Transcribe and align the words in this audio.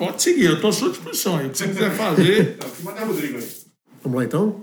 pode 0.00 0.22
seguir, 0.22 0.46
eu 0.46 0.54
estou 0.54 0.70
à 0.70 0.72
sua 0.72 0.88
disposição 0.88 1.36
aí. 1.36 1.46
O 1.46 1.50
que 1.50 1.58
você 1.58 1.68
quiser 1.68 1.90
fazer. 1.90 2.58
Manda 2.82 3.04
Rodrigo 3.04 3.36
aí. 3.36 3.48
Vamos 4.02 4.18
lá 4.18 4.24
então? 4.24 4.56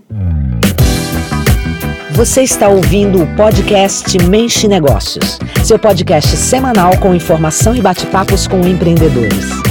Você 2.13 2.42
está 2.42 2.67
ouvindo 2.67 3.22
o 3.22 3.36
podcast 3.36 4.18
Mente 4.28 4.68
Negócios, 4.68 5.38
seu 5.64 5.78
podcast 5.78 6.36
semanal 6.36 6.98
com 6.98 7.14
informação 7.14 7.76
e 7.76 7.82
bate-papos 7.82 8.48
com 8.48 8.62
empreendedores. 8.62 9.66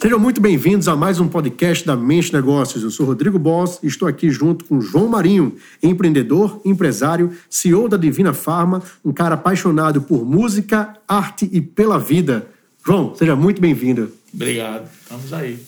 Sejam 0.00 0.18
muito 0.18 0.40
bem-vindos 0.40 0.88
a 0.88 0.96
mais 0.96 1.20
um 1.20 1.28
podcast 1.28 1.86
da 1.86 1.94
Mente 1.94 2.32
Negócios. 2.32 2.82
Eu 2.82 2.90
sou 2.90 3.04
Rodrigo 3.04 3.38
Boss 3.38 3.78
e 3.82 3.86
estou 3.86 4.08
aqui 4.08 4.30
junto 4.30 4.64
com 4.64 4.80
João 4.80 5.06
Marinho, 5.06 5.56
empreendedor, 5.82 6.58
empresário, 6.64 7.32
CEO 7.50 7.86
da 7.86 7.98
Divina 7.98 8.32
Farma, 8.32 8.82
um 9.04 9.12
cara 9.12 9.34
apaixonado 9.34 10.00
por 10.00 10.24
música, 10.24 10.96
arte 11.06 11.46
e 11.52 11.60
pela 11.60 11.98
vida. 11.98 12.46
João, 12.82 13.14
seja 13.14 13.36
muito 13.36 13.60
bem-vindo. 13.60 14.10
Obrigado, 14.32 14.88
estamos 15.02 15.34
aí. 15.34 15.58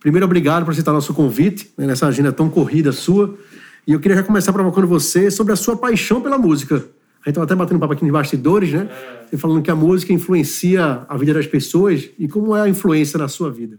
Primeiro, 0.00 0.26
obrigado 0.26 0.64
por 0.64 0.72
aceitar 0.72 0.92
nosso 0.92 1.14
convite 1.14 1.70
né, 1.78 1.86
nessa 1.86 2.08
agenda 2.08 2.32
tão 2.32 2.50
corrida 2.50 2.90
sua. 2.90 3.38
E 3.86 3.92
eu 3.92 4.00
queria 4.00 4.16
já 4.16 4.24
começar 4.24 4.52
provocando 4.52 4.88
você 4.88 5.30
sobre 5.30 5.52
a 5.52 5.56
sua 5.56 5.76
paixão 5.76 6.20
pela 6.20 6.36
música. 6.36 6.84
Gente 7.28 7.34
estava 7.34 7.44
até 7.44 7.54
batendo 7.54 7.78
papo 7.78 7.92
aqui 7.92 8.02
nos 8.02 8.12
bastidores, 8.12 8.72
né? 8.72 8.88
É. 8.90 9.34
E 9.34 9.36
falando 9.36 9.62
que 9.62 9.70
a 9.70 9.76
música 9.76 10.12
influencia 10.12 11.04
a 11.08 11.16
vida 11.16 11.34
das 11.34 11.46
pessoas 11.46 12.08
e 12.18 12.26
como 12.26 12.56
é 12.56 12.62
a 12.62 12.68
influência 12.68 13.18
na 13.18 13.28
sua 13.28 13.50
vida. 13.50 13.78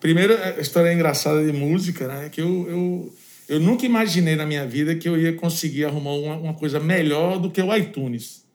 Primeiro, 0.00 0.34
a 0.34 0.60
história 0.60 0.92
engraçada 0.92 1.44
de 1.44 1.52
música, 1.52 2.08
né? 2.08 2.30
Que 2.30 2.40
eu, 2.40 2.66
eu, 2.68 3.14
eu 3.50 3.60
nunca 3.60 3.84
imaginei 3.84 4.34
na 4.34 4.46
minha 4.46 4.66
vida 4.66 4.94
que 4.94 5.06
eu 5.06 5.18
ia 5.18 5.34
conseguir 5.34 5.84
arrumar 5.84 6.12
uma, 6.12 6.36
uma 6.36 6.54
coisa 6.54 6.80
melhor 6.80 7.38
do 7.38 7.50
que 7.50 7.60
o 7.60 7.76
iTunes. 7.76 8.46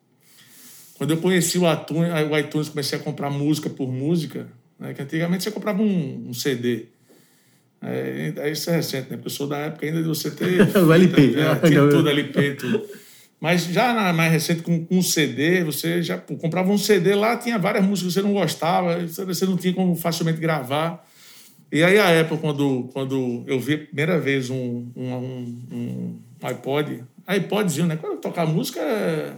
Quando 0.98 1.12
eu 1.12 1.18
conheci 1.18 1.60
o 1.60 1.72
iTunes, 1.72 2.12
o 2.32 2.38
iTunes 2.38 2.70
comecei 2.70 2.98
a 2.98 3.02
comprar 3.02 3.30
música 3.30 3.70
por 3.70 3.92
música, 3.92 4.48
né? 4.80 4.94
que 4.96 5.04
antigamente 5.04 5.44
você 5.44 5.52
comprava 5.52 5.84
um, 5.84 6.30
um 6.30 6.34
CD. 6.34 6.86
É, 7.80 8.50
isso 8.52 8.72
é 8.72 8.78
recente, 8.78 9.12
né? 9.12 9.17
Porque 9.17 9.28
eu 9.28 9.32
sou 9.32 9.48
da 9.48 9.58
época 9.58 9.86
ainda 9.86 10.02
de 10.02 10.08
você 10.08 10.32
ter. 10.32 10.62
o 10.76 10.92
LP. 10.92 11.36
É, 11.38 11.67
tinha 11.67 11.86
tudo, 11.89 12.10
LP, 12.10 12.56
tudo. 12.56 13.05
Mas 13.39 13.66
já 13.66 13.94
na 13.94 14.14
mais 14.14 14.31
recente, 14.31 14.61
com 14.61 14.88
um 14.89 15.02
CD, 15.02 15.64
você 15.64 16.02
já 16.02 16.17
pô, 16.17 16.36
comprava 16.36 16.72
um 16.72 16.78
CD 16.78 17.14
lá, 17.16 17.38
tinha 17.38 17.59
várias 17.59 17.86
músicas 17.86 18.14
que 18.14 18.19
você 18.19 18.25
não 18.25 18.33
gostava, 18.33 19.05
você 19.05 19.45
não 19.45 19.58
tinha 19.58 19.73
como 19.73 19.95
facilmente 19.95 20.39
gravar. 20.39 21.05
E 21.72 21.83
aí, 21.83 22.00
a 22.00 22.22
Apple, 22.22 22.38
quando, 22.38 22.89
quando 22.94 23.44
eu 23.47 23.59
vi 23.59 23.73
a 23.73 23.77
primeira 23.80 24.19
vez 24.19 24.50
um, 24.50 24.88
um, 24.95 25.14
um, 25.14 26.19
um 26.42 26.47
iPod, 26.47 27.03
iPodzinho, 27.27 27.88
né? 27.88 27.97
Quando 27.97 28.14
eu 28.14 28.19
tocar 28.19 28.45
música, 28.45 28.80
é, 28.80 29.33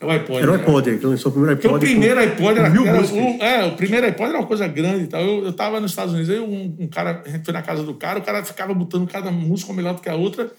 é 0.00 0.06
o 0.06 0.10
iPod. 0.10 0.42
Era 0.42 0.52
o 0.52 0.56
né? 0.56 0.60
iPod, 0.60 0.90
né? 0.90 0.98
que 0.98 1.06
lançou 1.06 1.30
o 1.30 1.32
primeiro 1.32 1.56
iPod. 1.56 1.68
Porque 1.68 1.86
o 1.86 1.90
primeiro 1.90 2.20
iPod 2.20 2.58
era, 2.58 2.68
era 2.68 2.80
o, 2.80 3.42
é, 3.42 3.64
o 3.66 3.72
primeiro 3.76 4.06
iPod 4.06 4.28
era 4.30 4.38
uma 4.38 4.46
coisa 4.46 4.66
grande 4.68 5.04
e 5.04 5.06
tal. 5.06 5.20
Eu, 5.20 5.44
eu 5.44 5.52
tava 5.52 5.80
nos 5.80 5.90
Estados 5.90 6.14
Unidos, 6.14 6.30
aí 6.30 6.38
um, 6.38 6.76
um 6.78 6.86
cara, 6.86 7.22
a 7.24 7.28
gente 7.28 7.44
foi 7.44 7.52
na 7.52 7.62
casa 7.62 7.82
do 7.82 7.94
cara, 7.94 8.18
o 8.18 8.22
cara 8.22 8.44
ficava 8.44 8.72
botando 8.72 9.06
cada 9.06 9.30
música 9.30 9.72
melhor 9.72 9.94
do 9.94 10.00
que 10.00 10.08
a 10.08 10.14
outra. 10.14 10.50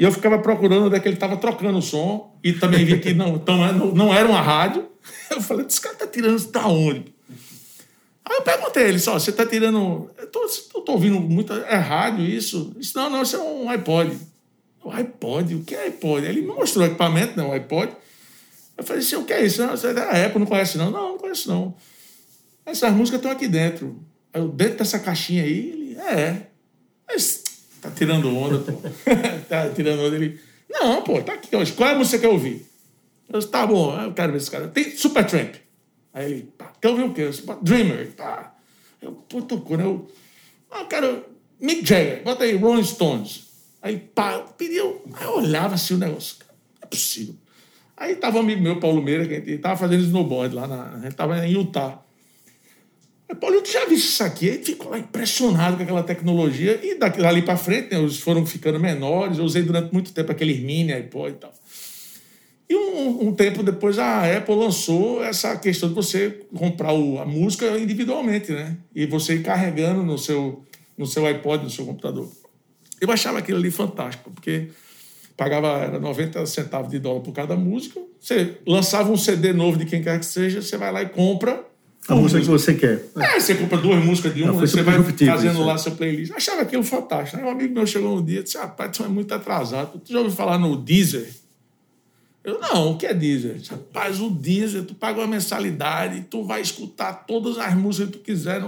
E 0.00 0.02
eu 0.02 0.10
ficava 0.10 0.38
procurando 0.38 0.86
onde 0.86 0.96
é 0.96 0.98
que 0.98 1.06
ele 1.06 1.16
estava 1.16 1.36
trocando 1.36 1.76
o 1.76 1.82
som. 1.82 2.34
E 2.42 2.54
também 2.54 2.86
vi 2.86 2.98
que 3.00 3.12
não, 3.12 3.36
não, 3.36 3.94
não 3.94 4.14
era 4.14 4.26
uma 4.26 4.40
rádio. 4.40 4.88
Eu 5.30 5.42
falei, 5.42 5.66
esse 5.66 5.78
cara 5.78 5.94
tá 5.94 6.06
tirando 6.06 6.36
isso 6.36 6.50
da 6.50 6.66
onde? 6.66 7.14
Aí 8.24 8.36
eu 8.36 8.42
perguntei 8.42 8.84
ele, 8.84 8.98
só, 8.98 9.18
você 9.18 9.32
tá 9.32 9.46
tirando. 9.46 10.10
Eu 10.18 10.26
tô 10.26 10.92
ouvindo 10.92 11.20
muito. 11.20 11.52
É 11.52 11.76
rádio 11.76 12.24
isso? 12.24 12.74
Isso 12.78 12.96
não, 12.96 13.10
não, 13.10 13.22
isso 13.22 13.36
é 13.36 13.38
um 13.40 13.68
iPod. 13.68 14.16
O 14.82 14.90
iPod? 14.90 15.54
O 15.54 15.64
que 15.64 15.74
é 15.74 15.84
iPod? 15.84 16.26
Ele 16.26 16.42
me 16.42 16.48
mostrou 16.48 16.84
o 16.84 16.88
equipamento, 16.88 17.36
não, 17.36 17.50
o 17.50 17.52
iPod. 17.52 17.92
Eu 18.76 18.84
falei 18.84 19.02
assim, 19.02 19.16
o 19.16 19.24
que 19.24 19.32
é 19.32 19.44
isso? 19.44 19.64
Não, 19.64 19.74
é 19.74 19.94
da 19.94 20.10
Apple, 20.10 20.38
não 20.38 20.46
conhece 20.46 20.78
não? 20.78 20.90
Não, 20.90 21.08
não 21.10 21.18
conheço 21.18 21.48
não. 21.48 21.74
Essas 22.66 22.92
músicas 22.92 23.18
estão 23.18 23.32
aqui 23.32 23.48
dentro. 23.48 23.98
Aí 24.32 24.40
eu, 24.40 24.48
dentro 24.48 24.78
dessa 24.78 24.98
caixinha 24.98 25.42
aí, 25.42 25.70
ele, 25.70 25.96
é. 25.98 26.46
Mas 27.06 27.39
Tá 27.80 27.90
tirando 27.90 28.36
onda, 28.36 28.58
pô. 28.58 28.80
tá 29.48 29.70
tirando 29.70 30.00
onda. 30.00 30.16
Ele, 30.16 30.38
não, 30.68 31.02
pô, 31.02 31.20
tá 31.22 31.34
aqui 31.34 31.54
hoje. 31.54 31.72
Qual 31.72 31.88
é 31.88 31.94
a 31.94 31.98
música 31.98 32.18
que 32.18 32.26
eu 32.26 32.32
ouvi? 32.32 32.66
Eu 33.28 33.38
disse, 33.38 33.50
tá 33.50 33.66
bom, 33.66 33.98
eu 34.00 34.12
quero 34.12 34.32
ver 34.32 34.38
esse 34.38 34.50
cara. 34.50 34.68
Tem 34.68 34.90
Supertramp. 34.96 35.54
Aí 36.12 36.30
ele, 36.30 36.42
tá, 36.58 36.72
quer 36.80 36.88
ouvir 36.88 37.04
o 37.04 37.12
quê? 37.12 37.30
Dreamer, 37.62 38.12
tá. 38.12 38.54
Eu, 39.00 39.12
pô, 39.12 39.40
tocou, 39.42 39.76
né? 39.76 39.84
Eu, 39.84 40.10
ah, 40.70 40.80
eu 40.80 40.86
quero 40.86 41.24
Mick 41.60 41.86
Jagger, 41.86 42.22
bota 42.22 42.44
aí 42.44 42.56
Rolling 42.56 42.84
Stones. 42.84 43.50
Aí, 43.82 43.98
pá, 43.98 44.38
pediu. 44.56 45.02
Aí 45.14 45.24
eu 45.24 45.36
olhava 45.36 45.74
assim 45.74 45.94
o 45.94 45.98
negócio. 45.98 46.36
Não 46.40 46.80
é 46.82 46.86
possível. 46.86 47.34
Aí 47.96 48.16
tava 48.16 48.38
um 48.38 48.40
amigo 48.40 48.62
meu, 48.62 48.80
Paulo 48.80 49.02
Meira, 49.02 49.26
que 49.26 49.34
a 49.34 49.40
gente 49.40 49.58
tava 49.58 49.76
fazendo 49.76 50.02
snowboard 50.02 50.54
lá, 50.54 50.66
na, 50.66 50.94
a 50.94 50.98
gente 51.00 51.14
tava 51.14 51.46
em 51.46 51.52
Utah. 51.52 52.02
Paulo, 53.34 53.60
tu 53.62 53.70
já 53.70 53.84
viu 53.84 53.96
isso 53.96 54.22
aqui? 54.22 54.46
Ele 54.46 54.64
ficou 54.64 54.90
lá 54.90 54.98
impressionado 54.98 55.76
com 55.76 55.82
aquela 55.82 56.02
tecnologia. 56.02 56.80
E 56.82 56.96
dali 56.96 57.42
para 57.42 57.56
frente, 57.56 57.92
né, 57.92 58.00
eles 58.00 58.18
foram 58.18 58.44
ficando 58.44 58.78
menores. 58.78 59.38
Eu 59.38 59.44
usei 59.44 59.62
durante 59.62 59.92
muito 59.92 60.12
tempo 60.12 60.32
aqueles 60.32 60.58
mini 60.60 60.92
iPod 60.92 61.32
e 61.32 61.34
tal. 61.34 61.52
E 62.68 62.76
um, 62.76 63.28
um, 63.28 63.34
tempo 63.34 63.62
depois 63.62 63.98
a 63.98 64.36
Apple 64.36 64.54
lançou 64.54 65.24
essa 65.24 65.56
questão 65.56 65.88
de 65.88 65.94
você 65.94 66.40
comprar 66.54 66.92
o, 66.92 67.18
a 67.18 67.24
música 67.24 67.66
individualmente, 67.78 68.52
né? 68.52 68.76
E 68.94 69.06
você 69.06 69.34
ir 69.34 69.42
carregando 69.42 70.04
no 70.04 70.16
seu, 70.16 70.64
no 70.96 71.04
seu 71.04 71.26
iPod, 71.26 71.64
no 71.64 71.70
seu 71.70 71.84
computador. 71.84 72.28
Eu 73.00 73.10
achava 73.10 73.38
aquilo 73.38 73.58
ali 73.58 73.72
fantástico, 73.72 74.30
porque 74.30 74.68
pagava 75.36 75.78
era 75.78 75.98
90 75.98 76.46
centavos 76.46 76.90
de 76.90 76.98
dólar 76.98 77.20
por 77.20 77.32
cada 77.32 77.56
música. 77.56 78.00
Você 78.20 78.58
lançava 78.66 79.10
um 79.10 79.16
CD 79.16 79.52
novo 79.52 79.76
de 79.76 79.86
quem 79.86 80.02
quer 80.02 80.20
que 80.20 80.26
seja, 80.26 80.62
você 80.62 80.76
vai 80.76 80.92
lá 80.92 81.02
e 81.02 81.08
compra 81.08 81.69
a 82.08 82.14
música 82.14 82.40
que 82.40 82.46
você 82.46 82.74
quer. 82.74 83.04
É, 83.16 83.38
você 83.38 83.54
compra 83.54 83.78
duas 83.78 84.04
músicas 84.04 84.34
de 84.34 84.42
uma, 84.42 84.52
você 84.52 84.82
vai 84.82 84.94
fazendo 85.02 85.52
isso, 85.52 85.64
lá 85.64 85.78
seu 85.78 85.92
playlist. 85.92 86.32
achava 86.32 86.62
aquilo 86.62 86.82
fantástico. 86.82 87.36
Aí 87.36 87.44
um 87.44 87.50
amigo 87.50 87.74
meu 87.74 87.86
chegou 87.86 88.18
um 88.18 88.24
dia 88.24 88.40
e 88.40 88.42
disse: 88.42 88.58
Rapaz, 88.58 88.96
tu 88.96 89.04
é 89.04 89.08
muito 89.08 89.32
atrasado. 89.32 89.98
Tu 89.98 90.12
já 90.12 90.18
ouviu 90.18 90.34
falar 90.34 90.58
no 90.58 90.76
Deezer? 90.76 91.28
Eu, 92.42 92.58
não, 92.58 92.92
o 92.92 92.96
que 92.96 93.06
é 93.06 93.12
Deezer? 93.12 93.60
Rapaz, 93.68 94.18
o 94.20 94.30
Deezer, 94.30 94.84
tu 94.84 94.94
paga 94.94 95.20
uma 95.20 95.26
mensalidade, 95.26 96.26
tu 96.30 96.42
vai 96.42 96.62
escutar 96.62 97.12
todas 97.12 97.58
as 97.58 97.74
músicas 97.74 98.10
que 98.10 98.18
tu 98.18 98.24
quiser. 98.24 98.62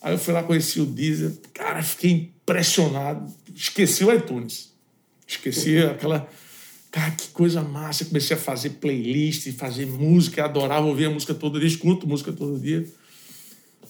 Aí 0.00 0.14
eu 0.14 0.18
fui 0.18 0.32
lá, 0.32 0.42
conheci 0.42 0.80
o 0.80 0.86
Deezer. 0.86 1.32
Cara, 1.52 1.82
fiquei 1.82 2.10
impressionado. 2.10 3.30
Esqueci 3.54 4.04
o 4.04 4.12
iTunes. 4.12 4.72
Esqueci 5.26 5.78
aquela 5.78 6.28
Cara, 6.94 7.10
que 7.10 7.26
coisa 7.30 7.60
massa. 7.60 8.04
Comecei 8.04 8.36
a 8.36 8.38
fazer 8.38 8.70
playlist, 8.70 9.50
fazer 9.54 9.84
música, 9.84 10.44
adorava 10.44 10.86
ouvir 10.86 11.06
a 11.06 11.10
música 11.10 11.34
todo 11.34 11.58
dia, 11.58 11.66
escuto 11.66 12.06
música 12.06 12.30
todo 12.30 12.56
dia. 12.56 12.86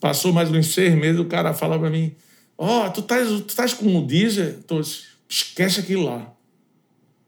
Passou 0.00 0.32
mais 0.32 0.50
uns 0.50 0.69
seis 0.69 0.94
meses, 0.94 1.20
o 1.20 1.26
cara 1.26 1.53
fala 1.53 1.78
para 1.78 1.91
mim: 1.91 2.15
Ó, 2.56 2.87
oh, 2.87 2.91
tu 2.91 3.00
estás 3.00 3.28
tu 3.28 3.48
estás 3.48 3.75
com 3.75 3.94
o 3.94 4.06
Deezer? 4.06 4.60
Tô, 4.66 4.81
esquece 5.28 5.81
aquilo 5.81 6.04
lá. 6.04 6.32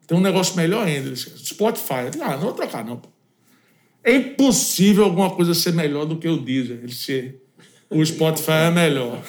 Tem 0.07 0.17
um 0.17 0.23
negócio 0.23 0.57
melhor 0.57 0.87
ainda. 0.87 1.15
Spotify. 1.15 2.09
Ah, 2.23 2.31
não 2.31 2.41
vou 2.41 2.53
trocar, 2.55 2.83
não. 2.83 3.03
É 4.03 4.17
impossível 4.17 5.05
alguma 5.05 5.29
coisa 5.29 5.53
ser 5.53 5.75
melhor 5.75 6.07
do 6.07 6.17
que 6.17 6.27
o 6.27 6.39
Deezer. 6.39 6.81
Ele 6.83 6.95
ser. 6.95 7.43
O 7.91 8.03
Spotify 8.03 8.51
é 8.51 8.71
melhor. 8.71 9.23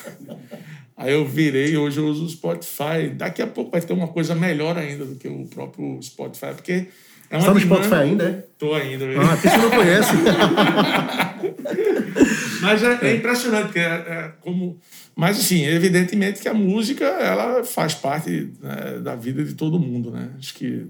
Aí 0.98 1.14
eu 1.14 1.26
virei, 1.28 1.78
hoje 1.78 2.00
eu 2.00 2.08
uso 2.08 2.26
o 2.26 2.30
Spotify. 2.30 3.10
Daqui 3.16 3.44
a 3.44 3.48
pouco 3.48 3.70
vai 3.70 3.80
ter 3.80 3.94
uma 3.94 4.08
coisa 4.08 4.34
melhor 4.34 4.76
ainda 4.76 5.06
do 5.06 5.16
que 5.16 5.28
o 5.28 5.46
próprio 5.46 6.02
Spotify, 6.02 6.56
porque 6.56 6.88
é 7.30 7.38
uma 7.38 7.40
Está 7.40 7.54
no 7.54 7.60
Spotify 7.60 7.94
ainda, 7.94 8.24
é? 8.24 8.44
Tô 8.58 8.74
ainda. 8.74 9.06
Mesmo. 9.06 9.22
Ah, 9.22 9.36
você 9.36 9.58
não 9.58 9.70
conhece. 9.70 10.14
Mas 12.62 12.82
é, 12.82 12.98
é 13.04 13.16
impressionante, 13.16 13.66
porque 13.66 13.80
é, 13.80 13.84
é, 13.84 14.32
como... 14.42 14.80
Mas, 15.16 15.40
assim, 15.40 15.64
evidentemente 15.66 16.42
que 16.42 16.50
a 16.50 16.54
música, 16.54 17.06
ela 17.06 17.64
faz 17.64 17.94
parte 17.94 18.52
né, 18.60 19.00
da 19.00 19.16
vida 19.16 19.44
de 19.44 19.54
todo 19.54 19.80
mundo, 19.80 20.10
né? 20.10 20.32
Acho 20.40 20.56
que 20.56 20.88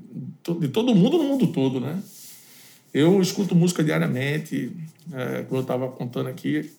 de 0.60 0.70
todo 0.70 0.96
mundo 0.96 1.18
no 1.18 1.26
mundo 1.26 1.48
todo, 1.48 1.82
né? 1.82 2.02
Eu 2.94 3.22
escuto 3.22 3.56
música 3.56 3.84
diariamente, 3.84 4.72
é, 5.14 5.44
como 5.44 5.60
eu 5.60 5.64
estava 5.64 5.90
contando 5.90 6.30
aqui, 6.30 6.72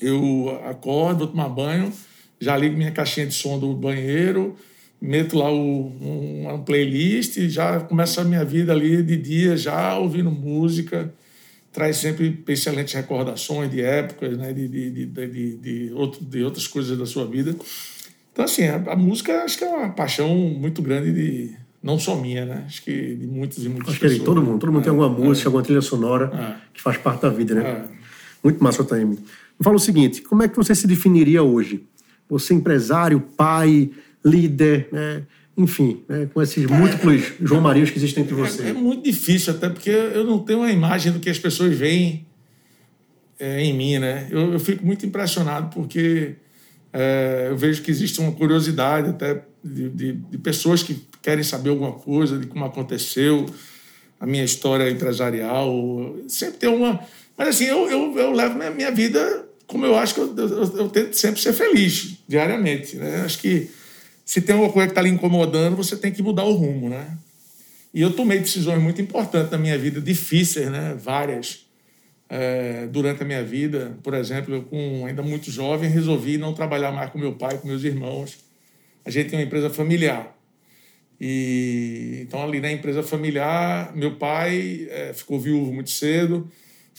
eu 0.00 0.60
acordo, 0.64 1.18
vou 1.18 1.28
tomar 1.28 1.48
banho 1.48 1.92
já 2.40 2.56
ligo 2.56 2.76
minha 2.76 2.90
caixinha 2.90 3.26
de 3.26 3.34
som 3.34 3.58
do 3.58 3.74
banheiro, 3.74 4.56
meto 5.00 5.36
lá 5.36 5.52
o, 5.52 5.92
um, 6.00 6.42
uma 6.42 6.58
playlist 6.58 7.36
e 7.36 7.48
já 7.48 7.80
começa 7.80 8.22
a 8.22 8.24
minha 8.24 8.44
vida 8.44 8.72
ali 8.72 9.02
de 9.02 9.16
dia 9.16 9.56
já 9.56 9.96
ouvindo 9.98 10.30
música. 10.30 11.12
Traz 11.72 11.98
sempre 11.98 12.42
excelentes 12.48 12.94
recordações 12.94 13.70
de 13.70 13.80
épocas, 13.80 14.36
né? 14.36 14.52
de, 14.52 14.66
de, 14.66 15.06
de, 15.06 15.56
de, 15.56 15.92
outro, 15.94 16.24
de 16.24 16.42
outras 16.42 16.66
coisas 16.66 16.98
da 16.98 17.06
sua 17.06 17.24
vida. 17.26 17.54
Então, 18.32 18.44
assim, 18.44 18.64
a, 18.64 18.76
a, 18.76 18.96
música 18.96 19.44
acho 19.44 19.58
que 19.58 19.64
é 19.64 19.68
uma 19.68 19.90
paixão 19.90 20.34
muito 20.34 20.82
grande 20.82 21.12
de. 21.12 21.54
Não 21.82 21.98
só 21.98 22.14
minha, 22.14 22.44
né? 22.44 22.64
Acho 22.66 22.82
que 22.82 23.14
de 23.14 23.26
muitos 23.26 23.64
e 23.64 23.68
muitas 23.68 23.90
acho 23.90 24.00
pessoas. 24.00 24.18
que 24.18 24.24
todo 24.24 24.42
mundo. 24.42 24.58
Todo 24.58 24.72
mundo 24.72 24.82
é, 24.82 24.84
tem 24.84 24.90
alguma 24.90 25.08
música, 25.08 25.46
é, 25.46 25.48
alguma 25.48 25.62
trilha 25.62 25.80
sonora 25.80 26.30
é, 26.34 26.68
que 26.74 26.82
faz 26.82 26.98
parte 26.98 27.22
da 27.22 27.30
vida, 27.30 27.54
né? 27.54 27.62
É. 27.62 27.84
Muito 28.42 28.62
massa, 28.62 28.84
Taime. 28.84 29.18
Fala 29.62 29.76
o 29.76 29.80
seguinte, 29.80 30.22
como 30.22 30.42
é 30.42 30.48
que 30.48 30.56
você 30.56 30.74
se 30.74 30.86
definiria 30.86 31.42
hoje? 31.42 31.86
Você 32.30 32.54
empresário, 32.54 33.20
pai, 33.20 33.90
líder, 34.24 34.88
né? 34.92 35.22
enfim, 35.56 36.02
né, 36.08 36.28
com 36.32 36.40
esses 36.40 36.64
múltiplos 36.64 37.32
João 37.40 37.60
Marios 37.60 37.90
que 37.90 37.98
existem 37.98 38.22
entre 38.22 38.34
vocês? 38.34 38.66
É, 38.66 38.70
é, 38.70 38.72
muito 38.72 39.04
difícil, 39.04 39.52
até 39.52 39.68
porque 39.68 39.90
eu 39.90 40.24
não 40.24 40.38
tenho 40.38 40.60
uma 40.60 40.70
imagem 40.70 41.12
do 41.12 41.20
que 41.20 41.28
as 41.28 41.38
pessoas 41.38 41.76
veem 41.76 42.26
é, 43.38 43.62
em 43.62 43.72
mim, 43.72 43.98
né? 43.98 44.28
Eu, 44.30 44.52
eu, 44.52 44.60
fico 44.60 44.84
muito 44.84 45.04
impressionado 45.04 45.74
porque 45.74 46.36
é, 46.92 47.48
eu 47.50 47.56
vejo 47.56 47.82
que 47.82 47.90
existe 47.90 48.20
uma 48.20 48.32
curiosidade 48.32 49.10
até 49.10 49.44
de, 49.62 49.88
de, 49.90 50.12
de, 50.12 50.38
pessoas 50.38 50.82
que 50.82 51.02
querem 51.22 51.44
saber 51.44 51.70
alguma 51.70 51.92
coisa, 51.92 52.38
de 52.38 52.46
como 52.46 52.64
aconteceu 52.64 53.46
a 54.18 54.26
minha 54.26 54.44
história 54.44 54.90
empresarial. 54.90 56.16
Sempre 56.28 56.58
tem 56.58 56.68
uma. 56.68 57.00
Mas 57.36 57.48
assim, 57.48 57.64
eu, 57.64 57.88
eu, 57.88 58.18
eu 58.18 58.32
levo 58.32 58.56
minha, 58.56 58.70
minha 58.70 58.90
vida 58.90 59.49
como 59.70 59.86
eu 59.86 59.96
acho 59.96 60.14
que 60.14 60.20
eu, 60.20 60.36
eu, 60.36 60.76
eu, 60.78 60.88
tento 60.88 61.14
sempre 61.14 61.40
ser 61.40 61.52
feliz, 61.52 62.16
diariamente. 62.26 62.96
Né? 62.96 63.22
Acho 63.24 63.38
que 63.38 63.70
se 64.24 64.40
tem 64.40 64.52
alguma 64.52 64.72
coisa 64.72 64.88
que 64.88 64.92
está 64.92 65.00
lhe 65.00 65.08
incomodando, 65.08 65.76
você 65.76 65.96
tem 65.96 66.10
que 66.10 66.20
mudar 66.22 66.44
o 66.44 66.52
rumo. 66.52 66.88
Né? 66.88 67.16
E 67.94 68.02
eu 68.02 68.12
tomei 68.12 68.40
decisões 68.40 68.82
muito 68.82 69.00
importantes 69.00 69.50
na 69.52 69.58
minha 69.58 69.78
vida, 69.78 70.00
difíceis, 70.00 70.68
né? 70.70 70.96
várias 71.00 71.66
é, 72.28 72.88
durante 72.88 73.22
a 73.22 73.26
minha 73.26 73.44
vida. 73.44 73.96
Por 74.02 74.12
exemplo, 74.14 74.56
eu, 74.56 74.62
com 74.64 75.06
ainda 75.06 75.22
muito 75.22 75.52
jovem, 75.52 75.88
resolvi 75.88 76.36
não 76.36 76.52
trabalhar 76.52 76.90
mais 76.90 77.08
com 77.10 77.18
meu 77.18 77.34
pai, 77.34 77.56
com 77.58 77.68
meus 77.68 77.84
irmãos. 77.84 78.38
A 79.04 79.10
gente 79.10 79.30
tem 79.30 79.38
uma 79.38 79.44
empresa 79.44 79.70
familiar. 79.70 80.36
E 81.20 82.18
então 82.22 82.42
ali 82.42 82.58
na 82.58 82.72
empresa 82.72 83.04
familiar, 83.04 83.94
meu 83.94 84.16
pai 84.16 84.88
é, 84.90 85.12
ficou 85.12 85.38
viúvo 85.38 85.72
muito 85.72 85.90
cedo, 85.90 86.50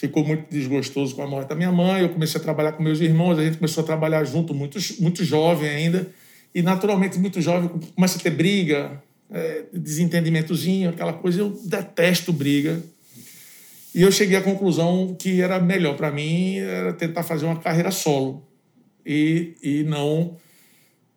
ficou 0.02 0.26
muito 0.26 0.50
desgostoso 0.50 1.16
com 1.16 1.22
a 1.22 1.28
morte 1.28 1.50
da 1.50 1.56
minha 1.56 1.72
mãe. 1.72 2.02
Eu 2.02 2.10
comecei 2.10 2.42
a 2.42 2.44
trabalhar 2.44 2.72
com 2.72 2.82
meus 2.82 3.00
irmãos, 3.00 3.38
a 3.38 3.44
gente 3.44 3.58
começou 3.58 3.84
a 3.84 3.86
trabalhar 3.86 4.24
junto, 4.24 4.52
muito, 4.52 4.80
muito 5.00 5.24
jovem 5.24 5.70
ainda. 5.70 6.08
E 6.56 6.64
naturalmente, 6.64 7.20
muito 7.20 7.40
jovem, 7.40 7.70
começa 7.94 8.18
a 8.18 8.22
ter 8.22 8.32
briga, 8.32 9.00
é, 9.30 9.66
desentendimentozinho, 9.72 10.90
aquela 10.90 11.14
coisa. 11.14 11.42
Eu 11.42 11.52
detesto 11.66 12.34
briga. 12.34 12.82
E 13.94 14.02
eu 14.02 14.12
cheguei 14.12 14.36
à 14.36 14.42
conclusão 14.42 15.16
que 15.20 15.40
era 15.40 15.60
melhor 15.60 15.96
para 15.96 16.10
mim 16.10 16.58
era 16.58 16.94
tentar 16.94 17.24
fazer 17.24 17.46
uma 17.46 17.58
carreira 17.58 17.92
solo 17.92 18.48
e, 19.06 19.54
e 19.62 19.84
não 19.84 20.38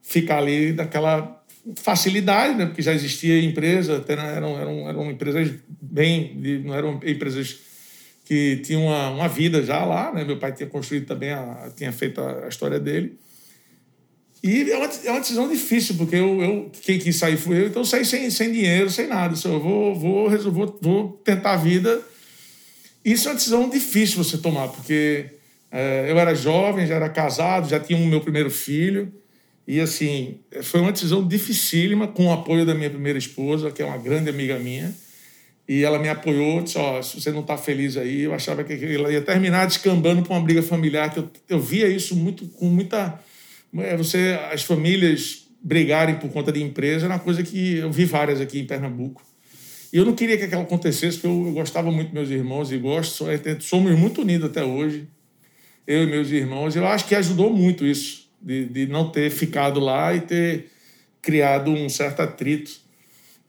ficar 0.02 0.38
ali 0.38 0.72
daquela 0.72 1.42
facilidade, 1.76 2.56
né? 2.56 2.66
porque 2.66 2.82
já 2.82 2.92
existia 2.92 3.40
empresa, 3.40 4.04
eram, 4.08 4.58
eram, 4.58 4.88
eram 4.88 5.10
empresas 5.10 5.52
bem, 5.80 6.34
não 6.64 6.74
eram 6.74 7.00
empresas 7.04 7.60
que 8.24 8.56
tinham 8.58 8.86
uma, 8.86 9.10
uma 9.10 9.28
vida 9.28 9.62
já 9.62 9.84
lá, 9.84 10.12
né? 10.12 10.24
meu 10.24 10.38
pai 10.38 10.52
tinha 10.52 10.68
construído 10.68 11.06
também, 11.06 11.30
a, 11.30 11.70
tinha 11.76 11.92
feito 11.92 12.20
a, 12.20 12.46
a 12.46 12.48
história 12.48 12.80
dele. 12.80 13.18
E 14.42 14.70
é 14.70 14.76
uma, 14.76 14.90
é 15.04 15.10
uma 15.10 15.20
decisão 15.20 15.48
difícil, 15.48 15.94
porque 15.96 16.16
eu, 16.16 16.42
eu, 16.42 16.72
quem 16.82 16.98
quis 16.98 17.16
sair 17.16 17.36
fui 17.36 17.60
eu, 17.60 17.66
então 17.66 17.82
eu 17.82 17.86
saí 17.86 18.04
sem, 18.04 18.28
sem 18.30 18.52
dinheiro, 18.52 18.90
sem 18.90 19.06
nada. 19.06 19.34
Eu 19.44 19.60
vou, 19.60 19.94
vou, 19.94 20.30
vou, 20.50 20.78
vou 20.82 21.12
tentar 21.24 21.52
a 21.52 21.56
vida 21.56 22.02
isso 23.04 23.28
é 23.28 23.32
uma 23.32 23.36
decisão 23.36 23.68
difícil 23.68 24.24
você 24.24 24.38
tomar, 24.38 24.68
porque 24.68 25.26
é, 25.70 26.10
eu 26.10 26.18
era 26.18 26.34
jovem, 26.34 26.86
já 26.86 26.94
era 26.94 27.08
casado, 27.10 27.68
já 27.68 27.78
tinha 27.78 27.98
o 27.98 28.06
meu 28.06 28.20
primeiro 28.20 28.50
filho. 28.50 29.12
E, 29.68 29.78
assim, 29.78 30.38
foi 30.62 30.80
uma 30.80 30.90
decisão 30.90 31.26
dificílima, 31.26 32.08
com 32.08 32.26
o 32.26 32.32
apoio 32.32 32.64
da 32.64 32.74
minha 32.74 32.88
primeira 32.88 33.18
esposa, 33.18 33.70
que 33.70 33.82
é 33.82 33.84
uma 33.84 33.98
grande 33.98 34.30
amiga 34.30 34.58
minha. 34.58 34.94
E 35.66 35.82
ela 35.82 35.98
me 35.98 36.08
apoiou, 36.08 36.62
disse: 36.62 36.76
Ó, 36.78 36.98
oh, 36.98 37.02
se 37.02 37.20
você 37.20 37.30
não 37.30 37.40
está 37.40 37.56
feliz 37.56 37.96
aí, 37.96 38.22
eu 38.22 38.34
achava 38.34 38.62
que 38.62 38.72
ela 38.72 39.10
ia 39.10 39.22
terminar 39.22 39.66
descambando 39.66 40.22
para 40.22 40.34
uma 40.34 40.42
briga 40.42 40.62
familiar, 40.62 41.12
que 41.12 41.18
eu, 41.18 41.30
eu 41.48 41.60
via 41.60 41.88
isso 41.88 42.14
muito, 42.14 42.46
com 42.48 42.66
muita. 42.66 43.18
É, 43.78 43.96
você, 43.96 44.38
as 44.52 44.62
famílias 44.62 45.44
brigarem 45.62 46.16
por 46.16 46.30
conta 46.30 46.52
de 46.52 46.62
empresa 46.62 47.06
era 47.06 47.14
uma 47.14 47.20
coisa 47.20 47.42
que 47.42 47.78
eu 47.78 47.90
vi 47.90 48.04
várias 48.04 48.40
aqui 48.40 48.60
em 48.60 48.66
Pernambuco. 48.66 49.22
E 49.90 49.96
eu 49.96 50.04
não 50.04 50.14
queria 50.14 50.36
que 50.36 50.44
aquilo 50.44 50.60
acontecesse, 50.60 51.16
porque 51.16 51.28
eu, 51.28 51.46
eu 51.46 51.52
gostava 51.52 51.90
muito 51.90 52.08
dos 52.08 52.14
meus 52.14 52.30
irmãos 52.30 52.70
e 52.70 52.76
gosto, 52.76 53.26
é, 53.30 53.38
somos 53.60 53.96
muito 53.98 54.20
unidos 54.20 54.50
até 54.50 54.62
hoje, 54.62 55.08
eu 55.86 56.02
e 56.02 56.06
meus 56.06 56.30
irmãos. 56.30 56.76
Eu 56.76 56.86
acho 56.86 57.06
que 57.06 57.14
ajudou 57.14 57.50
muito 57.50 57.86
isso, 57.86 58.28
de, 58.42 58.66
de 58.66 58.86
não 58.86 59.08
ter 59.10 59.30
ficado 59.30 59.80
lá 59.80 60.14
e 60.14 60.20
ter 60.20 60.66
criado 61.22 61.70
um 61.70 61.88
certo 61.88 62.20
atrito. 62.20 62.83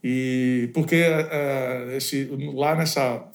E 0.08 0.70
porque 0.72 1.02
uh, 1.02 1.98
esse, 1.98 2.30
lá 2.54 2.76
nessa, 2.76 3.26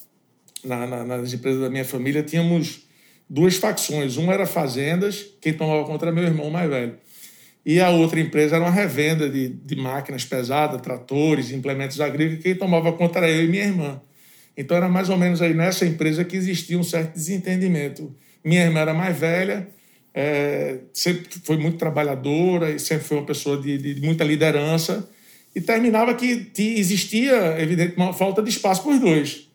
na, 0.63 0.87
na, 0.87 1.03
nas 1.03 1.33
empresas 1.33 1.59
da 1.59 1.69
minha 1.69 1.83
família 1.83 2.23
tínhamos 2.23 2.87
duas 3.29 3.57
facções. 3.57 4.15
Uma 4.15 4.31
era 4.31 4.45
fazendas, 4.45 5.25
quem 5.41 5.51
tomava 5.51 5.83
conta 5.83 6.05
era 6.05 6.15
meu 6.15 6.23
irmão 6.23 6.49
mais 6.49 6.69
velho. 6.69 6.95
E 7.65 7.81
a 7.81 7.89
outra 7.89 8.21
empresa 8.21 8.55
era 8.55 8.63
uma 8.63 8.71
revenda 8.71 9.29
de, 9.29 9.49
de 9.49 9.75
máquinas 9.75 10.23
pesadas, 10.23 10.79
tratores, 10.79 11.51
implementos 11.51 11.99
agrícolas, 11.99 12.41
quem 12.41 12.55
tomava 12.55 12.93
conta 12.93 13.19
era 13.19 13.29
eu 13.29 13.43
e 13.43 13.47
minha 13.49 13.65
irmã. 13.65 14.01
Então 14.55 14.77
era 14.77 14.87
mais 14.87 15.09
ou 15.09 15.17
menos 15.17 15.41
aí 15.41 15.53
nessa 15.53 15.85
empresa 15.85 16.23
que 16.23 16.37
existia 16.37 16.79
um 16.79 16.83
certo 16.83 17.15
desentendimento. 17.15 18.15
Minha 18.45 18.63
irmã 18.63 18.79
era 18.79 18.93
mais 18.93 19.17
velha, 19.19 19.67
é, 20.13 20.77
sempre 20.93 21.27
foi 21.43 21.57
muito 21.57 21.77
trabalhadora 21.77 22.71
e 22.71 22.79
sempre 22.79 23.03
foi 23.03 23.17
uma 23.17 23.25
pessoa 23.25 23.61
de, 23.61 23.77
de 23.77 24.01
muita 24.01 24.23
liderança. 24.23 25.05
E 25.53 25.59
terminava 25.59 26.13
que 26.13 26.51
existia, 26.57 27.61
evidente, 27.61 27.95
uma 27.97 28.13
falta 28.13 28.41
de 28.41 28.49
espaço 28.49 28.83
para 28.83 28.93
os 28.93 28.99
dois. 28.99 29.47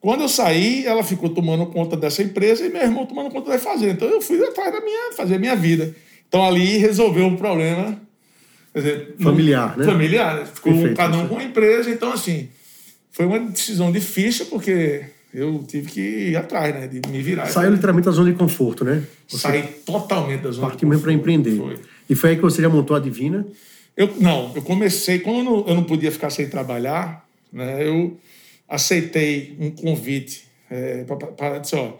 Quando 0.00 0.22
eu 0.22 0.28
saí, 0.28 0.86
ela 0.86 1.04
ficou 1.04 1.28
tomando 1.28 1.66
conta 1.66 1.94
dessa 1.94 2.22
empresa 2.22 2.64
e 2.64 2.70
meu 2.70 2.80
irmão 2.80 3.04
tomando 3.04 3.30
conta 3.30 3.50
da 3.50 3.58
fazenda. 3.58 3.92
Então 3.92 4.08
eu 4.08 4.22
fui 4.22 4.42
atrás 4.42 4.72
da 4.72 4.80
minha, 4.80 5.12
fazer 5.12 5.34
a 5.34 5.38
minha 5.38 5.54
vida. 5.54 5.94
Então 6.26 6.42
ali 6.42 6.78
resolveu 6.78 7.26
um 7.26 7.36
problema 7.36 8.00
dizer, 8.74 9.14
familiar, 9.20 9.76
né? 9.76 9.84
Familiar. 9.84 10.46
Ficou 10.46 10.72
Perfeito, 10.72 10.96
cada 10.96 11.18
um 11.18 11.28
com 11.28 11.36
a 11.36 11.44
empresa. 11.44 11.90
Então, 11.90 12.12
assim, 12.12 12.48
foi 13.10 13.26
uma 13.26 13.40
decisão 13.40 13.92
difícil 13.92 14.46
porque 14.46 15.04
eu 15.34 15.62
tive 15.68 15.90
que 15.90 16.00
ir 16.00 16.36
atrás, 16.36 16.74
né? 16.74 16.86
De 16.86 17.06
me 17.10 17.20
virar. 17.20 17.46
Saiu 17.46 17.70
literalmente 17.70 18.06
da 18.06 18.12
zona 18.12 18.32
de 18.32 18.38
conforto, 18.38 18.84
né? 18.84 19.02
Você 19.28 19.38
Saí 19.38 19.62
totalmente 19.84 20.40
da 20.40 20.50
zona 20.50 20.70
de 20.70 20.78
conforto. 20.78 21.02
para 21.02 21.12
empreender. 21.12 21.56
Foi. 21.56 21.78
E 22.08 22.14
foi 22.14 22.30
aí 22.30 22.36
que 22.36 22.42
você 22.42 22.62
já 22.62 22.70
montou 22.70 22.96
a 22.96 23.00
Divina? 23.00 23.46
Eu, 24.00 24.16
não, 24.18 24.50
eu 24.56 24.62
comecei, 24.62 25.18
como 25.18 25.66
eu 25.68 25.74
não, 25.74 25.84
podia 25.84 26.10
ficar 26.10 26.30
sem 26.30 26.48
trabalhar, 26.48 27.28
né? 27.52 27.86
Eu 27.86 28.18
aceitei 28.66 29.54
um 29.60 29.70
convite 29.70 30.44
é, 30.70 31.04
para 31.36 31.58
dizer, 31.58 31.76
ó, 31.76 31.92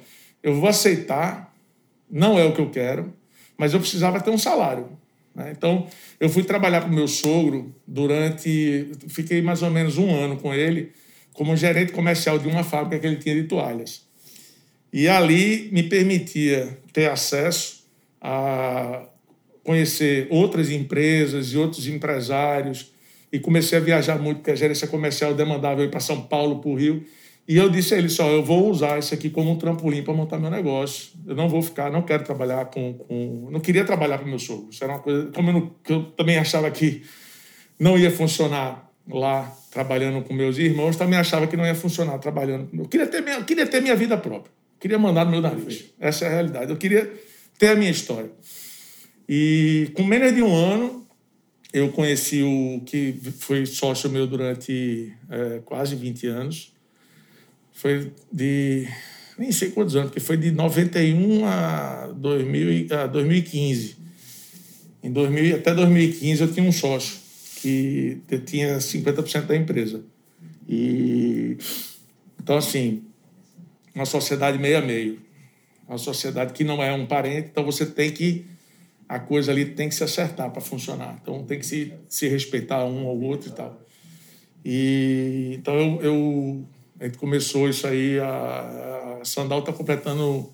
eu 0.42 0.54
vou 0.54 0.66
aceitar, 0.66 1.54
não 2.10 2.38
é 2.38 2.44
o 2.46 2.54
que 2.54 2.60
eu 2.62 2.70
quero, 2.70 3.12
mas 3.54 3.74
eu 3.74 3.80
precisava 3.80 4.18
ter 4.18 4.30
um 4.30 4.38
salário. 4.38 4.88
Né? 5.34 5.52
Então, 5.54 5.86
eu 6.18 6.30
fui 6.30 6.42
trabalhar 6.42 6.80
para 6.80 6.90
o 6.90 6.94
meu 6.94 7.06
sogro 7.06 7.70
durante. 7.86 8.92
Fiquei 9.08 9.42
mais 9.42 9.60
ou 9.60 9.70
menos 9.70 9.98
um 9.98 10.10
ano 10.10 10.38
com 10.38 10.54
ele, 10.54 10.92
como 11.34 11.54
gerente 11.54 11.92
comercial 11.92 12.38
de 12.38 12.48
uma 12.48 12.64
fábrica 12.64 12.98
que 12.98 13.06
ele 13.06 13.16
tinha 13.16 13.34
de 13.34 13.42
toalhas. 13.42 14.06
E 14.90 15.06
ali 15.06 15.68
me 15.70 15.82
permitia 15.82 16.78
ter 16.94 17.10
acesso 17.10 17.84
a 18.22 19.02
conhecer 19.64 20.26
outras 20.30 20.70
empresas 20.70 21.52
e 21.52 21.56
outros 21.56 21.86
empresários. 21.86 22.92
E 23.32 23.38
comecei 23.38 23.78
a 23.78 23.80
viajar 23.80 24.18
muito, 24.18 24.38
porque 24.38 24.50
a 24.50 24.56
gerência 24.56 24.88
comercial 24.88 25.34
demandava 25.34 25.80
eu 25.80 25.84
ir 25.84 25.90
para 25.90 26.00
São 26.00 26.22
Paulo, 26.22 26.60
para 26.60 26.70
o 26.70 26.74
Rio. 26.74 27.04
E 27.46 27.56
eu 27.56 27.68
disse 27.68 27.94
a 27.94 27.98
ele 27.98 28.08
só, 28.08 28.28
eu 28.28 28.44
vou 28.44 28.70
usar 28.70 28.98
isso 28.98 29.12
aqui 29.12 29.28
como 29.30 29.50
um 29.50 29.56
trampolim 29.56 30.02
para 30.02 30.14
montar 30.14 30.38
meu 30.38 30.50
negócio. 30.50 31.10
Eu 31.26 31.34
não 31.34 31.48
vou 31.48 31.62
ficar, 31.62 31.90
não 31.90 32.02
quero 32.02 32.22
trabalhar 32.22 32.66
com, 32.66 32.94
com 32.94 33.48
não 33.50 33.60
queria 33.60 33.84
trabalhar 33.84 34.18
para 34.18 34.26
meu 34.26 34.38
sogro. 34.38 34.68
Isso 34.70 34.82
era 34.84 34.92
uma 34.92 35.00
coisa, 35.00 35.30
como 35.32 35.50
eu, 35.50 35.54
não, 35.54 35.74
eu 35.88 36.02
também 36.12 36.38
achava 36.38 36.70
que 36.70 37.02
não 37.78 37.98
ia 37.98 38.10
funcionar 38.10 38.88
lá 39.08 39.52
trabalhando 39.70 40.22
com 40.22 40.34
meus 40.34 40.58
irmãos, 40.58 40.96
também 40.96 41.18
achava 41.18 41.46
que 41.46 41.56
não 41.56 41.66
ia 41.66 41.74
funcionar 41.74 42.18
trabalhando. 42.18 42.68
Eu 42.72 42.84
queria 42.86 43.06
ter 43.06 43.20
minha, 43.20 43.42
queria 43.42 43.66
ter 43.66 43.80
minha 43.80 43.96
vida 43.96 44.16
própria. 44.16 44.50
Eu 44.50 44.80
queria 44.80 44.98
mandar 44.98 45.24
no 45.24 45.30
meu 45.30 45.40
nariz. 45.40 45.86
Essa 45.98 46.26
é 46.26 46.28
a 46.28 46.30
realidade. 46.30 46.70
Eu 46.70 46.76
queria 46.76 47.12
ter 47.58 47.68
a 47.68 47.74
minha 47.74 47.90
história. 47.90 48.30
E 49.32 49.92
com 49.94 50.02
menos 50.02 50.34
de 50.34 50.42
um 50.42 50.52
ano, 50.52 51.06
eu 51.72 51.92
conheci 51.92 52.42
o 52.42 52.82
que 52.84 53.16
foi 53.38 53.64
sócio 53.64 54.10
meu 54.10 54.26
durante 54.26 55.12
é, 55.30 55.60
quase 55.64 55.94
20 55.94 56.26
anos, 56.26 56.72
foi 57.72 58.10
de. 58.32 58.88
Nem 59.38 59.52
sei 59.52 59.70
quantos 59.70 59.94
anos, 59.94 60.10
porque 60.10 60.18
foi 60.18 60.36
de 60.36 60.50
91 60.50 61.46
a, 61.46 62.08
2000, 62.08 62.88
a 62.92 63.06
2015. 63.06 63.96
Em 65.00 65.12
2000, 65.12 65.56
até 65.56 65.74
2015 65.76 66.42
eu 66.42 66.52
tinha 66.52 66.68
um 66.68 66.72
sócio 66.72 67.20
que 67.62 68.20
tinha 68.44 68.78
50% 68.78 69.46
da 69.46 69.56
empresa. 69.56 70.02
E 70.68 71.56
então 72.42 72.56
assim, 72.56 73.04
uma 73.94 74.06
sociedade 74.06 74.58
meio 74.58 74.78
a 74.78 74.82
meio. 74.82 75.20
Uma 75.88 75.98
sociedade 75.98 76.52
que 76.52 76.64
não 76.64 76.82
é 76.82 76.92
um 76.92 77.06
parente, 77.06 77.50
então 77.52 77.64
você 77.64 77.86
tem 77.86 78.10
que 78.10 78.44
a 79.10 79.18
coisa 79.18 79.50
ali 79.50 79.64
tem 79.64 79.88
que 79.88 79.94
se 79.96 80.04
acertar 80.04 80.48
para 80.52 80.60
funcionar. 80.60 81.18
Então 81.20 81.42
tem 81.42 81.58
que 81.58 81.66
se, 81.66 81.92
se 82.08 82.28
respeitar 82.28 82.84
um 82.84 83.08
ao 83.08 83.20
outro 83.20 83.48
e 83.48 83.52
tal. 83.52 83.82
E 84.64 85.54
então 85.58 85.74
eu, 85.74 86.00
eu 86.00 86.64
a 87.00 87.04
gente 87.06 87.18
começou 87.18 87.68
isso 87.68 87.88
aí, 87.88 88.20
a, 88.20 89.18
a 89.20 89.24
Sandal 89.24 89.58
está 89.58 89.72
completando 89.72 90.48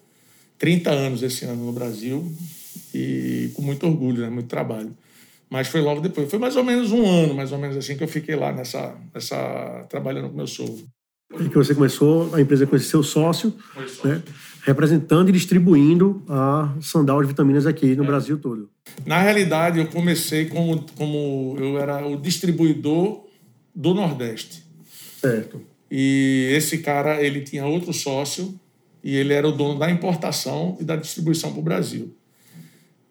30 0.56 0.90
anos 0.90 1.22
esse 1.22 1.44
ano 1.44 1.66
no 1.66 1.72
Brasil 1.72 2.32
e 2.94 3.50
com 3.52 3.60
muito 3.60 3.86
orgulho, 3.86 4.22
né? 4.22 4.30
muito 4.30 4.48
trabalho. 4.48 4.96
Mas 5.50 5.68
foi 5.68 5.82
logo 5.82 6.00
depois. 6.00 6.30
Foi 6.30 6.38
mais 6.38 6.56
ou 6.56 6.64
menos 6.64 6.92
um 6.92 7.06
ano, 7.06 7.34
mais 7.34 7.52
ou 7.52 7.58
menos 7.58 7.76
assim, 7.76 7.94
que 7.94 8.04
eu 8.04 8.08
fiquei 8.08 8.36
lá 8.36 8.52
nessa, 8.52 8.94
nessa 9.14 9.84
trabalhando 9.90 10.30
com 10.30 10.36
meu 10.36 10.46
sogro. 10.46 10.86
E 11.38 11.48
que 11.50 11.56
você 11.56 11.74
começou 11.74 12.34
a 12.34 12.40
empresa 12.40 12.66
com 12.66 12.74
esse 12.74 12.86
seu 12.86 13.02
sócio, 13.02 13.54
né, 14.02 14.22
representando 14.66 15.28
e 15.28 15.32
distribuindo 15.32 16.24
a 16.28 16.74
Sandal 16.80 17.22
de 17.22 17.28
Vitaminas 17.28 17.66
aqui 17.66 17.94
no 17.94 18.02
é. 18.02 18.06
Brasil 18.06 18.36
todo. 18.36 18.68
Na 19.06 19.20
realidade, 19.20 19.78
eu 19.78 19.86
comecei 19.86 20.46
como, 20.46 20.84
como 20.96 21.56
eu 21.58 21.78
era 21.78 22.04
o 22.04 22.16
distribuidor 22.16 23.24
do 23.72 23.94
Nordeste. 23.94 24.64
Certo. 25.20 25.62
E 25.88 26.48
esse 26.50 26.78
cara, 26.78 27.22
ele 27.22 27.42
tinha 27.42 27.64
outro 27.64 27.92
sócio 27.92 28.58
e 29.04 29.14
ele 29.14 29.32
era 29.32 29.46
o 29.46 29.52
dono 29.52 29.78
da 29.78 29.88
importação 29.88 30.76
e 30.80 30.84
da 30.84 30.96
distribuição 30.96 31.52
para 31.52 31.60
o 31.60 31.62
Brasil. 31.62 32.12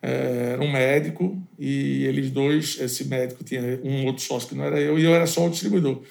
É, 0.02 0.52
era 0.54 0.62
um 0.62 0.72
médico 0.72 1.42
e 1.58 2.04
eles 2.04 2.30
dois, 2.32 2.78
esse 2.82 3.06
médico 3.06 3.46
tinha 3.46 3.80
um 3.82 4.06
outro 4.06 4.22
sócio 4.22 4.50
que 4.50 4.56
não 4.56 4.66
era 4.66 4.80
eu 4.80 5.00
e 5.00 5.06
eu 5.06 5.16
era 5.16 5.26
só 5.26 5.48
o 5.48 5.50
distribuidor. 5.50 6.02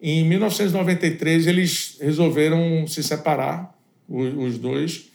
Em 0.00 0.24
1993 0.28 1.48
eles 1.48 1.98
resolveram 2.00 2.86
se 2.86 3.02
separar, 3.02 3.73
os 4.08 4.58
dois. 4.58 5.10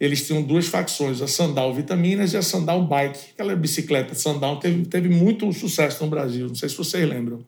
Eles 0.00 0.26
tinham 0.26 0.42
duas 0.42 0.66
facções, 0.66 1.20
a 1.20 1.26
Sandal 1.26 1.74
Vitaminas 1.74 2.32
e 2.32 2.36
a 2.36 2.42
Sandal 2.42 2.86
Bike. 2.86 3.18
Aquela 3.34 3.56
bicicleta 3.56 4.14
Sandal 4.14 4.60
teve, 4.60 4.84
teve 4.84 5.08
muito 5.08 5.52
sucesso 5.52 6.04
no 6.04 6.10
Brasil, 6.10 6.46
não 6.46 6.54
sei 6.54 6.68
se 6.68 6.76
vocês 6.76 7.08
lembram. 7.08 7.44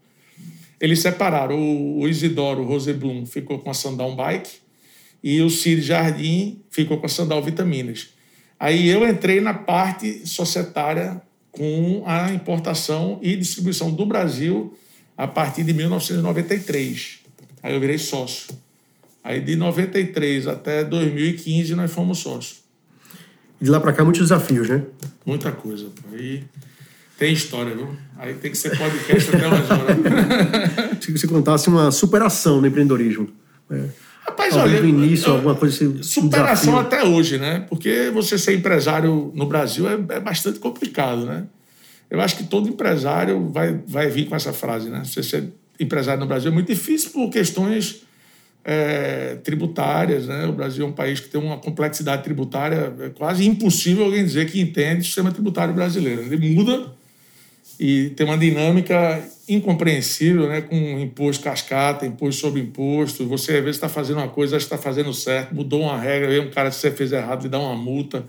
Eles 0.80 1.00
separaram. 1.00 1.56
O, 1.98 2.08
Isidoro 2.08 2.64
Roseblum 2.64 3.26
ficou 3.26 3.58
com 3.58 3.70
a 3.70 3.74
Sandal 3.74 4.16
Bike 4.16 4.50
e 5.22 5.42
o 5.42 5.50
Cid 5.50 5.82
Jardim 5.82 6.62
ficou 6.70 6.98
com 6.98 7.06
a 7.06 7.08
Sandal 7.08 7.42
Vitaminas. 7.42 8.08
Aí 8.58 8.88
eu 8.88 9.06
entrei 9.06 9.40
na 9.40 9.54
parte 9.54 10.26
societária 10.26 11.20
com 11.52 12.02
a 12.06 12.32
importação 12.32 13.18
e 13.22 13.36
distribuição 13.36 13.90
do 13.90 14.06
Brasil 14.06 14.76
a 15.16 15.26
partir 15.26 15.64
de 15.64 15.74
1993. 15.74 17.20
Aí 17.62 17.74
eu 17.74 17.80
virei 17.80 17.98
sócio. 17.98 18.54
Aí 19.22 19.40
de 19.40 19.54
93 19.56 20.46
até 20.46 20.84
2015 20.84 21.74
nós 21.74 21.90
fomos 21.90 22.18
sócios. 22.18 22.60
De 23.60 23.70
lá 23.70 23.78
para 23.78 23.92
cá 23.92 24.02
muitos 24.02 24.22
desafios, 24.22 24.68
né? 24.68 24.82
Muita 25.26 25.52
coisa. 25.52 25.88
Aí 26.12 26.44
tem 27.18 27.34
história, 27.34 27.74
viu? 27.74 27.94
Aí 28.18 28.32
tem 28.34 28.50
que 28.50 28.56
ser 28.56 28.76
podcast 28.76 29.36
até 29.36 29.46
umas 29.46 29.70
horas. 29.70 29.96
Se 31.04 31.12
você 31.12 31.26
contasse 31.26 31.68
uma 31.68 31.90
superação 31.90 32.60
no 32.60 32.66
empreendedorismo. 32.66 33.28
É. 33.70 33.84
Rapaz, 34.26 34.56
olha. 34.56 34.80
No 34.80 34.88
início, 34.88 35.28
eu, 35.28 35.34
alguma 35.34 35.54
coisa 35.54 35.74
assim. 35.74 36.02
Superação 36.02 36.74
um 36.74 36.78
até 36.78 37.04
hoje, 37.04 37.36
né? 37.36 37.66
Porque 37.68 38.10
você 38.10 38.38
ser 38.38 38.54
empresário 38.54 39.30
no 39.34 39.46
Brasil 39.46 39.86
é, 39.86 39.94
é, 39.94 40.20
bastante 40.20 40.58
complicado, 40.58 41.26
né? 41.26 41.44
Eu 42.10 42.20
acho 42.20 42.38
que 42.38 42.44
todo 42.44 42.68
empresário 42.68 43.50
vai, 43.50 43.78
vai 43.86 44.08
vir 44.08 44.26
com 44.26 44.34
essa 44.34 44.52
frase, 44.52 44.88
né? 44.88 45.02
Você 45.04 45.22
ser 45.22 45.52
empresário 45.78 46.20
no 46.20 46.26
Brasil 46.26 46.50
é 46.50 46.54
muito 46.54 46.68
difícil 46.68 47.10
por 47.10 47.28
questões 47.28 48.02
é, 48.64 49.36
tributárias, 49.42 50.26
né? 50.26 50.46
O 50.46 50.52
Brasil 50.52 50.84
é 50.84 50.88
um 50.88 50.92
país 50.92 51.20
que 51.20 51.28
tem 51.28 51.40
uma 51.40 51.58
complexidade 51.58 52.22
tributária 52.22 52.92
é 53.00 53.08
quase 53.08 53.46
impossível 53.46 54.04
alguém 54.04 54.24
dizer 54.24 54.50
que 54.50 54.60
entende 54.60 55.00
o 55.00 55.04
sistema 55.04 55.32
tributário 55.32 55.74
brasileiro. 55.74 56.22
Ele 56.22 56.54
muda 56.54 56.92
e 57.78 58.10
tem 58.10 58.26
uma 58.26 58.36
dinâmica 58.36 59.22
incompreensível, 59.48 60.48
né? 60.48 60.60
com 60.60 60.76
imposto 60.76 61.42
cascata, 61.42 62.06
imposto 62.06 62.40
sobre 62.40 62.60
imposto. 62.60 63.26
Você, 63.26 63.52
às 63.56 63.64
vezes, 63.64 63.76
está 63.76 63.88
fazendo 63.88 64.18
uma 64.18 64.28
coisa, 64.28 64.56
que 64.56 64.62
está 64.62 64.76
fazendo 64.76 65.12
certo, 65.14 65.54
mudou 65.54 65.82
uma 65.82 65.98
regra, 65.98 66.28
vem 66.28 66.40
um 66.40 66.50
cara, 66.50 66.70
se 66.70 66.80
você 66.80 66.90
fez 66.90 67.10
errado, 67.10 67.42
lhe 67.42 67.48
dá 67.48 67.58
uma 67.58 67.74
multa. 67.74 68.24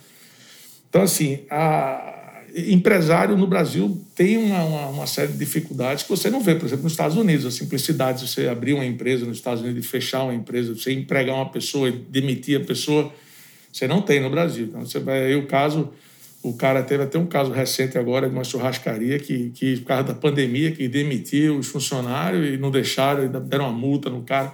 Então, 0.89 1.01
assim, 1.01 1.39
a... 1.49 2.20
empresário 2.55 3.37
no 3.37 3.47
Brasil 3.47 4.01
tem 4.15 4.37
uma, 4.37 4.63
uma, 4.63 4.87
uma, 4.87 5.07
série 5.07 5.31
de 5.31 5.37
dificuldades 5.37 6.03
que 6.03 6.09
você 6.09 6.29
não 6.29 6.41
vê, 6.41 6.55
por 6.55 6.65
exemplo, 6.65 6.83
nos 6.83 6.93
Estados 6.93 7.17
Unidos. 7.17 7.45
A 7.45 7.51
simplicidade 7.51 8.19
de 8.19 8.29
você 8.29 8.47
abrir 8.47 8.73
uma 8.73 8.85
empresa 8.85 9.25
nos 9.25 9.37
Estados 9.37 9.61
Unidos, 9.61 9.81
de 9.81 9.87
fechar 9.87 10.23
uma 10.23 10.33
empresa, 10.33 10.73
você 10.73 10.91
empregar 10.91 11.35
uma 11.35 11.49
pessoa 11.49 11.91
demitir 11.91 12.59
a 12.61 12.63
pessoa, 12.63 13.13
você 13.71 13.87
não 13.87 14.01
tem 14.01 14.19
no 14.19 14.29
Brasil. 14.29 14.65
Então, 14.65 14.85
você 14.85 14.99
vai... 14.99 15.25
Aí 15.25 15.35
o 15.35 15.47
caso 15.47 15.91
o 16.43 16.53
cara 16.53 16.81
teve 16.81 17.03
até 17.03 17.19
um 17.19 17.27
caso 17.27 17.51
recente 17.51 17.97
agora 17.97 18.27
de 18.27 18.33
uma 18.33 18.43
churrascaria 18.43 19.19
que, 19.19 19.51
que 19.51 19.77
por 19.77 19.85
causa 19.85 20.03
da 20.05 20.13
pandemia, 20.15 20.71
que 20.71 20.87
demitiu 20.87 21.57
os 21.57 21.67
funcionários 21.67 22.55
e 22.55 22.57
não 22.57 22.71
deixaram, 22.71 23.25
e 23.25 23.29
deram 23.29 23.65
uma 23.65 23.73
multa 23.73 24.09
no 24.09 24.23
cara. 24.23 24.51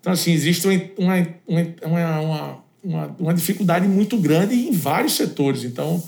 Então, 0.00 0.12
assim, 0.12 0.32
existe 0.32 0.66
uma, 0.66 0.74
uma, 0.98 1.74
uma, 1.82 2.64
uma, 2.84 3.16
uma 3.18 3.34
dificuldade 3.34 3.88
muito 3.88 4.18
grande 4.18 4.54
em 4.54 4.70
vários 4.70 5.14
setores. 5.14 5.64
Então, 5.64 6.02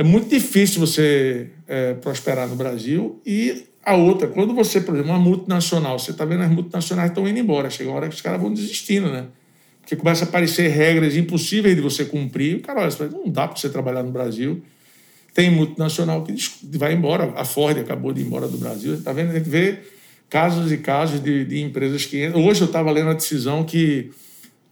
é 0.00 0.02
muito 0.02 0.30
difícil 0.30 0.80
você 0.80 1.50
é, 1.68 1.92
prosperar 1.92 2.48
no 2.48 2.56
Brasil. 2.56 3.20
E 3.26 3.66
a 3.84 3.94
outra, 3.94 4.28
quando 4.28 4.54
você, 4.54 4.80
por 4.80 4.94
exemplo, 4.94 5.12
uma 5.12 5.20
multinacional, 5.20 5.98
você 5.98 6.12
está 6.12 6.24
vendo 6.24 6.42
as 6.42 6.50
multinacionais 6.50 7.10
estão 7.10 7.28
indo 7.28 7.38
embora, 7.38 7.68
chega 7.68 7.90
uma 7.90 7.96
hora 7.96 8.08
que 8.08 8.14
os 8.14 8.22
caras 8.22 8.40
vão 8.40 8.50
desistindo, 8.50 9.12
né? 9.12 9.26
Porque 9.82 9.94
começa 9.96 10.24
a 10.24 10.28
aparecer 10.28 10.68
regras 10.68 11.16
impossíveis 11.16 11.76
de 11.76 11.82
você 11.82 12.06
cumprir. 12.06 12.56
O 12.56 12.60
cara 12.60 12.80
olha, 12.80 13.10
não 13.10 13.28
dá 13.30 13.46
para 13.46 13.60
você 13.60 13.68
trabalhar 13.68 14.02
no 14.02 14.10
Brasil. 14.10 14.62
Tem 15.34 15.50
multinacional 15.50 16.22
que 16.22 16.34
vai 16.78 16.94
embora. 16.94 17.34
A 17.36 17.44
Ford 17.44 17.76
acabou 17.76 18.14
de 18.14 18.22
ir 18.22 18.24
embora 18.24 18.48
do 18.48 18.56
Brasil. 18.56 18.94
Está 18.94 19.12
vendo? 19.12 19.32
A 19.32 19.34
gente 19.34 19.50
vê 19.50 19.80
casos 20.30 20.72
e 20.72 20.78
casos 20.78 21.22
de, 21.22 21.44
de 21.44 21.60
empresas 21.60 22.06
que. 22.06 22.26
Hoje 22.30 22.62
eu 22.62 22.68
estava 22.68 22.90
lendo 22.90 23.10
a 23.10 23.14
decisão 23.14 23.64
que 23.64 24.10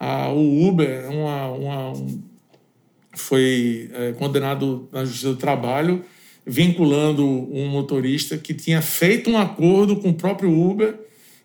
a, 0.01 0.31
o 0.31 0.67
Uber 0.67 1.11
uma, 1.11 1.49
uma, 1.51 1.93
um, 1.93 2.23
foi 3.21 3.91
é, 3.93 4.13
condenado 4.13 4.89
na 4.93 5.05
Justiça 5.05 5.29
do 5.29 5.37
Trabalho, 5.37 6.05
vinculando 6.47 7.27
um 7.27 7.69
motorista 7.69 8.39
que 8.39 8.55
tinha 8.55 8.81
feito 8.81 9.31
um 9.31 9.37
acordo 9.37 9.97
com 9.97 10.11
o 10.11 10.15
próprio 10.15 10.51
Uber 10.51 10.99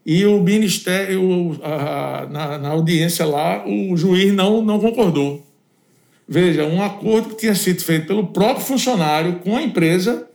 e 0.06 0.26
o 0.26 0.42
ministério, 0.42 1.58
a, 1.64 2.28
na, 2.30 2.58
na, 2.58 2.70
audiência 2.70 3.26
lá, 3.26 3.66
o 3.66 3.96
juiz 3.96 4.34
não, 4.34 4.62
não 4.62 4.80
concordou. 4.80 5.46
Veja, 6.28 6.66
um 6.66 6.82
acordo 6.82 7.30
que 7.30 7.36
tinha 7.36 7.56
sido 7.56 7.82
feito 7.82 8.08
pelo 8.08 8.28
próprio 8.28 8.66
funcionário 8.66 9.40
com 9.40 9.56
a 9.56 9.62
empresa, 9.62 10.28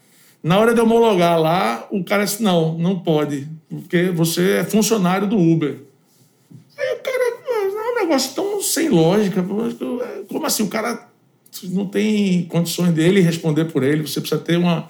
na 0.42 0.58
hora 0.58 0.74
de 0.74 0.80
homologar 0.80 1.40
lá, 1.40 1.86
o 1.90 2.04
cara 2.04 2.24
disse: 2.24 2.42
não, 2.42 2.76
não 2.78 2.98
pode, 2.98 3.48
porque 3.68 4.10
você 4.10 4.58
é 4.58 4.64
funcionário 4.64 5.26
do 5.26 5.38
Uber. 5.38 5.76
Aí 6.78 6.94
o 6.94 7.02
cara, 7.02 7.24
é 7.48 7.90
um 7.90 7.94
negócio 8.06 8.34
tão 8.34 8.62
sem 8.62 8.88
lógica. 8.88 9.44
Como 10.28 10.46
assim? 10.46 10.62
O 10.62 10.68
cara 10.68 11.07
não 11.64 11.86
tem 11.86 12.44
condições 12.44 12.92
dele 12.92 13.20
responder 13.20 13.66
por 13.66 13.82
ele, 13.82 14.02
você 14.02 14.20
precisa 14.20 14.40
ter 14.40 14.56
uma 14.56 14.88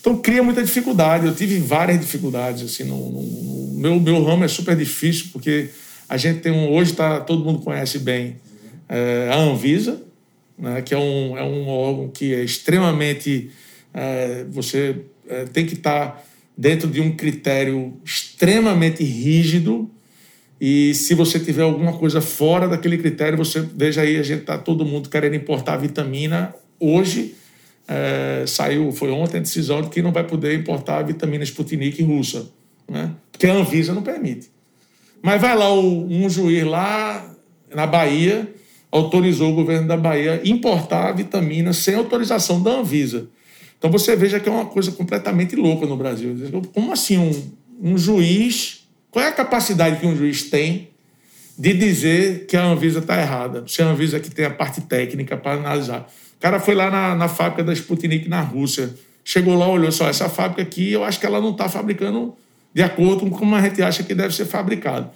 então 0.00 0.18
cria 0.18 0.40
muita 0.40 0.62
dificuldade. 0.62 1.26
Eu 1.26 1.34
tive 1.34 1.58
várias 1.58 1.98
dificuldades 1.98 2.62
assim 2.62 2.84
no, 2.84 3.10
no, 3.10 3.22
no 3.22 3.80
meu 3.80 4.00
meu 4.00 4.22
ramo 4.22 4.44
é 4.44 4.48
super 4.48 4.76
difícil 4.76 5.26
porque 5.32 5.70
a 6.08 6.16
gente 6.16 6.40
tem 6.40 6.52
um 6.52 6.72
hoje 6.72 6.92
tá 6.92 7.20
todo 7.20 7.44
mundo 7.44 7.60
conhece 7.60 7.98
bem 7.98 8.36
é, 8.88 9.28
a 9.32 9.36
Anvisa, 9.36 10.00
né, 10.56 10.80
que 10.80 10.94
é 10.94 10.98
um 10.98 11.36
é 11.36 11.42
um 11.42 11.68
órgão 11.68 12.08
que 12.08 12.32
é 12.32 12.44
extremamente 12.44 13.50
é, 13.92 14.44
você 14.48 14.96
é, 15.28 15.44
tem 15.44 15.66
que 15.66 15.74
estar 15.74 16.06
tá 16.06 16.22
dentro 16.56 16.88
de 16.88 17.00
um 17.00 17.16
critério 17.16 17.94
extremamente 18.04 19.02
rígido 19.02 19.90
e 20.60 20.94
se 20.94 21.14
você 21.14 21.38
tiver 21.38 21.62
alguma 21.62 21.92
coisa 21.92 22.20
fora 22.20 22.66
daquele 22.66 22.96
critério, 22.96 23.36
você 23.36 23.60
veja 23.60 24.00
aí, 24.00 24.16
a 24.16 24.22
gente 24.22 24.40
está 24.40 24.56
todo 24.56 24.84
mundo 24.84 25.08
querendo 25.08 25.34
importar 25.34 25.76
vitamina 25.76 26.54
hoje 26.80 27.34
é, 27.88 28.44
saiu, 28.46 28.90
foi 28.90 29.10
ontem 29.10 29.38
a 29.38 29.40
decisão 29.40 29.82
de 29.82 29.88
que 29.88 30.02
não 30.02 30.12
vai 30.12 30.24
poder 30.24 30.58
importar 30.58 31.02
vitamina 31.02 31.44
Sputnik 31.44 32.02
russa, 32.02 32.48
né? 32.88 33.12
porque 33.30 33.46
a 33.46 33.54
Anvisa 33.54 33.94
não 33.94 34.02
permite. 34.02 34.50
Mas 35.22 35.40
vai 35.40 35.56
lá 35.56 35.72
um 35.72 36.28
juiz 36.28 36.64
lá 36.64 37.34
na 37.74 37.86
Bahia, 37.86 38.52
autorizou 38.90 39.52
o 39.52 39.54
governo 39.54 39.86
da 39.86 39.96
Bahia 39.96 40.40
importar 40.44 41.12
vitamina 41.12 41.72
sem 41.72 41.94
autorização 41.94 42.62
da 42.62 42.72
Anvisa. 42.72 43.28
Então 43.78 43.90
você 43.90 44.16
veja 44.16 44.40
que 44.40 44.48
é 44.48 44.52
uma 44.52 44.66
coisa 44.66 44.90
completamente 44.92 45.54
louca 45.54 45.86
no 45.86 45.96
Brasil. 45.96 46.34
Como 46.72 46.92
assim 46.92 47.18
um, 47.18 47.52
um 47.92 47.98
juiz? 47.98 48.85
Qual 49.16 49.24
é 49.24 49.30
a 49.30 49.32
capacidade 49.32 49.96
que 49.96 50.06
um 50.06 50.14
juiz 50.14 50.42
tem 50.42 50.90
de 51.58 51.72
dizer 51.72 52.44
que 52.44 52.54
a 52.54 52.62
Anvisa 52.62 52.98
está 52.98 53.18
errada? 53.18 53.64
Se 53.66 53.80
a 53.80 53.86
Anvisa 53.86 54.20
que 54.20 54.30
tem 54.30 54.44
a 54.44 54.50
parte 54.50 54.82
técnica 54.82 55.38
para 55.38 55.52
analisar. 55.52 56.06
O 56.36 56.38
cara 56.38 56.60
foi 56.60 56.74
lá 56.74 56.90
na, 56.90 57.14
na 57.14 57.26
fábrica 57.26 57.64
da 57.64 57.72
Sputnik 57.72 58.28
na 58.28 58.42
Rússia, 58.42 58.94
chegou 59.24 59.56
lá, 59.56 59.66
olhou 59.66 59.90
só, 59.90 60.06
essa 60.06 60.28
fábrica 60.28 60.60
aqui, 60.60 60.92
eu 60.92 61.02
acho 61.02 61.18
que 61.18 61.24
ela 61.24 61.40
não 61.40 61.52
está 61.52 61.66
fabricando 61.66 62.34
de 62.74 62.82
acordo 62.82 63.20
com 63.20 63.30
como 63.30 63.56
a 63.56 63.62
gente 63.62 63.80
acha 63.80 64.02
que 64.02 64.14
deve 64.14 64.34
ser 64.34 64.44
fabricado. 64.44 65.08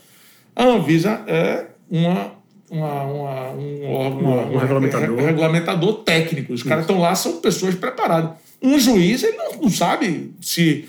A 0.57 0.65
Anvisa 0.65 1.23
é 1.27 1.67
uma, 1.91 2.33
uma, 2.71 3.03
uma 3.03 3.51
um 3.51 3.93
órgão, 3.93 4.55
um, 4.55 4.57
regulamentador. 4.57 5.11
Um 5.11 5.27
regulamentador 5.27 5.93
técnico. 6.05 6.55
Os 6.55 6.63
caras 6.63 6.85
estão 6.85 6.99
lá, 6.99 7.15
são 7.15 7.43
pessoas 7.43 7.75
preparadas. 7.75 8.31
Um 8.63 8.81
juiz, 8.81 9.23
ele 9.23 9.37
não, 9.37 9.61
não 9.61 9.69
sabe 9.71 10.33
se. 10.41 10.89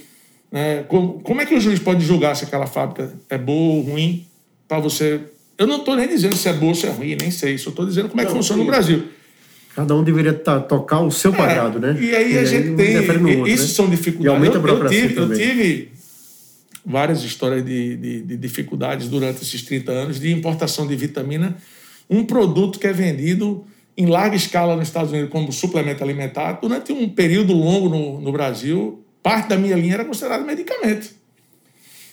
Né, 0.51 0.83
como, 0.83 1.19
como 1.21 1.39
é 1.41 1.45
que 1.45 1.55
o 1.55 1.61
juiz 1.61 1.79
pode 1.79 2.05
julgar 2.05 2.35
se 2.35 2.43
aquela 2.43 2.67
fábrica 2.67 3.13
é 3.29 3.37
boa 3.37 3.75
ou 3.75 3.81
ruim 3.81 4.27
para 4.67 4.79
você. 4.79 5.21
Eu 5.57 5.65
não 5.65 5.77
estou 5.77 5.95
nem 5.95 6.07
dizendo 6.07 6.35
se 6.35 6.49
é 6.49 6.53
boa 6.53 6.71
ou 6.71 6.75
se 6.75 6.87
é 6.87 6.89
ruim, 6.89 7.15
nem 7.19 7.31
sei. 7.31 7.57
Só 7.57 7.69
estou 7.69 7.85
dizendo 7.85 8.09
como 8.09 8.19
é 8.19 8.25
que 8.25 8.31
não, 8.31 8.37
funciona 8.37 8.59
sim. 8.59 8.65
no 8.65 8.71
Brasil. 8.71 9.03
Cada 9.75 9.95
um 9.95 10.03
deveria 10.03 10.33
tocar 10.33 10.99
o 10.99 11.09
seu 11.09 11.33
é, 11.33 11.37
quadrado, 11.37 11.79
né? 11.79 11.97
E 11.99 12.13
aí 12.13 12.33
e 12.33 12.37
a 12.37 12.43
gente 12.43 12.75
tem. 12.75 12.97
Outro, 12.97 13.47
isso 13.47 13.63
né? 13.63 13.69
são 13.69 13.89
dificuldades. 13.89 14.25
E 14.25 14.27
aumenta 14.27 14.57
a 14.57 14.61
burocracia 14.61 15.03
eu, 15.03 15.09
tive, 15.09 15.21
eu 15.21 15.37
tive 15.37 15.91
várias 16.85 17.23
histórias 17.23 17.63
de, 17.63 17.95
de, 17.95 18.21
de, 18.21 18.37
dificuldades 18.37 19.07
durante 19.07 19.43
esses 19.43 19.61
30 19.61 19.91
anos 19.91 20.19
de 20.19 20.31
importação 20.33 20.85
de 20.85 20.95
vitamina. 20.95 21.55
Um 22.09 22.25
produto 22.25 22.77
que 22.79 22.87
é 22.87 22.91
vendido 22.91 23.63
em 23.95 24.07
larga 24.07 24.35
escala 24.35 24.75
nos 24.75 24.87
Estados 24.89 25.11
Unidos 25.11 25.29
como 25.29 25.51
suplemento 25.53 26.03
alimentar. 26.03 26.53
Durante 26.53 26.91
um 26.91 27.07
período 27.07 27.53
longo 27.53 27.87
no, 27.87 28.19
no 28.19 28.31
Brasil, 28.31 29.01
parte 29.21 29.49
da 29.49 29.57
minha 29.57 29.75
linha 29.75 29.95
era 29.95 30.05
considerada 30.05 30.43
medicamento. 30.43 31.09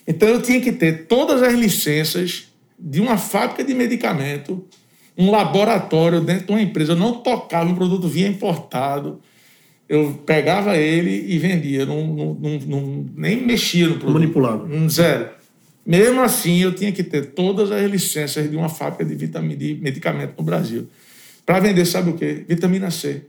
Então 0.06 0.28
eu 0.28 0.40
tinha 0.42 0.60
que 0.60 0.72
ter 0.72 1.06
todas 1.06 1.42
as 1.42 1.54
licenças 1.54 2.48
de 2.78 3.00
uma 3.00 3.18
fábrica 3.18 3.64
de 3.64 3.74
medicamento 3.74 4.64
um 5.18 5.32
laboratório 5.32 6.20
dentro 6.20 6.46
de 6.46 6.52
uma 6.52 6.62
empresa. 6.62 6.92
Eu 6.92 6.96
não 6.96 7.14
tocava, 7.14 7.68
o 7.68 7.74
produto 7.74 8.06
vinha 8.06 8.28
importado. 8.28 9.20
Eu 9.88 10.22
pegava 10.24 10.76
ele 10.76 11.32
e 11.32 11.38
vendia. 11.38 11.84
Não, 11.84 12.06
não, 12.06 12.58
não, 12.66 13.06
nem 13.16 13.44
mexia 13.44 13.88
no 13.88 13.94
produto. 13.94 14.20
Manipulava. 14.20 14.68
Zero. 14.88 15.30
Mesmo 15.84 16.20
assim, 16.20 16.58
eu 16.58 16.72
tinha 16.72 16.92
que 16.92 17.02
ter 17.02 17.32
todas 17.32 17.72
as 17.72 17.90
licenças 17.90 18.48
de 18.48 18.56
uma 18.56 18.68
fábrica 18.68 19.04
de, 19.04 19.14
vitamina, 19.14 19.56
de 19.56 19.74
medicamento 19.74 20.34
no 20.38 20.44
Brasil. 20.44 20.86
Para 21.44 21.60
vender, 21.60 21.84
sabe 21.86 22.10
o 22.10 22.14
quê? 22.14 22.44
Vitamina 22.46 22.90
C. 22.90 23.22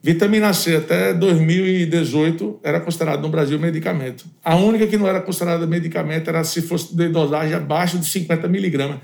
Vitamina 0.00 0.52
C 0.52 0.76
até 0.76 1.12
2018 1.12 2.60
era 2.62 2.80
considerado 2.80 3.20
no 3.20 3.28
Brasil 3.28 3.58
medicamento. 3.58 4.26
A 4.44 4.54
única 4.54 4.86
que 4.86 4.96
não 4.96 5.08
era 5.08 5.20
considerada 5.20 5.66
medicamento 5.66 6.28
era 6.28 6.44
se 6.44 6.62
fosse 6.62 6.94
de 6.94 7.08
dosagem 7.08 7.54
abaixo 7.54 7.98
de 7.98 8.06
50 8.06 8.46
miligramas. 8.48 8.98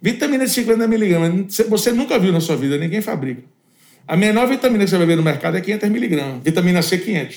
Vitamina 0.00 0.44
de 0.44 0.50
50 0.52 0.86
miligramas, 0.86 1.56
você 1.68 1.90
nunca 1.90 2.18
viu 2.18 2.32
na 2.32 2.40
sua 2.40 2.56
vida, 2.56 2.78
ninguém 2.78 3.00
fabrica. 3.00 3.42
A 4.06 4.16
menor 4.16 4.46
vitamina 4.46 4.84
que 4.84 4.90
você 4.90 4.98
vai 4.98 5.06
ver 5.06 5.16
no 5.16 5.22
mercado 5.22 5.56
é 5.56 5.60
500 5.60 5.88
miligramas. 5.88 6.42
Vitamina 6.44 6.80
C 6.80 6.98
500. 6.98 7.36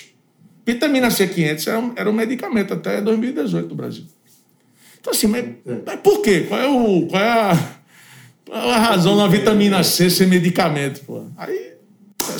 Vitamina 0.63 1.09
C 1.09 1.27
500 1.27 1.67
era 1.67 1.79
um, 1.79 1.93
era 1.95 2.09
um 2.09 2.13
medicamento 2.13 2.73
até 2.75 3.01
2018 3.01 3.69
no 3.69 3.75
Brasil. 3.75 4.03
Então, 4.99 5.11
assim, 5.11 5.25
mas, 5.25 5.45
mas 5.83 5.99
por 6.01 6.21
quê? 6.21 6.45
Qual 6.47 6.61
é, 6.61 6.67
o, 6.67 7.07
qual 7.07 7.23
é 7.23 7.27
a, 7.27 7.69
qual 8.45 8.69
é 8.69 8.75
a 8.75 8.77
razão 8.77 9.17
da 9.17 9.25
vitamina 9.27 9.83
C 9.83 10.11
ser 10.11 10.27
medicamento? 10.27 11.03
Pô? 11.05 11.25
Aí 11.37 11.78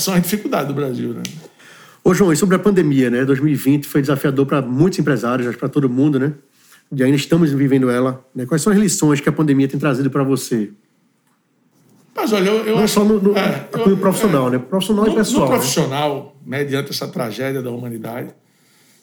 são 0.02 0.14
as 0.14 0.22
dificuldades 0.22 0.68
do 0.68 0.74
Brasil, 0.74 1.14
né? 1.14 1.24
Ô, 2.04 2.14
João, 2.14 2.32
e 2.32 2.36
sobre 2.36 2.56
a 2.56 2.60
pandemia, 2.60 3.10
né? 3.10 3.26
2020 3.26 3.86
foi 3.86 4.02
desafiador 4.02 4.46
para 4.46 4.62
muitos 4.62 5.00
empresários, 5.00 5.48
acho 5.48 5.58
para 5.58 5.70
todo 5.70 5.90
mundo, 5.90 6.20
né? 6.20 6.34
e 6.92 7.04
ainda 7.04 7.16
estamos 7.16 7.52
vivendo 7.52 7.90
ela. 7.90 8.26
Né? 8.34 8.46
Quais 8.46 8.62
são 8.62 8.74
as 8.74 8.80
lições 8.80 9.22
que 9.22 9.30
a 9.30 9.32
pandemia 9.32 9.68
tem 9.68 9.80
trazido 9.80 10.10
para 10.10 10.24
você? 10.24 10.72
Mas 12.16 12.34
olha, 12.34 12.50
eu, 12.50 12.66
eu 12.66 12.76
Não 12.76 12.84
acho, 12.84 12.94
só 12.96 13.04
no, 13.04 13.22
no 13.22 13.38
é, 13.38 13.70
eu, 13.74 13.98
profissional, 13.98 14.48
é, 14.48 14.52
né? 14.52 14.60
Profissional 14.60 15.06
no, 15.06 15.12
e 15.12 15.16
pessoal. 15.16 15.44
No 15.44 15.48
profissional, 15.48 16.36
né? 16.46 16.58
mediante 16.58 16.92
essa 16.92 17.08
tragédia 17.08 17.62
da 17.62 17.72
humanidade, 17.72 18.34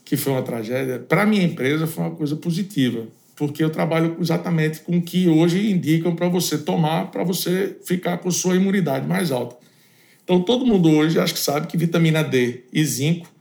que 0.05 0.17
foi 0.17 0.33
uma 0.33 0.43
tragédia, 0.43 0.99
para 0.99 1.23
a 1.23 1.26
minha 1.26 1.43
empresa 1.43 1.87
foi 1.87 2.05
uma 2.05 2.15
coisa 2.15 2.37
positiva, 2.37 3.07
porque 3.35 3.62
eu 3.62 3.71
trabalho 3.71 4.17
exatamente 4.21 4.81
com 4.81 4.99
o 4.99 5.03
que 5.03 5.29
hoje 5.29 5.71
indicam 5.71 6.15
para 6.15 6.29
você 6.29 6.59
tomar, 6.59 7.11
para 7.11 7.25
você 7.25 7.76
ficar 7.85 8.19
com 8.19 8.31
sua 8.31 8.57
imunidade 8.57 9.07
mais 9.07 9.31
alta. 9.31 9.57
Então, 10.26 10.42
todo 10.42 10.66
mundo 10.66 10.90
hoje 10.90 11.21
acho 11.21 11.35
que 11.35 11.38
sabe 11.38 11.68
que 11.68 11.76
vitamina 11.76 12.25
D 12.25 12.64
e 12.73 12.85
zinco 12.85 13.33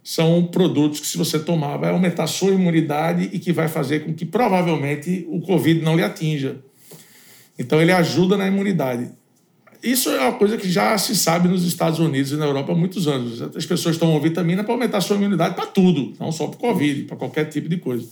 são 0.00 0.44
produtos 0.44 1.00
que, 1.00 1.08
se 1.08 1.18
você 1.18 1.40
tomar, 1.40 1.76
vai 1.76 1.90
aumentar 1.90 2.22
a 2.22 2.28
sua 2.28 2.52
imunidade 2.52 3.30
e 3.32 3.38
que 3.40 3.52
vai 3.52 3.66
fazer 3.66 4.04
com 4.04 4.14
que 4.14 4.24
provavelmente 4.24 5.26
o 5.28 5.40
Covid 5.40 5.82
não 5.82 5.96
lhe 5.96 6.04
atinja. 6.04 6.58
Então, 7.58 7.82
ele 7.82 7.90
ajuda 7.90 8.36
na 8.36 8.46
imunidade. 8.46 9.10
Isso 9.82 10.08
é 10.08 10.20
uma 10.20 10.34
coisa 10.34 10.56
que 10.56 10.70
já 10.70 10.96
se 10.98 11.16
sabe 11.16 11.48
nos 11.48 11.64
Estados 11.64 11.98
Unidos 11.98 12.30
e 12.30 12.36
na 12.36 12.44
Europa 12.44 12.70
há 12.70 12.76
muitos 12.76 13.08
anos. 13.08 13.42
As 13.42 13.66
pessoas 13.66 13.98
tomam 13.98 14.20
vitamina 14.20 14.62
para 14.62 14.72
aumentar 14.72 14.98
a 14.98 15.00
sua 15.00 15.16
imunidade 15.16 15.56
para 15.56 15.66
tudo, 15.66 16.14
não 16.20 16.30
só 16.30 16.46
para 16.46 16.56
o 16.56 16.60
Covid, 16.60 17.02
para 17.02 17.16
qualquer 17.16 17.46
tipo 17.46 17.68
de 17.68 17.78
coisa. 17.78 18.08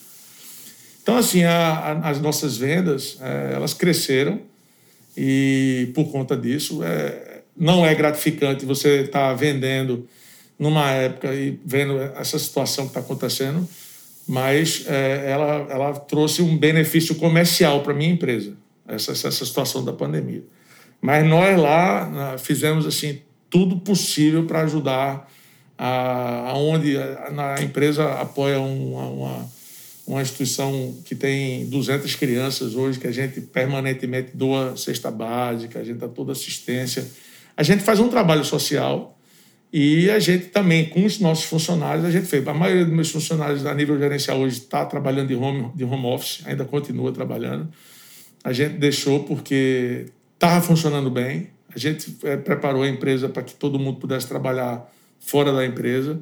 Então, 1.05 1.17
assim, 1.17 1.45
a, 1.45 1.53
a, 1.55 2.11
as 2.11 2.21
nossas 2.21 2.57
vendas, 2.57 3.17
é, 3.21 3.53
elas 3.55 3.75
cresceram 3.75 4.41
e, 5.17 5.91
por 5.95 6.11
conta 6.11 6.37
disso, 6.37 6.83
é, 6.83 7.32
não 7.57 7.85
é 7.85 7.95
gratificante 7.95 8.65
você 8.65 9.03
estar 9.03 9.29
tá 9.29 9.35
vendendo 9.35 10.09
numa 10.59 10.91
época 10.91 11.35
e 11.35 11.59
vendo 11.65 12.01
essa 12.01 12.39
situação 12.39 12.85
que 12.85 12.91
está 12.91 13.01
acontecendo, 13.01 13.69
mas 14.29 14.85
é, 14.87 15.31
ela, 15.31 15.67
ela 15.69 15.93
trouxe 15.95 16.41
um 16.43 16.57
benefício 16.57 17.17
comercial 17.17 17.83
para 17.83 17.93
minha 17.93 18.13
empresa, 18.13 18.55
essa, 18.87 19.13
essa 19.13 19.45
situação 19.45 19.85
da 19.85 19.93
pandemia. 19.93 20.45
Mas 21.01 21.27
nós 21.27 21.59
lá 21.59 22.37
fizemos 22.39 22.87
assim 22.87 23.21
tudo 23.51 23.81
possível 23.81 24.47
para 24.47 24.63
ajudar 24.63 25.29
a, 25.77 26.51
aonde 26.51 26.97
a, 26.97 27.57
a 27.57 27.63
empresa 27.63 28.13
apoia 28.21 28.61
uma, 28.61 29.09
uma, 29.09 29.51
uma 30.07 30.23
instituição 30.23 30.95
que 31.05 31.17
tem 31.17 31.67
200 31.67 32.15
crianças 32.15 32.77
hoje, 32.77 33.01
que 33.01 33.07
a 33.09 33.13
gente 33.13 33.41
permanentemente 33.41 34.31
doa 34.33 34.77
cesta 34.77 35.11
básica, 35.11 35.81
a 35.81 35.85
gente 35.85 35.99
dá 35.99 36.09
toda 36.09 36.31
assistência. 36.31 37.05
A 37.57 37.63
gente 37.63 37.83
faz 37.83 38.01
um 38.01 38.09
trabalho 38.09 38.45
social 38.45 39.19
e 39.73 40.11
a 40.11 40.19
gente 40.19 40.49
também, 40.49 40.89
com 40.91 41.05
os 41.05 41.19
nossos 41.19 41.45
funcionários, 41.45 42.05
a 42.05 42.11
gente 42.11 42.27
fez. 42.27 42.47
A 42.47 42.53
maioria 42.53 42.85
dos 42.85 42.95
meus 42.95 43.11
funcionários 43.11 43.65
a 43.65 43.75
nível 43.75 43.99
gerencial 43.99 44.39
hoje 44.39 44.59
está 44.59 44.85
trabalhando 44.85 45.29
de 45.29 45.35
home, 45.35 45.71
de 45.75 45.85
home 45.85 46.07
office, 46.07 46.43
ainda 46.45 46.65
continua 46.65 47.11
trabalhando. 47.11 47.69
A 48.45 48.53
gente 48.53 48.75
deixou 48.75 49.25
porque 49.25 50.07
estava 50.35 50.61
funcionando 50.61 51.11
bem. 51.11 51.49
A 51.75 51.79
gente 51.79 52.15
é, 52.25 52.37
preparou 52.37 52.83
a 52.83 52.89
empresa 52.89 53.29
para 53.31 53.43
que 53.43 53.55
todo 53.55 53.79
mundo 53.79 53.99
pudesse 53.99 54.29
trabalhar 54.29 54.93
fora 55.19 55.53
da 55.53 55.65
empresa. 55.65 56.21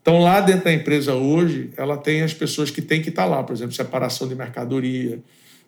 Então, 0.00 0.20
lá 0.20 0.40
dentro 0.40 0.64
da 0.64 0.72
empresa 0.72 1.14
hoje, 1.14 1.70
ela 1.76 1.96
tem 1.96 2.22
as 2.22 2.34
pessoas 2.34 2.70
que 2.70 2.82
têm 2.82 3.02
que 3.02 3.08
estar 3.08 3.22
tá 3.22 3.28
lá, 3.28 3.42
por 3.42 3.52
exemplo, 3.52 3.72
separação 3.72 4.28
de 4.28 4.34
mercadoria, 4.34 5.20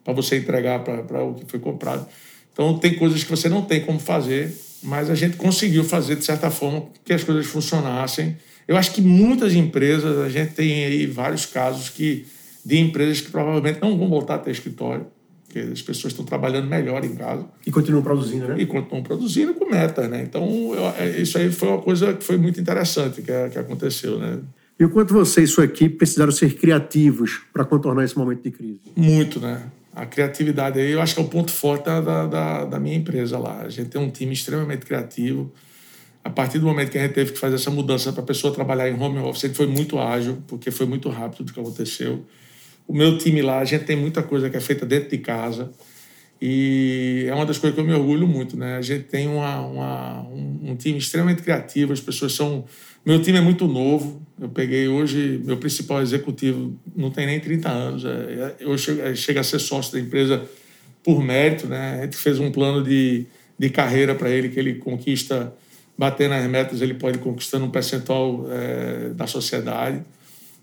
para 0.05 0.13
você 0.13 0.37
entregar 0.37 0.81
para 0.81 1.25
o 1.25 1.35
que 1.35 1.47
foi 1.47 1.59
comprado. 1.59 2.07
Então, 2.53 2.79
tem 2.79 2.95
coisas 2.95 3.25
que 3.25 3.31
você 3.31 3.49
não 3.49 3.63
tem 3.63 3.81
como 3.81 3.99
fazer 3.99 4.55
mas 4.85 5.11
a 5.11 5.15
gente 5.15 5.37
conseguiu 5.37 5.83
fazer, 5.83 6.17
de 6.17 6.25
certa 6.25 6.51
forma, 6.51 6.85
que 7.05 7.13
as 7.13 7.25
coisas 7.25 7.47
funcionassem. 7.47 8.37
Eu 8.69 8.77
acho 8.77 8.93
que 8.93 9.01
muitas 9.01 9.55
empresas, 9.55 10.19
a 10.19 10.29
gente 10.29 10.53
tem 10.53 10.85
aí 10.85 11.07
vários 11.07 11.47
casos 11.47 11.89
que, 11.89 12.27
de 12.65 12.79
empresas 12.79 13.21
que 13.21 13.31
provavelmente 13.31 13.81
não 13.81 13.97
vão 13.99 14.09
voltar 14.09 14.37
a 14.37 14.39
ter 14.39 14.51
escritório, 14.51 15.07
porque 15.45 15.59
as 15.59 15.83
pessoas 15.83 16.13
estão 16.13 16.25
trabalhando 16.25 16.69
melhor 16.69 17.05
em 17.05 17.15
casa. 17.15 17.47
E 17.67 17.71
continuam 17.71 18.03
produzindo, 18.03 18.49
né? 18.49 18.57
E 18.59 18.67
continuam 18.67 19.03
produzindo 19.03 19.55
com 19.55 19.71
meta, 19.71 20.07
né? 20.07 20.23
Então, 20.23 20.75
eu, 20.75 20.87
é, 20.99 21.21
isso 21.21 21.39
aí 21.39 21.51
foi 21.51 21.69
uma 21.69 21.81
coisa 21.81 22.13
que 22.13 22.23
foi 22.23 22.37
muito 22.37 22.61
interessante 22.61 23.23
que, 23.23 23.49
que 23.51 23.59
aconteceu, 23.59 24.19
né? 24.19 24.39
E 24.79 24.85
o 24.85 24.91
quanto 24.91 25.15
você 25.15 25.43
e 25.43 25.47
sua 25.47 25.65
equipe 25.65 25.97
precisaram 25.97 26.33
ser 26.33 26.55
criativos 26.55 27.41
para 27.53 27.65
contornar 27.65 28.05
esse 28.05 28.19
momento 28.19 28.43
de 28.43 28.51
crise? 28.51 28.81
Muito, 28.97 29.39
né? 29.39 29.63
A 29.95 30.05
criatividade 30.05 30.81
aí, 30.81 30.91
eu 30.91 31.01
acho 31.01 31.15
que 31.15 31.21
é 31.21 31.23
o 31.23 31.29
ponto 31.29 31.53
forte 31.53 31.85
da, 31.85 32.01
da, 32.27 32.65
da, 32.65 32.81
minha 32.81 32.97
empresa 32.97 33.39
lá. 33.39 33.63
A 33.63 33.69
gente 33.69 33.91
tem 33.91 34.01
um 34.01 34.11
time 34.11 34.33
extremamente 34.33 34.85
criativo. 34.85 35.53
A 36.23 36.31
partir 36.31 36.59
do 36.59 36.67
momento 36.67 36.91
que 36.91 36.99
a 36.99 37.03
gente 37.03 37.15
teve 37.15 37.33
que 37.33 37.39
fazer 37.39 37.55
essa 37.57 37.71
mudança 37.71 38.13
para 38.13 38.23
a 38.23 38.27
pessoa 38.27 38.53
trabalhar 38.53 38.89
em 38.89 39.01
home 39.01 39.19
office, 39.19 39.45
ele 39.45 39.55
foi 39.55 39.67
muito 39.67 39.99
ágil, 39.99 40.43
porque 40.49 40.71
foi 40.71 40.87
muito 40.87 41.09
rápido 41.09 41.49
o 41.49 41.53
que 41.53 41.61
aconteceu. 41.61 42.25
O 42.89 42.93
meu 42.93 43.19
time 43.19 43.41
lá, 43.41 43.61
a 43.61 43.65
gente 43.65 43.85
tem 43.85 43.95
muita 43.95 44.23
coisa 44.23 44.51
que 44.51 44.57
é 44.57 44.61
feita 44.61 44.85
dentro 44.85 45.11
de 45.11 45.19
casa. 45.19 45.71
E 46.47 47.25
é 47.27 47.35
uma 47.35 47.47
das 47.47 47.57
coisas 47.57 47.75
que 47.75 47.81
eu 47.81 47.87
me 47.87 47.95
orgulho 47.95 48.29
muito, 48.29 48.55
né? 48.55 48.77
A 48.77 48.83
gente 48.83 49.05
tem 49.05 49.27
uma, 49.27 49.63
uma 49.63 50.21
um, 50.29 50.73
um 50.73 50.77
time 50.77 50.99
extremamente 50.99 51.41
criativo, 51.41 51.91
as 51.91 52.01
pessoas 52.01 52.35
são 52.35 52.67
meu 53.03 53.23
time 53.23 53.39
é 53.39 53.41
muito 53.41 53.67
novo. 53.67 54.21
Eu 54.39 54.51
peguei 54.51 54.87
hoje, 54.87 55.41
meu 55.43 55.57
principal 55.57 56.03
executivo 56.03 56.79
não 56.95 57.11
tem 57.11 57.25
nem 57.25 57.41
30 57.41 57.71
anos. 57.71 58.05
É, 58.05 58.57
eu 58.61 58.77
chego, 58.77 59.17
chega 59.17 59.41
a 59.41 59.43
ser 59.43 59.59
sócio 59.59 59.95
da 59.95 60.01
empresa 60.01 60.45
por 61.03 61.23
mérito. 61.23 61.67
Né? 61.67 62.01
A 62.01 62.05
gente 62.05 62.17
fez 62.19 62.39
um 62.39 62.53
plano 62.53 62.85
de, 62.85 63.25
de 63.59 63.71
carreira 63.71 64.15
para 64.15 64.29
ele, 64.29 64.51
que 64.51 64.61
ele 64.61 64.75
conquista, 64.75 65.51
batendo 65.97 66.33
nas 66.33 66.47
metas, 66.47 66.83
ele 66.83 66.93
pode 66.93 67.21
conquistando 67.21 67.65
um 67.65 67.71
percentual 67.71 68.47
é, 68.51 69.15
da 69.15 69.27
sociedade. 69.27 70.03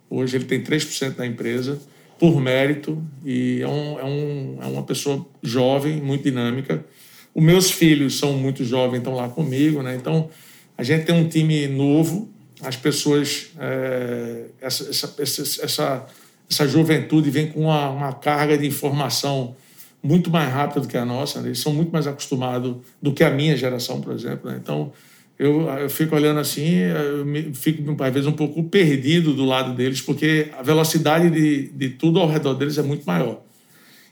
Hoje 0.07 0.37
ele 0.37 0.45
tem 0.45 0.61
3% 0.61 1.15
da 1.15 1.25
empresa, 1.25 1.81
por 2.21 2.39
mérito, 2.39 3.03
e 3.25 3.63
é, 3.63 3.67
um, 3.67 3.99
é, 3.99 4.05
um, 4.05 4.57
é 4.61 4.65
uma 4.67 4.83
pessoa 4.83 5.25
jovem, 5.41 5.99
muito 5.99 6.23
dinâmica. 6.23 6.85
Os 7.33 7.43
meus 7.43 7.71
filhos 7.71 8.19
são 8.19 8.33
muito 8.33 8.63
jovens, 8.63 8.99
estão 8.99 9.15
lá 9.15 9.27
comigo, 9.27 9.81
né? 9.81 9.95
Então, 9.95 10.29
a 10.77 10.83
gente 10.83 11.05
tem 11.05 11.15
um 11.15 11.27
time 11.27 11.65
novo, 11.65 12.29
as 12.61 12.75
pessoas, 12.75 13.47
é, 13.57 14.45
essa, 14.61 14.87
essa, 15.19 15.63
essa, 15.63 16.05
essa, 16.47 16.67
juventude 16.67 17.31
vem 17.31 17.47
com 17.47 17.61
uma, 17.61 17.89
uma, 17.89 18.13
carga 18.13 18.55
de 18.55 18.67
informação 18.67 19.55
muito 20.03 20.29
mais 20.29 20.53
rápida 20.53 20.81
do 20.81 20.87
que 20.87 20.97
a 20.97 21.05
nossa, 21.05 21.41
né? 21.41 21.47
eles 21.47 21.59
são 21.59 21.73
muito 21.73 21.91
mais 21.91 22.05
acostumados 22.05 22.75
do 23.01 23.13
que 23.13 23.23
a 23.23 23.31
minha 23.31 23.57
geração, 23.57 23.99
por 23.99 24.13
exemplo. 24.13 24.51
Né? 24.51 24.59
Então, 24.61 24.93
eu, 25.41 25.67
eu 25.67 25.89
fico 25.89 26.15
olhando 26.15 26.39
assim, 26.39 26.75
eu 26.75 27.25
me, 27.25 27.51
fico 27.51 27.81
às 28.03 28.13
vezes 28.13 28.27
um 28.27 28.31
pouco 28.31 28.63
perdido 28.63 29.33
do 29.33 29.43
lado 29.43 29.73
deles, 29.73 29.99
porque 29.99 30.49
a 30.55 30.61
velocidade 30.61 31.31
de, 31.31 31.69
de 31.69 31.89
tudo 31.89 32.19
ao 32.19 32.27
redor 32.29 32.53
deles 32.53 32.77
é 32.77 32.83
muito 32.83 33.05
maior. 33.05 33.41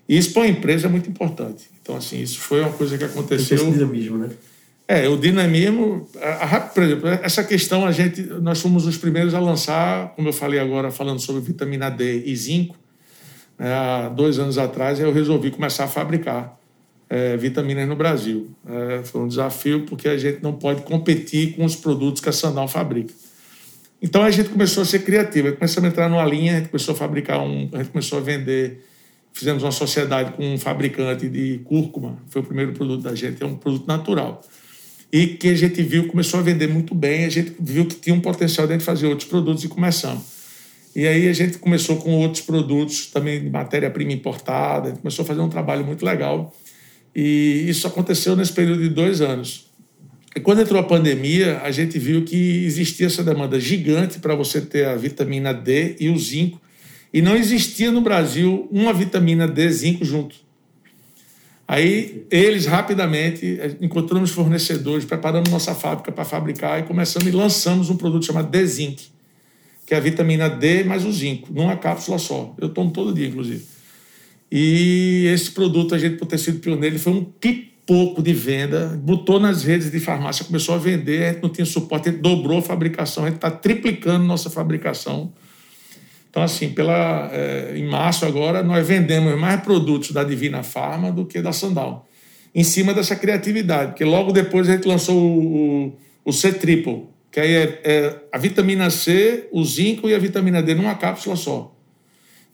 E 0.07 0.17
isso 0.17 0.33
para 0.33 0.41
a 0.41 0.47
empresa 0.47 0.87
é 0.87 0.89
muito 0.89 1.07
importante. 1.07 1.69
Então, 1.79 1.95
assim, 1.95 2.19
isso 2.19 2.39
foi 2.39 2.61
uma 2.61 2.71
coisa 2.71 2.97
que 2.97 3.03
aconteceu. 3.03 3.57
Esse 3.57 3.71
dinamismo, 3.71 4.17
né? 4.17 4.31
É, 4.87 5.07
o 5.07 5.15
dinamismo, 5.17 6.09
a, 6.19 6.55
a, 6.55 6.61
por 6.61 6.81
exemplo, 6.81 7.07
essa 7.07 7.43
questão 7.43 7.85
a 7.85 7.91
gente, 7.91 8.23
nós 8.23 8.59
fomos 8.59 8.87
os 8.87 8.97
primeiros 8.97 9.35
a 9.35 9.39
lançar, 9.39 10.15
como 10.15 10.29
eu 10.29 10.33
falei 10.33 10.59
agora, 10.59 10.89
falando 10.89 11.19
sobre 11.19 11.43
vitamina 11.43 11.91
D 11.91 12.23
e 12.25 12.35
zinco, 12.35 12.75
né, 13.55 13.71
há 13.71 14.09
dois 14.09 14.39
anos 14.39 14.57
atrás 14.57 14.99
eu 14.99 15.13
resolvi 15.13 15.51
começar 15.51 15.83
a 15.83 15.87
fabricar 15.87 16.58
é, 17.09 17.35
vitaminas 17.35 17.87
no 17.87 17.95
Brasil. 17.95 18.51
É, 18.67 19.03
foi 19.03 19.21
um 19.21 19.27
desafio 19.27 19.85
porque 19.85 20.07
a 20.07 20.17
gente 20.17 20.43
não 20.43 20.53
pode 20.53 20.83
competir 20.83 21.55
com 21.55 21.65
os 21.65 21.75
produtos 21.75 22.21
que 22.21 22.29
a 22.29 22.31
Sandal 22.31 22.67
fabrica. 22.67 23.13
Então 24.01 24.23
a 24.23 24.31
gente 24.31 24.49
começou 24.49 24.83
a 24.83 24.85
ser 24.85 24.99
criativo, 24.99 25.53
começamos 25.53 25.89
a 25.89 25.91
entrar 25.91 26.09
numa 26.09 26.23
linha, 26.23 26.53
a 26.53 26.59
gente 26.59 26.69
começou 26.69 26.93
a 26.93 26.97
fabricar 26.97 27.41
um, 27.41 27.69
a 27.73 27.77
gente 27.77 27.89
começou 27.89 28.19
a 28.19 28.21
vender 28.21 28.85
fizemos 29.33 29.63
uma 29.63 29.71
sociedade 29.71 30.33
com 30.33 30.53
um 30.53 30.57
fabricante 30.57 31.29
de 31.29 31.59
cúrcuma, 31.63 32.17
foi 32.29 32.41
o 32.41 32.45
primeiro 32.45 32.73
produto 32.73 33.03
da 33.03 33.13
gente, 33.13 33.41
é 33.43 33.45
um 33.45 33.55
produto 33.55 33.87
natural 33.87 34.41
e 35.11 35.27
que 35.27 35.49
a 35.49 35.55
gente 35.55 35.81
viu 35.81 36.07
começou 36.07 36.39
a 36.39 36.43
vender 36.43 36.67
muito 36.67 36.93
bem, 36.93 37.25
a 37.25 37.29
gente 37.29 37.55
viu 37.59 37.85
que 37.85 37.95
tinha 37.95 38.15
um 38.15 38.21
potencial 38.21 38.67
de 38.67 38.79
fazer 38.79 39.07
outros 39.07 39.27
produtos 39.27 39.63
e 39.63 39.67
começamos. 39.67 40.23
E 40.95 41.07
aí 41.07 41.27
a 41.27 41.33
gente 41.33 41.57
começou 41.57 41.97
com 41.97 42.11
outros 42.15 42.41
produtos 42.41 43.07
também 43.07 43.41
de 43.41 43.49
matéria-prima 43.49 44.11
importada, 44.11 44.87
a 44.87 44.89
gente 44.91 45.01
começou 45.01 45.23
a 45.23 45.27
fazer 45.27 45.41
um 45.41 45.49
trabalho 45.49 45.85
muito 45.85 46.05
legal. 46.05 46.53
E 47.15 47.65
isso 47.67 47.87
aconteceu 47.87 48.35
nesse 48.35 48.53
período 48.53 48.81
de 48.81 48.89
dois 48.89 49.21
anos. 49.21 49.69
E 50.35 50.39
quando 50.39 50.61
entrou 50.61 50.79
a 50.79 50.83
pandemia, 50.83 51.59
a 51.61 51.71
gente 51.71 51.97
viu 51.97 52.23
que 52.23 52.63
existia 52.65 53.07
essa 53.07 53.23
demanda 53.23 53.59
gigante 53.59 54.19
para 54.19 54.35
você 54.35 54.61
ter 54.61 54.85
a 54.85 54.95
vitamina 54.95 55.53
D 55.53 55.95
e 55.99 56.09
o 56.09 56.17
zinco. 56.17 56.61
E 57.11 57.21
não 57.21 57.35
existia 57.35 57.91
no 57.91 58.01
Brasil 58.01 58.67
uma 58.71 58.93
vitamina 58.93 59.47
D 59.47 59.69
zinco 59.71 60.05
junto. 60.05 60.35
Aí 61.69 62.25
eles 62.31 62.65
rapidamente 62.65 63.59
eh, 63.59 63.75
encontramos 63.79 64.31
fornecedores, 64.31 65.05
preparamos 65.05 65.51
nossa 65.51 65.75
fábrica 65.75 66.11
para 66.11 66.25
fabricar 66.25 66.79
e 66.79 66.83
começamos 66.83 67.27
e 67.27 67.31
lançamos 67.31 67.91
um 67.91 67.95
produto 67.95 68.25
chamado 68.25 68.49
D-Zinc, 68.49 69.09
que 69.85 69.93
é 69.93 69.97
a 69.97 69.99
vitamina 69.99 70.49
D 70.49 70.83
mais 70.83 71.05
o 71.05 71.11
zinco, 71.11 71.53
numa 71.53 71.77
cápsula 71.77 72.17
só. 72.17 72.55
Eu 72.59 72.69
tomo 72.69 72.89
todo 72.89 73.13
dia, 73.13 73.27
inclusive. 73.27 73.63
E 74.51 75.25
esse 75.33 75.51
produto, 75.51 75.93
a 75.93 75.97
gente, 75.97 76.17
por 76.17 76.25
ter 76.25 76.38
sido 76.38 76.59
pioneiro, 76.59 76.95
ele 76.95 77.01
foi 77.01 77.13
um 77.13 77.23
pipoco 77.23 78.21
de 78.21 78.33
venda, 78.33 78.99
botou 79.01 79.39
nas 79.39 79.63
redes 79.63 79.91
de 79.91 79.99
farmácia, 79.99 80.45
começou 80.45 80.73
a 80.73 80.77
vender, 80.77 81.23
a 81.23 81.33
gente 81.33 81.43
não 81.43 81.49
tinha 81.49 81.65
suporte, 81.65 82.09
a 82.09 82.12
gente 82.12 82.21
dobrou 82.21 82.57
a 82.57 82.62
fabricação, 82.62 83.23
a 83.23 83.27
gente 83.27 83.35
está 83.35 83.51
triplicando 83.51 84.25
nossa 84.25 84.49
fabricação. 84.49 85.31
Então, 86.29 86.43
assim, 86.43 86.69
pela, 86.69 87.29
é, 87.31 87.73
em 87.75 87.88
março 87.88 88.25
agora, 88.25 88.62
nós 88.63 88.88
vendemos 88.88 89.38
mais 89.39 89.62
produtos 89.62 90.12
da 90.12 90.23
Divina 90.23 90.63
Farma 90.63 91.12
do 91.12 91.25
que 91.25 91.41
da 91.41 91.51
Sandal. 91.51 92.07
Em 92.53 92.63
cima 92.63 92.93
dessa 92.93 93.15
criatividade, 93.15 93.91
porque 93.91 94.05
logo 94.05 94.31
depois 94.31 94.67
a 94.67 94.73
gente 94.73 94.88
lançou 94.88 95.15
o, 95.15 95.85
o, 95.85 95.97
o 96.25 96.33
C-Triple, 96.33 97.07
que 97.31 97.39
aí 97.39 97.53
é, 97.53 97.81
é, 97.83 98.15
a 98.31 98.38
vitamina 98.38 98.89
C, 98.89 99.47
o 99.51 99.63
zinco 99.63 100.09
e 100.09 100.15
a 100.15 100.19
vitamina 100.19 100.62
D 100.62 100.73
numa 100.73 100.95
cápsula 100.95 101.35
só. 101.35 101.75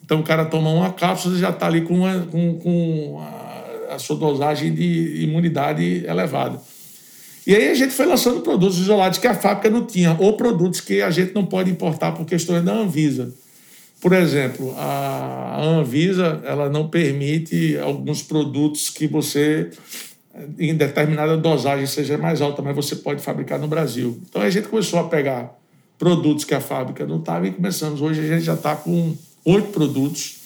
Então 0.06 0.20
o 0.20 0.24
cara 0.24 0.46
toma 0.46 0.70
uma 0.70 0.94
cápsula 0.94 1.36
e 1.36 1.40
já 1.40 1.50
está 1.50 1.66
ali 1.66 1.82
com, 1.82 1.96
uma, 1.96 2.20
com, 2.28 2.60
com 2.60 3.20
a, 3.20 3.96
a, 3.96 4.00
sua 4.00 4.16
dosagem 4.16 4.72
de 4.72 5.24
imunidade 5.24 6.06
elevada. 6.06 6.62
E 7.46 7.56
aí 7.56 7.70
a 7.70 7.74
gente 7.74 7.92
foi 7.92 8.06
lançando 8.06 8.42
produtos 8.42 8.78
isolados 8.78 9.18
que 9.18 9.26
a 9.26 9.34
fábrica 9.34 9.68
não 9.70 9.84
tinha, 9.84 10.16
ou 10.20 10.38
produtos 10.38 10.80
que 10.80 11.02
a 11.02 11.10
gente 11.10 11.34
não 11.34 11.44
pode 11.44 11.72
importar 11.72 12.12
por 12.12 12.24
questões 12.24 12.64
da 12.64 12.72
Anvisa. 12.72 13.34
Por 14.00 14.14
exemplo, 14.14 14.76
a 14.78 15.60
Anvisa 15.64 16.40
ela 16.46 16.70
não 16.70 16.88
permite 16.88 17.76
alguns 17.80 18.22
produtos 18.22 18.92
que 18.92 19.08
você, 19.08 19.72
em 20.60 20.76
determinada 20.76 21.36
dosagem, 21.36 21.88
seja 21.88 22.16
mais 22.16 22.42
alta, 22.42 22.62
mas 22.62 22.76
você 22.76 22.96
pode 22.96 23.24
fabricar 23.24 23.58
no 23.58 23.68
Brasil. 23.68 24.20
Então 24.30 24.44
a 24.44 24.50
gente 24.52 24.68
começou 24.68 25.00
a 25.00 25.06
pegar 25.06 25.58
produtos 25.98 26.46
que 26.46 26.54
a 26.54 26.62
fábrica 26.62 27.08
não 27.08 27.18
estava 27.18 27.48
e 27.48 27.52
começamos. 27.52 28.02
Hoje 28.02 28.22
a 28.22 28.28
gente 28.28 28.44
já 28.44 28.54
está 28.54 28.76
com 28.76 29.16
oito 29.46 29.70
produtos 29.70 30.38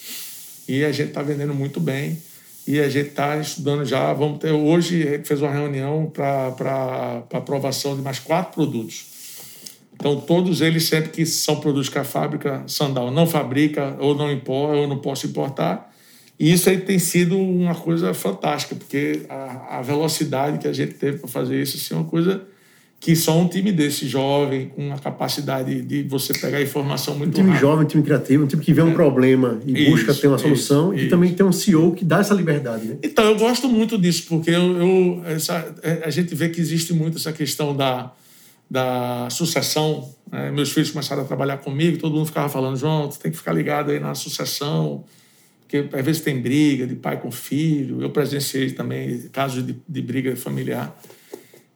e 0.68 0.84
a 0.84 0.92
gente 0.92 1.08
está 1.08 1.24
vendendo 1.24 1.54
muito 1.54 1.80
bem. 1.80 2.22
E 2.68 2.80
a 2.80 2.88
gente 2.88 3.10
está 3.10 3.36
estudando 3.38 3.84
já. 3.84 4.14
Vamos 4.14 4.38
ter 4.38 4.52
hoje, 4.52 5.08
a 5.08 5.12
gente 5.14 5.28
fez 5.28 5.42
uma 5.42 5.52
reunião 5.52 6.12
para 6.14 7.24
aprovação 7.34 7.96
de 7.96 8.04
mais 8.04 8.20
quatro 8.20 8.54
produtos. 8.54 9.08
Então, 9.94 10.22
todos 10.22 10.62
eles, 10.62 10.84
sempre 10.84 11.10
que 11.10 11.26
são 11.26 11.60
produtos 11.60 11.90
que 11.90 11.98
a 11.98 12.04
fábrica 12.04 12.64
Sandal 12.68 13.10
não 13.10 13.26
fabrica, 13.26 13.98
ou 14.00 14.14
não 14.14 14.32
importa, 14.32 14.76
ou 14.76 14.88
não 14.88 15.00
posso 15.00 15.26
importar. 15.26 15.92
E 16.40 16.54
isso 16.54 16.70
aí 16.70 16.80
tem 16.80 17.00
sido 17.00 17.38
uma 17.38 17.74
coisa 17.74 18.14
fantástica, 18.14 18.76
porque 18.76 19.24
a, 19.28 19.80
a 19.80 19.82
velocidade 19.82 20.60
que 20.60 20.68
a 20.68 20.74
gente 20.74 20.94
teve 20.94 21.18
para 21.18 21.28
fazer 21.28 21.62
isso 21.62 21.78
assim, 21.78 21.96
é 21.96 21.98
uma 21.98 22.10
coisa 22.10 22.44
que 23.00 23.16
só 23.16 23.40
um 23.40 23.48
time 23.48 23.72
desse 23.72 24.08
jovem, 24.08 24.68
com 24.68 24.92
a 24.92 24.98
capacidade 24.98 25.82
de 25.82 26.04
você 26.04 26.34
pegar 26.34 26.62
informação 26.62 27.16
muito 27.16 27.30
Um 27.30 27.34
time 27.34 27.50
rápido. 27.50 27.62
jovem, 27.62 27.86
um 27.86 27.88
time 27.88 28.04
criativo, 28.04 28.44
um 28.44 28.48
time 28.48 28.62
que 28.62 28.74
vê 28.74 28.82
um 28.82 28.92
é. 28.92 28.94
problema 28.94 29.60
e 29.66 29.84
isso, 29.84 29.92
busca 29.92 30.14
ter 30.14 30.28
uma 30.28 30.38
solução, 30.38 30.94
isso, 30.94 31.06
e 31.06 31.10
também 31.10 31.34
tem 31.34 31.46
um 31.46 31.52
CEO 31.52 31.94
que 31.94 32.04
dá 32.04 32.20
essa 32.20 32.34
liberdade. 32.34 32.86
Né? 32.86 32.98
Então, 33.02 33.24
eu 33.26 33.38
gosto 33.38 33.70
muito 33.70 33.98
disso, 33.98 34.26
porque 34.28 34.52
eu, 34.52 34.78
eu 34.78 35.24
essa, 35.26 35.74
é, 35.82 36.02
a 36.04 36.10
gente 36.10 36.36
vê 36.36 36.50
que 36.50 36.60
existe 36.60 36.94
muito 36.94 37.18
essa 37.18 37.32
questão 37.32 37.76
da 37.76 38.12
da 38.70 39.28
sucessão. 39.32 40.14
Né? 40.32 40.52
Meus 40.52 40.72
filhos 40.72 40.92
começaram 40.92 41.24
a 41.24 41.26
trabalhar 41.26 41.58
comigo, 41.58 41.98
todo 41.98 42.14
mundo 42.14 42.28
ficava 42.28 42.48
falando, 42.48 42.78
João, 42.78 43.08
tu 43.08 43.18
tem 43.18 43.32
que 43.32 43.38
ficar 43.38 43.52
ligado 43.52 43.90
aí 43.90 44.00
na 44.00 44.14
sucessão, 44.14 45.04
porque 45.62 45.90
às 45.92 46.06
vezes 46.06 46.22
tem 46.22 46.40
briga 46.40 46.86
de 46.86 46.96
pai 46.96 47.20
com 47.20 47.32
filho. 47.32 48.02
Eu 48.02 48.12
presenciei 48.12 48.72
também 48.72 49.28
casos 49.32 49.66
de, 49.66 49.76
de 49.88 50.02
briga 50.02 50.36
familiar. 50.36 50.96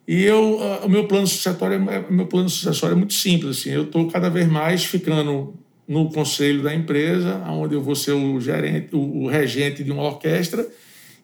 E 0.07 0.23
eu, 0.23 0.59
o 0.83 0.89
meu 0.89 1.07
plano 1.07 1.25
sucessório, 1.25 1.89
é, 1.89 2.11
meu 2.11 2.25
plano 2.27 2.49
sucessório 2.49 2.93
é 2.93 2.97
muito 2.97 3.13
simples. 3.13 3.59
Assim, 3.59 3.69
eu 3.69 3.83
estou 3.83 4.07
cada 4.09 4.29
vez 4.29 4.47
mais 4.47 4.83
ficando 4.83 5.53
no 5.87 6.09
conselho 6.09 6.63
da 6.63 6.73
empresa, 6.73 7.37
onde 7.47 7.75
eu 7.75 7.81
vou 7.81 7.95
ser 7.95 8.11
o 8.11 8.39
gerente, 8.39 8.89
o, 8.93 9.27
regente 9.27 9.83
de 9.83 9.91
uma 9.91 10.03
orquestra, 10.03 10.67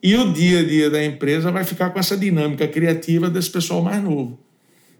e 0.01 0.15
o 0.15 0.31
dia 0.31 0.59
a 0.59 0.63
dia 0.63 0.89
da 0.89 1.03
empresa 1.03 1.51
vai 1.51 1.63
ficar 1.63 1.89
com 1.89 1.99
essa 1.99 2.15
dinâmica 2.15 2.67
criativa 2.67 3.29
desse 3.29 3.49
pessoal 3.49 3.81
mais 3.81 4.01
novo. 4.01 4.39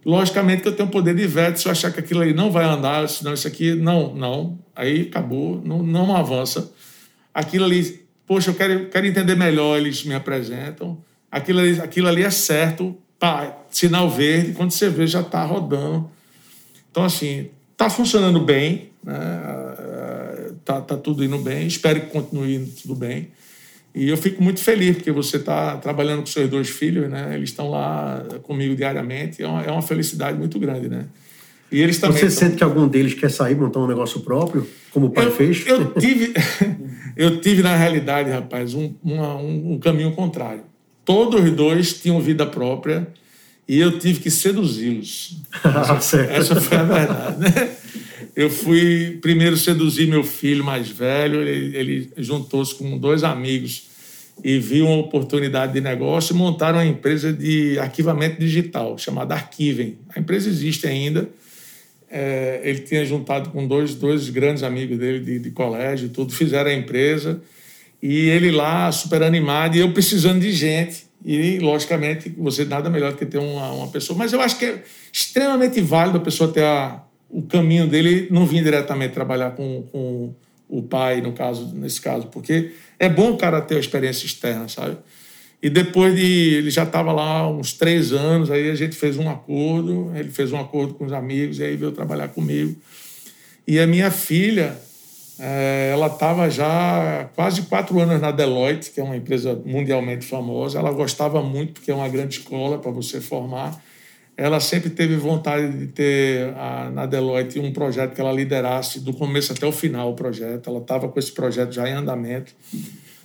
Logicamente 0.06 0.62
que 0.62 0.68
eu 0.68 0.76
tenho 0.76 0.90
poder 0.90 1.14
de 1.14 1.28
veto 1.28 1.60
se 1.60 1.68
eu 1.68 1.72
achar 1.72 1.92
que 1.92 2.00
aquilo 2.00 2.22
aí 2.22 2.34
não 2.34 2.52
vai 2.52 2.66
andar, 2.66 3.08
senão 3.08 3.34
isso 3.34 3.48
aqui, 3.48 3.76
não, 3.76 4.14
não, 4.16 4.60
aí 4.76 5.02
acabou, 5.02 5.62
não, 5.64 5.84
não 5.84 6.16
avança. 6.16 6.72
Aquilo 7.34 7.66
ali, 7.66 8.02
poxa, 8.26 8.50
eu 8.50 8.56
quero, 8.56 8.88
quero 8.88 9.06
entender 9.06 9.36
melhor, 9.36 9.78
eles 9.78 10.04
me 10.06 10.14
apresentam. 10.14 10.98
Aquilo 11.30 11.60
ali, 11.60 11.80
aquilo 11.80 12.08
ali 12.08 12.24
é 12.24 12.30
certo, 12.30 12.98
pá, 13.20 13.58
sinal 13.70 14.10
verde, 14.10 14.54
quando 14.54 14.72
você 14.72 14.90
vê 14.90 15.06
já 15.06 15.22
está 15.22 15.44
rodando. 15.44 16.10
Então, 16.90 17.04
assim, 17.04 17.50
está 17.72 17.90
funcionando 17.90 18.40
bem, 18.40 18.90
né? 19.04 19.16
tá, 20.64 20.82
tá 20.82 20.98
tudo 20.98 21.24
indo 21.24 21.38
bem, 21.40 21.68
espero 21.68 22.02
que 22.02 22.08
continue 22.08 22.56
indo 22.56 22.72
tudo 22.82 22.96
bem. 22.96 23.30
E 23.94 24.08
eu 24.08 24.18
fico 24.18 24.42
muito 24.42 24.60
feliz, 24.60 24.98
porque 24.98 25.12
você 25.12 25.38
está 25.38 25.78
trabalhando 25.78 26.20
com 26.20 26.28
seus 26.28 26.50
dois 26.50 26.70
filhos, 26.70 27.10
né? 27.10 27.32
Eles 27.34 27.50
estão 27.50 27.72
lá 27.72 28.24
comigo 28.44 28.76
diariamente. 28.76 29.42
É 29.42 29.48
uma, 29.48 29.64
é 29.64 29.72
uma 29.72 29.82
felicidade 29.82 30.38
muito 30.38 30.60
grande, 30.60 30.88
né? 30.88 31.08
E 31.72 31.82
eles 31.82 31.98
também. 31.98 32.20
Você 32.20 32.28
estão... 32.28 32.48
sente 32.48 32.58
que 32.58 32.64
algum 32.64 32.88
deles 32.88 33.16
quer 33.16 33.32
sair, 33.32 33.56
montar 33.56 33.80
um 33.80 33.88
negócio 33.88 34.20
próprio, 34.22 34.68
como 34.92 35.08
o 35.08 35.10
pai 35.10 35.26
eu, 35.26 35.32
fez? 35.32 35.66
Eu 35.66 35.92
tive, 35.94 36.34
eu 37.18 37.42
tive, 37.42 37.64
na 37.64 37.76
realidade, 37.76 38.30
rapaz, 38.30 38.76
um, 38.76 38.94
uma, 39.04 39.36
um, 39.38 39.74
um 39.74 39.80
caminho 39.80 40.12
contrário. 40.12 40.62
Todos 41.10 41.44
os 41.44 41.52
dois 41.54 41.94
tinham 41.94 42.22
vida 42.22 42.46
própria 42.46 43.08
e 43.68 43.80
eu 43.80 43.98
tive 43.98 44.20
que 44.20 44.30
seduzi-los. 44.30 45.38
essa, 45.98 46.22
essa 46.22 46.62
foi 46.62 46.78
a 46.78 46.84
verdade, 46.84 47.40
né? 47.40 47.76
Eu 48.36 48.48
fui 48.48 49.18
primeiro 49.20 49.58
seduzir 49.58 50.08
meu 50.08 50.24
filho 50.24 50.64
mais 50.64 50.88
velho, 50.88 51.42
ele, 51.42 51.76
ele 51.76 52.12
juntou-se 52.16 52.76
com 52.76 52.96
dois 52.96 53.24
amigos 53.24 53.88
e 54.44 54.60
viu 54.60 54.86
uma 54.86 54.98
oportunidade 54.98 55.74
de 55.74 55.82
negócio 55.82 56.36
e 56.36 56.38
montaram 56.38 56.78
uma 56.78 56.86
empresa 56.86 57.34
de 57.34 57.80
arquivamento 57.80 58.40
digital 58.40 58.96
chamada 59.00 59.34
Arquivem. 59.34 59.98
A 60.16 60.20
empresa 60.20 60.48
existe 60.48 60.86
ainda. 60.86 61.28
É, 62.08 62.62
ele 62.64 62.82
tinha 62.82 63.04
juntado 63.04 63.50
com 63.50 63.68
dois, 63.68 63.96
dois 63.96 64.30
grandes 64.30 64.62
amigos 64.62 65.00
dele 65.00 65.22
de, 65.22 65.40
de 65.40 65.50
colégio, 65.50 66.10
tudo, 66.10 66.32
fizeram 66.32 66.70
a 66.70 66.74
empresa. 66.76 67.42
E 68.02 68.30
ele 68.30 68.52
lá 68.52 68.92
super 68.92 69.22
animado 69.24 69.76
e 69.76 69.80
eu 69.80 69.92
precisando 69.92 70.42
de 70.42 70.52
gente. 70.52 71.08
E, 71.24 71.60
logicamente, 71.60 72.34
você 72.38 72.64
nada 72.64 72.90
melhor 72.90 73.12
do 73.12 73.18
que 73.18 73.26
ter 73.26 73.40
uma, 73.40 73.72
uma 73.72 73.88
pessoa. 73.90 74.18
Mas 74.18 74.32
eu 74.32 74.40
acho 74.40 74.58
que 74.58 74.66
é 74.66 74.84
extremamente 75.12 75.82
válido 75.82 76.18
a 76.18 76.22
pessoa 76.22 76.52
ter 76.52 76.64
a, 76.64 77.04
o 77.30 77.42
caminho 77.42 77.88
dele 77.88 78.28
não 78.32 78.46
vinha 78.46 78.64
diretamente 78.64 79.14
trabalhar 79.14 79.52
com, 79.52 79.84
com 79.92 80.34
o 80.68 80.82
pai, 80.82 81.20
no 81.20 81.34
caso, 81.34 81.74
nesse 81.76 82.00
caso, 82.00 82.28
porque 82.28 82.72
é 82.98 83.10
bom 83.10 83.32
o 83.32 83.38
cara 83.38 83.60
ter 83.60 83.76
a 83.76 83.80
experiência 83.80 84.26
externa, 84.26 84.68
sabe? 84.68 84.98
E 85.62 85.70
depois 85.70 86.16
de. 86.16 86.56
Ele 86.56 86.70
já 86.70 86.84
estava 86.84 87.12
lá 87.12 87.50
uns 87.50 87.74
três 87.74 88.14
anos, 88.14 88.50
aí 88.50 88.70
a 88.70 88.76
gente 88.76 88.96
fez 88.96 89.18
um 89.18 89.30
acordo, 89.30 90.12
ele 90.16 90.30
fez 90.30 90.54
um 90.54 90.60
acordo 90.60 90.94
com 90.94 91.06
os 91.06 91.12
amigos, 91.12 91.60
e 91.60 91.64
aí 91.64 91.76
veio 91.76 91.92
trabalhar 91.92 92.30
comigo. 92.30 92.76
E 93.68 93.78
a 93.78 93.86
minha 93.86 94.10
filha, 94.10 94.80
ela 95.40 96.08
estava 96.08 96.50
já 96.50 97.30
quase 97.34 97.62
quatro 97.64 98.00
anos 98.00 98.20
na 98.20 98.32
Deloitte, 98.32 98.92
que 98.92 99.00
é 99.00 99.04
uma 99.04 99.16
empresa 99.16 99.60
mundialmente 99.66 100.26
famosa. 100.26 100.80
Ela 100.80 100.92
gostava 100.92 101.42
muito, 101.42 101.74
porque 101.74 101.92
é 101.92 101.96
uma 101.96 102.10
grande 102.10 102.40
escola 102.40 102.78
para 102.78 102.92
você 102.92 103.22
formar. 103.22 103.82
Ela 104.36 104.60
sempre 104.60 104.90
teve 104.90 105.16
vontade 105.16 105.78
de 105.78 105.88
ter 105.88 106.54
na 106.94 107.06
Deloitte 107.06 107.60
um 107.60 107.74
projeto 107.74 108.14
que 108.14 108.22
ela 108.22 108.32
liderasse 108.32 109.00
do 109.00 109.14
começo 109.14 109.52
até 109.52 109.66
o 109.66 109.72
final 109.72 110.12
o 110.12 110.16
projeto. 110.16 110.70
Ela 110.70 110.80
estava 110.80 111.08
com 111.10 111.20
esse 111.20 111.32
projeto 111.32 111.72
já 111.74 111.90
em 111.90 111.94
andamento. 111.94 112.54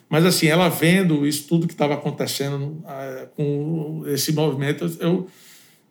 Mas, 0.09 0.25
assim, 0.25 0.47
ela 0.47 0.69
vendo 0.69 1.27
isso 1.27 1.49
tudo 1.49 1.67
que 1.67 1.73
estava 1.73 1.95
acontecendo 1.95 2.85
é, 2.87 3.27
com 3.37 4.05
esse 4.07 4.33
movimento, 4.33 4.85
eu 5.01 5.27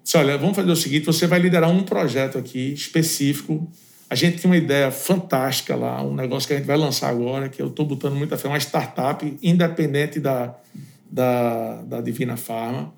disse: 0.02 0.18
olha, 0.18 0.38
vamos 0.38 0.56
fazer 0.56 0.72
o 0.72 0.76
seguinte: 0.76 1.06
você 1.06 1.28
vai 1.28 1.40
liderar 1.40 1.70
um 1.70 1.84
projeto 1.84 2.38
aqui 2.38 2.74
específico. 2.74 3.70
A 4.10 4.16
gente 4.16 4.42
tem 4.42 4.50
uma 4.50 4.58
ideia 4.58 4.92
fantástica 4.92 5.76
lá, 5.76 6.02
um 6.04 6.14
negócio 6.14 6.48
que 6.48 6.54
a 6.54 6.58
gente 6.58 6.66
vai 6.66 6.78
lançar 6.78 7.10
agora, 7.10 7.50
que 7.50 7.62
eu 7.62 7.68
estou 7.68 7.86
botando 7.86 8.16
muita 8.16 8.38
fé, 8.38 8.48
uma 8.48 8.60
startup 8.60 9.38
independente 9.42 10.20
da, 10.20 10.56
da, 11.10 11.82
da 11.82 12.02
Divina 12.02 12.38
Farma 12.38 12.94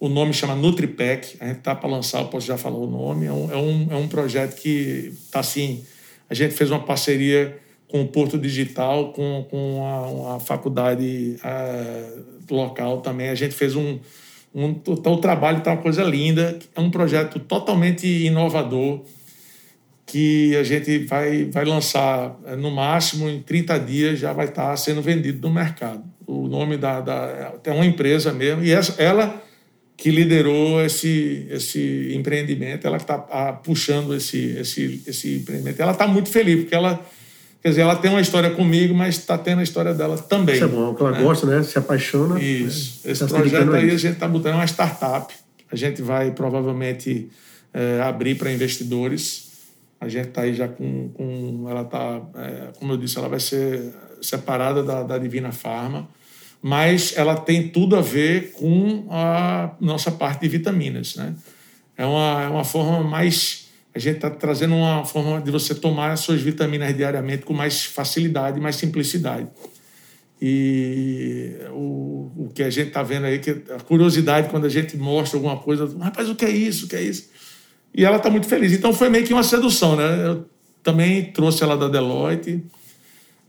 o 0.00 0.08
nome 0.08 0.32
chama 0.32 0.56
NutriPack. 0.56 1.36
A 1.38 1.46
gente 1.48 1.58
está 1.58 1.74
para 1.74 1.88
lançar, 1.88 2.22
eu 2.22 2.28
posso 2.28 2.46
já 2.46 2.56
falar 2.56 2.78
o 2.78 2.86
nome. 2.86 3.26
É 3.26 3.32
um, 3.32 3.52
é 3.52 3.56
um, 3.56 3.88
é 3.90 3.96
um 3.96 4.08
projeto 4.08 4.56
que 4.56 5.12
está 5.26 5.40
assim. 5.40 5.84
A 6.28 6.32
gente 6.32 6.54
fez 6.54 6.70
uma 6.70 6.80
parceria 6.80 7.58
com 7.86 8.00
o 8.00 8.08
Porto 8.08 8.38
Digital, 8.38 9.12
com, 9.12 9.46
com 9.50 9.84
a, 9.84 10.36
a 10.36 10.40
faculdade 10.40 11.36
é, 11.44 12.12
local 12.50 13.02
também. 13.02 13.28
A 13.28 13.34
gente 13.34 13.54
fez 13.54 13.76
um. 13.76 13.98
um 14.54 14.80
o 14.86 15.16
trabalho 15.18 15.58
está 15.58 15.72
uma 15.72 15.82
coisa 15.82 16.02
linda. 16.02 16.58
É 16.74 16.80
um 16.80 16.90
projeto 16.90 17.38
totalmente 17.38 18.06
inovador 18.06 19.02
que 20.10 20.56
a 20.56 20.64
gente 20.64 20.98
vai, 21.06 21.44
vai 21.44 21.64
lançar 21.64 22.36
é, 22.44 22.56
no 22.56 22.70
máximo 22.70 23.28
em 23.28 23.40
30 23.40 23.78
dias 23.78 24.18
já 24.18 24.32
vai 24.32 24.46
estar 24.46 24.76
sendo 24.76 25.00
vendido 25.00 25.46
no 25.46 25.54
mercado. 25.54 26.02
O 26.26 26.48
nome 26.48 26.76
da, 26.76 27.00
da 27.00 27.54
é 27.64 27.70
uma 27.72 27.86
empresa 27.86 28.32
mesmo 28.32 28.64
e 28.64 28.72
essa, 28.72 29.00
ela 29.00 29.40
que 29.96 30.10
liderou 30.10 30.82
esse, 30.84 31.46
esse 31.50 32.12
empreendimento, 32.16 32.86
ela 32.86 32.96
está 32.96 33.26
ah, 33.30 33.52
puxando 33.52 34.14
esse, 34.14 34.56
esse, 34.58 35.02
esse 35.06 35.36
empreendimento. 35.36 35.80
Ela 35.80 35.92
está 35.92 36.06
muito 36.06 36.30
feliz, 36.30 36.60
porque 36.60 36.74
ela, 36.74 36.98
quer 37.62 37.68
dizer, 37.68 37.82
ela 37.82 37.94
tem 37.94 38.10
uma 38.10 38.20
história 38.20 38.50
comigo, 38.50 38.94
mas 38.94 39.18
está 39.18 39.36
tendo 39.36 39.58
a 39.58 39.62
história 39.62 39.92
dela 39.92 40.16
também. 40.16 40.54
Isso 40.54 40.64
é 40.64 40.68
bom, 40.68 40.94
que 40.94 41.02
ela 41.02 41.12
né? 41.12 41.22
gosta, 41.22 41.46
né? 41.46 41.62
Se 41.62 41.78
apaixona. 41.78 42.36
Né? 42.36 42.42
Isso. 42.42 43.02
Né? 43.04 43.12
Esse 43.12 43.26
tá 43.26 43.34
projeto 43.34 43.74
aí 43.74 43.90
a 43.90 43.98
gente 43.98 44.14
está 44.14 44.26
botando 44.26 44.54
uma 44.54 44.64
startup. 44.64 45.34
A 45.70 45.76
gente 45.76 46.00
vai 46.00 46.30
provavelmente 46.30 47.28
é, 47.74 48.00
abrir 48.00 48.36
para 48.36 48.50
investidores. 48.50 49.49
A 50.00 50.08
gente 50.08 50.28
está 50.28 50.42
aí 50.42 50.54
já 50.54 50.66
com, 50.66 51.10
com 51.10 51.66
ela 51.68 51.82
está, 51.82 52.22
é, 52.36 52.72
como 52.78 52.92
eu 52.92 52.96
disse, 52.96 53.18
ela 53.18 53.28
vai 53.28 53.40
ser 53.40 53.92
separada 54.22 54.82
da, 54.82 55.02
da 55.02 55.18
Divina 55.18 55.52
Farma 55.52 56.08
mas 56.62 57.14
ela 57.16 57.36
tem 57.36 57.68
tudo 57.68 57.96
a 57.96 58.00
ver 58.00 58.52
com 58.52 59.06
a 59.10 59.74
nossa 59.80 60.10
parte 60.10 60.42
de 60.42 60.48
vitaminas. 60.48 61.16
Né? 61.16 61.34
É, 61.96 62.04
uma, 62.04 62.42
é 62.42 62.48
uma 62.48 62.64
forma 62.64 63.02
mais. 63.02 63.68
A 63.94 63.98
gente 63.98 64.16
está 64.16 64.30
trazendo 64.30 64.74
uma 64.74 65.04
forma 65.04 65.40
de 65.40 65.50
você 65.50 65.74
tomar 65.74 66.12
as 66.12 66.20
suas 66.20 66.40
vitaminas 66.40 66.94
diariamente 66.96 67.44
com 67.44 67.54
mais 67.54 67.84
facilidade, 67.84 68.60
mais 68.60 68.76
simplicidade. 68.76 69.48
E 70.40 71.56
o, 71.70 72.30
o 72.36 72.52
que 72.54 72.62
a 72.62 72.70
gente 72.70 72.88
está 72.88 73.02
vendo 73.02 73.26
aí, 73.26 73.38
que 73.38 73.50
a 73.50 73.80
curiosidade 73.80 74.48
quando 74.48 74.66
a 74.66 74.68
gente 74.68 74.96
mostra 74.96 75.38
alguma 75.38 75.56
coisa, 75.56 75.86
rapaz, 75.98 76.28
o 76.28 76.34
que 76.34 76.44
é 76.44 76.50
isso? 76.50 76.86
O 76.86 76.88
que 76.88 76.96
é 76.96 77.02
isso? 77.02 77.30
E 77.94 78.04
ela 78.04 78.16
está 78.16 78.30
muito 78.30 78.46
feliz. 78.46 78.72
Então 78.72 78.92
foi 78.92 79.08
meio 79.08 79.24
que 79.24 79.32
uma 79.32 79.42
sedução, 79.42 79.96
né? 79.96 80.26
Eu 80.26 80.46
também 80.82 81.24
trouxe 81.32 81.62
ela 81.62 81.76
da 81.76 81.88
Deloitte. 81.88 82.62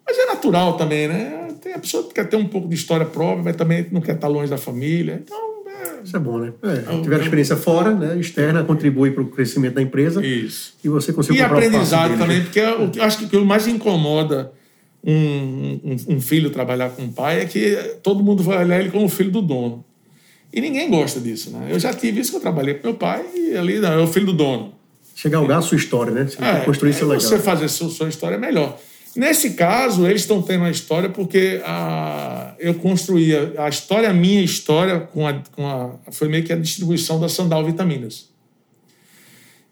Mas 0.06 0.18
é 0.18 0.26
natural 0.26 0.76
também, 0.78 1.08
né? 1.08 1.42
tem 1.62 1.74
a 1.74 1.80
pessoa 1.80 2.04
que 2.04 2.14
quer 2.14 2.28
ter 2.28 2.36
um 2.36 2.48
pouco 2.48 2.68
de 2.68 2.76
história 2.76 3.06
própria, 3.06 3.44
mas 3.44 3.56
também 3.56 3.88
não 3.92 4.02
quer 4.02 4.16
estar 4.16 4.28
longe 4.28 4.50
da 4.50 4.58
família. 4.58 5.22
Então, 5.24 5.38
é... 5.68 6.04
Isso 6.04 6.16
é 6.16 6.20
bom, 6.20 6.40
né? 6.40 6.52
É, 6.64 7.02
tiver 7.02 7.22
experiência 7.22 7.56
fora, 7.56 7.94
né, 7.94 8.18
externa, 8.20 8.64
contribui 8.64 9.12
para 9.12 9.24
o 9.24 9.28
crescimento 9.28 9.76
da 9.76 9.82
empresa. 9.82 10.26
Isso. 10.26 10.76
E 10.84 10.90
você 10.90 11.14
consegue 11.14 11.40
E 11.40 11.42
aprendizado 11.42 12.18
também, 12.18 12.40
né? 12.40 12.44
porque 12.44 12.60
eu 12.60 13.04
acho 13.04 13.20
que 13.20 13.26
o 13.26 13.30
que 13.30 13.38
mais 13.40 13.68
incomoda 13.68 14.52
um, 15.04 15.80
um, 15.84 16.16
um, 16.16 16.22
filho 16.22 16.50
trabalhar 16.50 16.90
com 16.90 17.04
um 17.04 17.12
pai 17.12 17.42
é 17.42 17.46
que 17.46 17.76
todo 18.04 18.24
mundo 18.24 18.44
vai 18.44 18.64
olhar 18.64 18.80
ele 18.80 18.90
como 18.90 19.08
filho 19.08 19.32
do 19.32 19.42
dono. 19.42 19.86
E 20.54 20.60
ninguém 20.60 20.90
gosta 20.90 21.20
disso, 21.20 21.50
né? 21.52 21.68
Eu 21.70 21.80
já 21.80 21.94
tive 21.94 22.20
isso 22.20 22.32
que 22.32 22.38
eu 22.38 22.42
trabalhei 22.42 22.76
com 22.76 22.88
meu 22.88 22.98
pai 22.98 23.26
e 23.34 23.56
ali 23.56 23.80
não, 23.80 23.94
é 23.94 23.98
o 24.02 24.08
filho 24.08 24.26
do 24.26 24.34
dono. 24.34 24.74
Chegar 25.16 25.40
a 25.40 25.58
a 25.58 25.62
sua 25.62 25.78
história, 25.78 26.12
né? 26.12 26.28
Você 26.28 26.44
é, 26.44 26.62
construir 26.62 26.92
é 26.92 27.02
legal. 27.04 27.20
Você 27.20 27.40
fazer 27.40 27.66
a 27.66 27.70
sua, 27.70 27.90
sua 27.90 28.10
história 28.10 28.36
é 28.36 28.40
melhor. 28.40 28.78
Nesse 29.16 29.52
caso, 29.52 30.08
eles 30.08 30.22
estão 30.22 30.42
tendo 30.42 30.62
uma 30.62 30.70
história 30.70 31.10
porque 31.10 31.62
a, 31.66 32.56
eu 32.60 32.74
construía 32.76 33.54
a 33.58 33.68
história, 33.68 34.10
a 34.10 34.14
minha 34.14 34.42
história, 34.42 35.00
com 35.00 35.28
a, 35.28 35.34
com 35.52 35.68
a, 35.68 35.92
foi 36.12 36.30
meio 36.30 36.44
que 36.44 36.54
a 36.54 36.56
distribuição 36.56 37.20
da 37.20 37.28
Sandal 37.28 37.66
Vitaminas. 37.66 38.30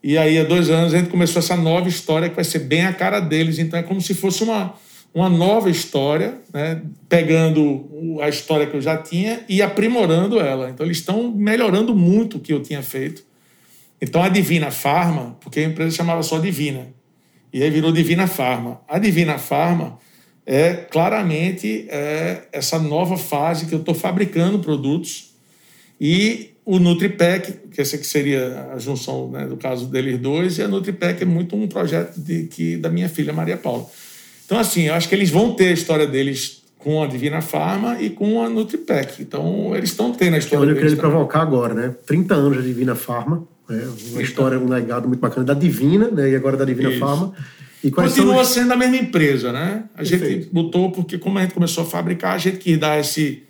E 0.04 0.18
aí, 0.18 0.38
há 0.38 0.44
dois 0.44 0.70
anos, 0.70 0.94
a 0.94 0.98
gente 0.98 1.10
começou 1.10 1.40
essa 1.40 1.56
nova 1.56 1.88
história 1.88 2.30
que 2.30 2.36
vai 2.36 2.44
ser 2.44 2.60
bem 2.60 2.86
a 2.86 2.94
cara 2.94 3.20
deles. 3.20 3.60
Então, 3.60 3.80
é 3.80 3.84
como 3.84 4.02
se 4.02 4.14
fosse 4.14 4.44
uma, 4.44 4.74
uma 5.14 5.30
nova 5.30 5.70
história, 5.70 6.40
né? 6.54 6.82
pegando 7.08 8.18
a 8.22 8.30
história 8.30 8.68
que 8.68 8.76
eu 8.76 8.82
já 8.82 8.98
tinha 8.98 9.44
e 9.50 9.62
aprimorando 9.62 10.40
ela. 10.40 10.70
Então, 10.70 10.86
eles 10.86 10.98
estão 10.98 11.32
melhorando 11.32 11.96
muito 11.96 12.38
o 12.38 12.40
que 12.40 12.54
eu 12.54 12.62
tinha 12.62 12.84
feito. 12.84 13.24
Então, 14.02 14.22
a 14.22 14.30
Divina 14.30 14.72
Farma, 14.72 15.38
porque 15.42 15.60
a 15.60 15.64
empresa 15.64 15.96
chamava 15.96 16.24
só 16.24 16.40
Divina, 16.40 16.88
e 17.52 17.64
aí 17.64 17.70
virou 17.70 17.92
Divina 17.92 18.28
Farma. 18.28 18.82
A 18.88 19.00
Divina 19.00 19.38
Farma 19.38 19.98
é 20.46 20.74
claramente 20.74 21.86
é, 21.90 22.44
essa 22.52 22.80
nova 22.80 23.18
fase 23.18 23.66
que 23.66 23.74
eu 23.74 23.80
estou 23.80 23.94
fabricando 23.94 24.60
produtos 24.60 25.36
e 26.00 26.52
o 26.64 26.80
NutriPack, 26.80 27.70
que 27.72 27.82
essa 27.82 27.98
que 27.98 28.06
seria 28.06 28.70
a 28.74 28.78
junção 28.78 29.30
né, 29.32 29.48
do 29.48 29.58
caso 29.58 29.88
deles 29.88 30.20
dois, 30.20 30.60
e 30.60 30.62
a 30.62 30.68
NutriPack 30.68 31.24
é 31.24 31.26
muito 31.26 31.56
um 31.56 31.68
projeto 31.68 32.20
de, 32.20 32.44
que, 32.44 32.78
da 32.78 32.90
minha 32.90 33.10
filha 33.10 33.34
Maria 33.34 33.58
Paula. 33.58 33.88
Então, 34.50 34.58
assim, 34.58 34.88
eu 34.88 34.96
acho 34.96 35.08
que 35.08 35.14
eles 35.14 35.30
vão 35.30 35.54
ter 35.54 35.68
a 35.68 35.74
história 35.74 36.08
deles 36.08 36.64
com 36.80 37.04
a 37.04 37.06
Divina 37.06 37.40
Farma 37.40 38.02
e 38.02 38.10
com 38.10 38.42
a 38.42 38.50
NutriPack. 38.50 39.22
Então, 39.22 39.76
eles 39.76 39.92
estão 39.92 40.12
tendo 40.12 40.34
a 40.34 40.40
história 40.40 40.74
deles. 40.74 40.82
Eu 40.82 40.98
queria 40.98 40.98
provocar 40.98 41.42
agora, 41.42 41.74
né? 41.76 41.96
30 42.08 42.34
anos 42.34 42.58
de 42.58 42.70
Divina 42.70 42.96
Farma 42.96 43.48
né? 43.70 43.88
Uma 44.12 44.22
história, 44.22 44.60
um 44.60 44.68
legado 44.68 45.08
muito 45.08 45.20
bacana 45.22 45.46
da 45.46 45.54
Divina, 45.54 46.10
né? 46.10 46.32
e 46.32 46.36
agora 46.36 46.58
da 46.58 46.66
Divina 46.66 46.90
Isso. 46.90 47.00
Farma. 47.00 47.34
E 47.84 47.92
Continua 47.92 48.42
os... 48.42 48.50
sendo 48.50 48.74
a 48.74 48.76
mesma 48.76 48.98
empresa, 48.98 49.54
né? 49.54 49.84
A 49.94 50.00
Perfeito. 50.00 50.26
gente 50.26 50.50
botou, 50.52 50.92
porque 50.92 51.18
como 51.18 51.38
a 51.38 51.44
gente 51.44 51.54
começou 51.54 51.84
a 51.84 51.88
fabricar, 51.88 52.34
a 52.34 52.38
gente 52.38 52.58
quis 52.58 52.78
dar 52.78 53.00
esse, 53.00 53.44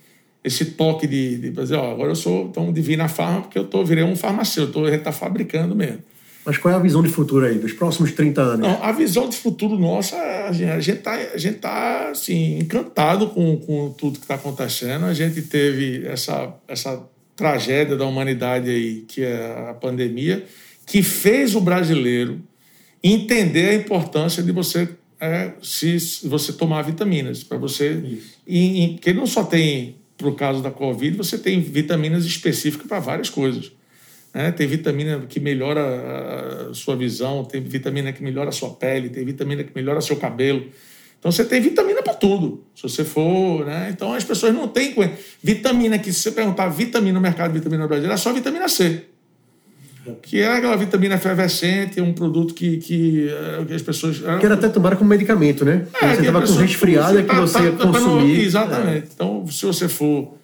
esse 0.44 0.66
toque 0.66 1.08
de, 1.08 1.38
de 1.38 1.50
dizer, 1.50 1.78
ó, 1.78 1.92
agora 1.92 2.12
eu 2.12 2.16
sou 2.16 2.46
então, 2.46 2.72
Divina 2.72 3.08
Farma, 3.08 3.42
porque 3.42 3.58
eu 3.58 3.64
tô, 3.64 3.84
virei 3.84 4.04
um 4.04 4.16
farmacêutico, 4.16 4.86
a 4.86 4.92
gente 4.92 5.00
está 5.00 5.12
fabricando 5.12 5.76
mesmo. 5.76 6.04
Mas 6.50 6.58
qual 6.58 6.74
é 6.74 6.78
a 6.78 6.80
visão 6.80 7.04
de 7.04 7.10
futuro 7.10 7.46
aí, 7.46 7.60
dos 7.60 7.74
próximos 7.74 8.12
30 8.12 8.42
anos? 8.42 8.60
Não, 8.62 8.84
a 8.84 8.92
visão 8.92 9.30
de 9.30 9.38
futuro 9.38 9.78
nossa, 9.78 10.16
a 10.48 10.52
gente 10.52 10.98
está 10.98 11.12
a 11.12 11.38
gente 11.38 11.60
tá, 11.60 12.10
assim, 12.10 12.58
encantado 12.58 13.28
com, 13.28 13.56
com 13.58 13.92
tudo 13.92 14.18
que 14.18 14.26
está 14.26 14.34
acontecendo. 14.34 15.06
A 15.06 15.14
gente 15.14 15.44
teve 15.44 16.08
essa, 16.08 16.52
essa 16.68 17.08
tragédia 17.36 17.96
da 17.96 18.04
humanidade 18.04 18.68
aí, 18.68 19.06
que 19.08 19.22
é 19.22 19.70
a 19.70 19.76
pandemia, 19.76 20.44
que 20.88 21.04
fez 21.04 21.54
o 21.54 21.62
brasileiro 21.62 22.42
entender 23.04 23.70
a 23.70 23.76
importância 23.76 24.42
de 24.42 24.52
você 24.52 24.90
é, 25.22 25.52
se 25.62 26.00
você 26.24 26.52
tomar 26.52 26.82
vitaminas 26.82 27.44
para 27.44 27.60
você 27.60 28.22
e, 28.48 28.86
e, 28.86 28.98
que 28.98 29.14
não 29.14 29.28
só 29.28 29.44
tem 29.44 29.98
para 30.18 30.28
o 30.28 30.34
caso 30.34 30.64
da 30.64 30.72
covid 30.72 31.16
você 31.16 31.38
tem 31.38 31.62
vitaminas 31.62 32.26
específicas 32.26 32.88
para 32.88 33.00
várias 33.00 33.30
coisas 33.30 33.72
né? 34.34 34.52
tem 34.52 34.68
vitamina 34.68 35.26
que 35.28 35.40
melhora 35.40 36.70
a 36.70 36.74
sua 36.74 36.96
visão 36.96 37.44
tem 37.44 37.62
vitamina 37.62 38.12
que 38.12 38.24
melhora 38.24 38.50
a 38.50 38.54
sua 38.54 38.72
pele 38.72 39.10
tem 39.10 39.26
vitamina 39.26 39.64
que 39.64 39.72
melhora 39.76 40.02
seu 40.02 40.16
cabelo 40.16 40.66
então 41.20 41.32
você 41.32 41.44
tem 41.44 41.60
vitamina 41.60 42.02
para 42.02 42.14
tudo, 42.14 42.64
se 42.74 42.84
você 42.84 43.04
for, 43.04 43.66
né? 43.66 43.90
Então 43.92 44.14
as 44.14 44.24
pessoas 44.24 44.54
não 44.54 44.70
têm 44.70 44.96
vitamina 45.44 46.00
que 46.00 46.14
se 46.14 46.22
você 46.22 46.32
perguntar 46.32 46.70
vitamina 46.70 47.14
no 47.14 47.22
mercado 47.22 47.52
de 47.52 47.60
vitamina 47.60 47.86
brasileira, 47.86 48.14
é 48.14 48.18
só 48.18 48.32
vitamina 48.32 48.70
C. 48.70 49.04
Que 50.22 50.40
é 50.40 50.48
aquela 50.48 50.78
vitamina 50.78 51.16
efervescente, 51.16 52.00
um 52.00 52.14
produto 52.14 52.54
que, 52.54 52.78
que, 52.78 53.30
que 53.68 53.74
as 53.74 53.82
pessoas. 53.82 54.20
Que 54.40 54.46
era 54.46 54.56
até 54.56 54.70
tomar 54.70 54.96
como 54.96 55.10
medicamento, 55.10 55.66
né? 55.66 55.86
É, 56.02 56.16
você 56.16 56.22
estava 56.22 56.48
com 56.48 56.54
resfriada 56.54 57.22
que 57.22 57.28
tá, 57.28 57.42
você 57.42 57.72
tá, 57.72 57.78
tá 57.78 57.86
consumir. 57.86 58.40
exatamente. 58.40 59.08
É. 59.08 59.10
Então, 59.14 59.46
se 59.48 59.66
você 59.66 59.90
for 59.90 60.39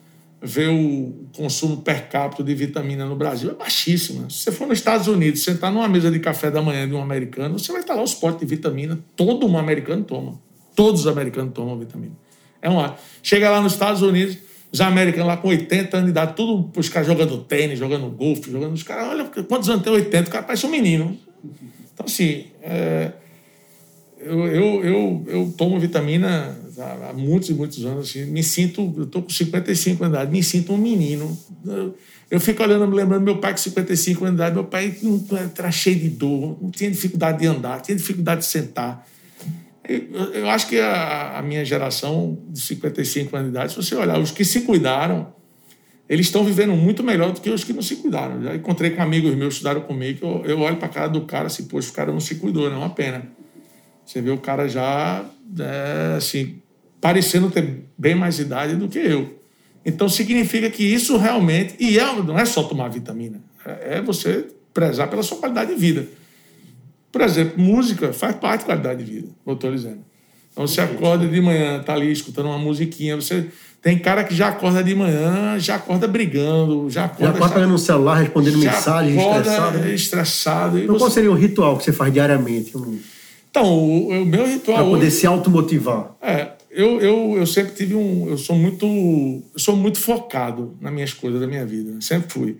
ver 0.46 0.70
o 0.70 1.28
consumo 1.36 1.78
per 1.78 2.08
capita 2.08 2.44
de 2.44 2.54
vitamina 2.54 3.04
no 3.04 3.16
Brasil, 3.16 3.50
é 3.50 3.54
baixíssimo. 3.54 4.30
Se 4.30 4.44
você 4.44 4.52
for 4.52 4.68
nos 4.68 4.78
Estados 4.78 5.08
Unidos, 5.08 5.44
sentar 5.44 5.72
numa 5.72 5.88
mesa 5.88 6.12
de 6.12 6.20
café 6.20 6.52
da 6.52 6.62
manhã 6.62 6.88
de 6.88 6.94
um 6.94 7.02
americano, 7.02 7.58
você 7.58 7.72
vai 7.72 7.82
estar 7.82 7.96
lá 7.96 8.04
os 8.04 8.14
potes 8.14 8.42
de 8.42 8.46
vitamina, 8.46 9.00
todo 9.16 9.48
um 9.48 9.58
americano 9.58 10.04
toma. 10.04 10.40
Todos 10.76 11.02
os 11.02 11.08
americanos 11.08 11.52
tomam 11.54 11.78
vitamina. 11.80 12.14
É 12.62 12.70
um 12.70 12.76
Chega 13.24 13.50
lá 13.50 13.60
nos 13.60 13.74
Estados 13.74 14.04
Unidos, 14.04 14.38
os 14.72 14.80
americanos 14.82 15.28
lá 15.28 15.38
com 15.38 15.48
80 15.48 15.98
anos 15.98 16.06
de 16.06 16.12
idade, 16.12 16.34
tudo 16.36 16.72
os 16.78 16.90
caras 16.90 17.08
jogando 17.08 17.40
tênis, 17.40 17.80
jogando 17.80 18.08
golfe, 18.10 18.52
jogando. 18.52 18.74
Os 18.74 18.84
caras, 18.84 19.08
olha, 19.10 19.26
quantos 19.48 19.68
anos 19.68 19.84
tem 19.84 19.92
80? 19.92 20.30
O 20.30 20.32
cara 20.32 20.44
parece 20.44 20.66
um 20.66 20.70
menino. 20.70 21.18
Então, 21.92 22.06
assim, 22.06 22.48
é, 22.62 23.14
eu, 24.20 24.48
eu, 24.48 24.84
eu, 24.84 25.24
eu 25.28 25.54
tomo 25.58 25.80
vitamina 25.80 26.56
há 26.80 27.14
muitos 27.14 27.50
e 27.50 27.54
muitos 27.54 27.86
anos. 27.86 28.10
Assim, 28.10 28.26
me 28.26 28.44
sinto, 28.44 28.94
eu 28.98 29.04
estou 29.04 29.22
com 29.22 29.30
55 29.30 30.04
anos 30.04 30.18
de 30.18 30.22
idade, 30.22 30.32
me 30.32 30.44
sinto 30.44 30.74
um 30.74 30.78
menino. 30.78 31.38
Eu, 32.30 32.40
fico 32.40 32.64
olhando, 32.64 32.88
me 32.88 32.96
lembrando 32.96 33.24
meu 33.24 33.38
pai 33.38 33.52
com 33.52 33.58
55 33.58 34.26
anos 34.26 34.38
de 34.38 34.42
idade, 34.42 34.56
meu 34.56 34.66
pai 34.66 34.96
era 35.58 35.72
cheio 35.72 36.00
de 36.00 36.10
dor, 36.10 36.58
não 36.62 36.72
tinha 36.72 36.90
dificuldade 36.90 37.40
de 37.40 37.48
andar, 37.48 37.82
tinha 37.82 37.96
dificuldade 37.96 38.42
de 38.42 38.48
sentar. 38.48 39.08
Eu, 39.88 40.50
acho 40.50 40.68
que 40.68 40.80
a, 40.80 41.38
a, 41.38 41.42
minha 41.44 41.64
geração 41.64 42.40
de 42.50 42.60
55 42.60 43.36
anos 43.36 43.52
de 43.52 43.56
idade, 43.56 43.72
se 43.72 43.78
você 43.78 43.96
olhar, 43.96 44.20
os 44.20 44.32
que 44.32 44.44
se 44.44 44.62
cuidaram, 44.62 45.34
eles 46.10 46.26
estão 46.26 46.44
vivendo 46.44 46.74
muito 46.74 47.04
melhor 47.04 47.32
do 47.32 47.40
que 47.40 47.50
os 47.50 47.64
que 47.64 47.74
não 47.74 47.82
se 47.82 47.98
cuidaram. 47.98 48.42
Já 48.42 48.56
encontrei 48.56 48.92
com 48.92 49.02
amigos 49.02 49.36
meus 49.36 49.56
estudaram 49.56 49.82
comigo, 49.82 50.42
eu, 50.44 50.52
eu 50.52 50.60
olho 50.60 50.78
para 50.78 50.88
a 50.88 50.90
cara 50.90 51.08
do 51.08 51.22
cara 51.22 51.48
assim, 51.48 51.66
poxa, 51.66 51.90
o 51.90 51.94
cara 51.94 52.12
não 52.12 52.20
se 52.20 52.36
cuidou, 52.36 52.70
não 52.70 52.78
é 52.78 52.80
uma 52.80 52.90
pena. 52.90 53.28
Você 54.06 54.22
vê 54.22 54.30
o 54.30 54.38
cara 54.38 54.68
já, 54.68 55.26
é, 55.60 56.16
assim, 56.16 56.62
parecendo 57.06 57.52
ter 57.52 57.84
bem 57.96 58.16
mais 58.16 58.40
idade 58.40 58.76
do 58.76 58.88
que 58.90 58.98
eu. 58.98 59.38
Então 59.86 60.10
significa 60.10 60.72
que 60.72 60.84
isso 60.84 61.18
realmente, 61.18 61.76
e 61.80 62.00
é, 62.00 62.16
não 62.24 62.40
é 62.40 62.46
só 62.46 62.64
tomar 62.64 62.88
vitamina, 62.88 63.40
é, 63.64 63.98
é 63.98 64.02
você 64.02 64.48
prezar 64.74 65.08
pela 65.08 65.22
sua 65.22 65.38
qualidade 65.38 65.72
de 65.72 65.80
vida. 65.80 66.08
Por 67.12 67.22
exemplo, 67.22 67.62
música 67.62 68.12
faz 68.12 68.36
parte 68.38 68.62
da 68.62 68.66
qualidade 68.66 69.04
de 69.04 69.12
vida, 69.12 69.28
eu 69.46 69.54
estou 69.54 69.72
dizendo. 69.72 70.00
Então 70.52 70.66
você 70.66 70.82
acorda 70.82 71.28
de 71.28 71.40
manhã, 71.40 71.80
tá 71.84 71.94
ali 71.94 72.12
escutando 72.12 72.48
uma 72.48 72.58
musiquinha, 72.58 73.16
você 73.16 73.50
tem 73.84 74.00
cara 74.00 74.24
que 74.24 74.34
já 74.34 74.48
acorda 74.48 74.84
de 74.84 74.96
manhã, 74.96 75.60
já 75.60 75.76
acorda 75.76 76.08
brigando, 76.08 76.90
já 76.90 77.06
acorda. 77.06 77.38
Já 77.38 77.46
acorda 77.46 77.68
no 77.68 77.78
celular 77.78 78.16
respondendo 78.16 78.58
mensagens, 78.58 79.16
estressado. 79.16 79.78
Né? 79.78 79.94
estressado. 79.94 80.80
Então, 80.80 80.96
você... 80.96 81.00
qual 81.00 81.12
seria 81.12 81.32
um 81.32 81.36
ritual 81.36 81.78
que 81.78 81.84
você 81.84 81.94
faz 81.94 82.12
diariamente? 82.12 82.74
Então, 83.52 83.64
o, 83.64 84.10
o 84.10 84.26
meu 84.26 84.48
ritual. 84.48 84.78
Para 84.80 84.86
poder 84.88 85.06
hoje... 85.06 85.16
se 85.16 85.28
automotivar. 85.28 86.16
É, 86.20 86.55
eu, 86.76 87.00
eu, 87.00 87.38
eu 87.38 87.46
sempre 87.46 87.74
tive 87.74 87.96
um. 87.96 88.28
Eu 88.30 88.38
sou 88.38 88.56
muito. 88.56 88.86
Eu 88.86 89.60
sou 89.60 89.76
muito 89.76 89.98
focado 89.98 90.76
nas 90.82 90.92
minhas 90.94 91.14
coisas 91.14 91.40
da 91.40 91.48
minha 91.48 91.66
vida. 91.66 92.00
Sempre 92.02 92.32
fui. 92.32 92.58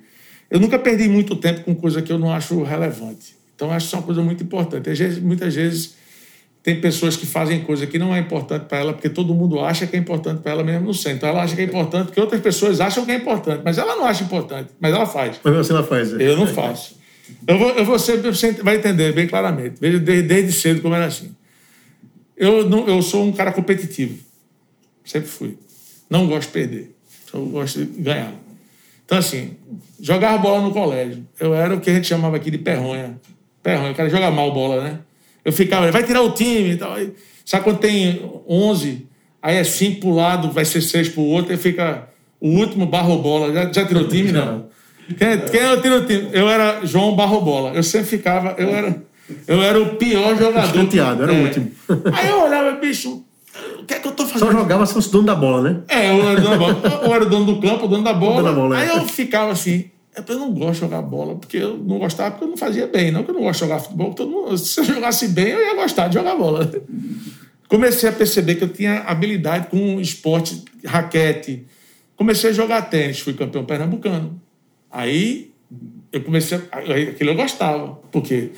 Eu 0.50 0.60
nunca 0.60 0.80
perdi 0.80 1.08
muito 1.08 1.36
tempo 1.36 1.62
com 1.62 1.76
coisa 1.76 2.02
que 2.02 2.12
eu 2.12 2.18
não 2.18 2.32
acho 2.32 2.64
relevante. 2.64 3.36
Então, 3.56 3.72
acho 3.72 3.80
que 3.80 3.88
isso 3.88 3.96
é 3.96 4.00
uma 4.00 4.06
coisa 4.06 4.22
muito 4.22 4.44
importante. 4.44 4.90
Às 4.90 4.98
vezes, 4.98 5.20
muitas 5.20 5.54
vezes 5.54 5.96
tem 6.64 6.80
pessoas 6.80 7.16
que 7.16 7.26
fazem 7.26 7.62
coisa 7.62 7.86
que 7.86 8.00
não 8.00 8.16
é 8.16 8.20
importante 8.20 8.64
para 8.64 8.80
ela, 8.80 8.94
porque 8.94 9.10
todo 9.10 9.34
mundo 9.34 9.60
acha 9.60 9.86
que 9.86 9.96
é 9.96 10.00
importante 10.00 10.42
para 10.42 10.52
ela 10.52 10.64
mesmo 10.64 10.86
no 10.86 10.94
centro. 10.94 11.18
Então, 11.18 11.30
ela 11.30 11.44
acha 11.44 11.56
que 11.56 11.62
é 11.62 11.66
importante 11.66 12.08
porque 12.08 12.20
outras 12.20 12.42
pessoas 12.42 12.80
acham 12.80 13.06
que 13.06 13.12
é 13.12 13.16
importante, 13.16 13.62
mas 13.64 13.78
ela 13.78 13.96
não 13.96 14.06
acha 14.06 14.24
importante, 14.24 14.70
mas 14.80 14.94
ela 14.94 15.06
faz. 15.06 15.40
Mas 15.44 15.56
você 15.56 15.72
ela 15.72 15.84
faz. 15.84 16.14
É. 16.14 16.28
Eu 16.28 16.38
não 16.38 16.48
faço. 16.48 16.96
Eu 17.48 17.58
vou, 17.58 17.70
eu 17.72 17.86
vou 17.86 18.00
ser, 18.00 18.18
você 18.22 18.52
vai 18.54 18.78
entender 18.78 19.14
bem 19.14 19.28
claramente. 19.28 19.76
Veja 19.80 20.00
desde, 20.00 20.28
desde 20.28 20.52
cedo 20.54 20.82
como 20.82 20.96
era 20.96 21.06
assim. 21.06 21.36
Eu, 22.38 22.70
não, 22.70 22.88
eu 22.88 23.02
sou 23.02 23.24
um 23.24 23.32
cara 23.32 23.52
competitivo. 23.52 24.18
Sempre 25.04 25.30
fui. 25.30 25.58
Não 26.10 26.28
gosto 26.28 26.48
de 26.48 26.54
perder. 26.54 26.96
Só 27.30 27.40
gosto 27.40 27.84
de 27.84 28.02
ganhar. 28.02 28.34
Então, 29.06 29.18
assim, 29.18 29.56
jogar 30.00 30.38
bola 30.38 30.62
no 30.62 30.72
colégio. 30.72 31.26
Eu 31.40 31.54
era 31.54 31.76
o 31.76 31.80
que 31.80 31.90
a 31.90 31.94
gente 31.94 32.08
chamava 32.08 32.36
aqui 32.36 32.50
de 32.50 32.58
perronha. 32.58 33.20
Perronha, 33.62 33.92
o 33.92 33.96
cara 33.96 34.10
joga 34.10 34.32
mal 34.32 34.54
bola, 34.54 34.84
né? 34.84 35.00
Eu 35.44 35.54
ficava, 35.54 35.92
vai 35.92 36.04
tirar 36.04 36.22
o 36.22 36.32
time 36.32 36.72
e 36.72 36.78
tal. 36.78 36.96
Sabe 37.46 37.64
quando 37.64 37.80
tem 37.80 38.22
11, 38.48 39.08
aí 39.42 39.58
é 39.58 39.64
5 39.64 40.00
para 40.00 40.10
o 40.10 40.16
lado, 40.16 40.52
vai 40.52 40.66
ser 40.66 40.82
6 40.82 41.10
para 41.10 41.22
o 41.22 41.26
outro, 41.26 41.52
aí 41.52 41.58
fica 41.58 42.10
o 42.40 42.50
último 42.50 42.86
barro 42.88 43.18
bola. 43.20 43.54
Já, 43.54 43.72
já 43.72 43.86
tirou 43.86 44.04
o 44.04 44.08
time? 44.08 44.32
Não. 44.32 44.66
Quem, 45.18 45.40
quem 45.52 45.62
eu 45.62 45.82
tiro 45.82 45.98
o 45.98 46.06
time? 46.06 46.30
Eu 46.34 46.50
era 46.50 46.84
João 46.84 47.16
Barro 47.16 47.40
Bola. 47.42 47.74
Eu 47.76 47.84
sempre 47.84 48.08
ficava, 48.08 48.56
eu 48.58 48.70
era, 48.70 49.04
eu 49.48 49.62
era 49.62 49.82
o 49.82 49.96
pior 49.96 50.38
jogador. 50.38 50.68
Escanteado, 50.68 51.24
era 51.24 51.34
é. 51.34 51.42
o 51.42 51.44
último. 51.46 51.72
Aí 52.14 52.30
eu 52.30 52.44
olhava, 52.44 52.72
bicho, 52.74 53.24
o 53.80 53.86
que 53.86 53.94
é 53.94 54.00
que 54.00 54.08
eu 54.08 54.12
tô 54.12 54.26
fazendo? 54.26 54.52
Só 54.52 54.58
jogava 54.58 54.86
se 54.86 54.94
fosse 54.94 55.12
dono 55.12 55.26
da 55.26 55.36
bola, 55.36 55.70
né? 55.70 55.82
É, 55.88 56.12
eu 56.12 56.30
era 56.30 56.42
dono 56.42 56.50
da 56.50 56.58
bola. 56.58 57.02
Eu 57.04 57.14
era 57.14 57.26
dono 57.26 57.46
do 57.46 57.62
campo, 57.62 57.88
dono 57.88 58.04
da 58.04 58.14
bola. 58.14 58.42
Dono 58.42 58.48
da 58.48 58.54
bola 58.54 58.78
Aí 58.78 58.90
é. 58.90 58.98
eu 58.98 59.08
ficava 59.08 59.52
assim, 59.52 59.90
é 60.16 60.24
eu 60.28 60.40
não 60.40 60.54
gosto 60.54 60.74
de 60.74 60.80
jogar 60.80 61.02
bola, 61.02 61.36
porque 61.36 61.58
eu 61.58 61.78
não 61.78 62.00
gostava, 62.00 62.32
porque 62.32 62.46
eu 62.46 62.50
não 62.50 62.58
fazia 62.58 62.88
bem. 62.88 63.12
Não 63.12 63.24
que 63.24 63.32
eu 63.32 63.36
não 63.36 63.42
gosto 63.42 63.60
de 63.60 63.66
jogar 63.66 63.80
futebol, 63.80 64.14
todo 64.14 64.32
mundo, 64.32 64.58
se 64.58 64.80
eu 64.80 64.84
jogasse 64.84 65.28
bem, 65.28 65.48
eu 65.48 65.60
ia 65.60 65.76
gostar 65.76 66.08
de 66.08 66.16
jogar 66.16 66.36
bola. 66.36 66.72
Comecei 67.68 68.08
a 68.08 68.12
perceber 68.12 68.56
que 68.56 68.64
eu 68.64 68.70
tinha 68.70 69.00
habilidade 69.02 69.68
com 69.68 70.00
esporte, 70.00 70.64
raquete. 70.86 71.66
Comecei 72.16 72.52
a 72.52 72.54
jogar 72.54 72.84
tênis, 72.84 73.20
fui 73.20 73.34
campeão 73.34 73.66
pernambucano. 73.66 74.40
Aí 74.90 75.52
eu 76.12 76.22
comecei, 76.22 76.62
a, 76.72 76.80
aquilo 76.80 77.32
eu 77.32 77.36
gostava, 77.36 78.00
porque 78.12 78.52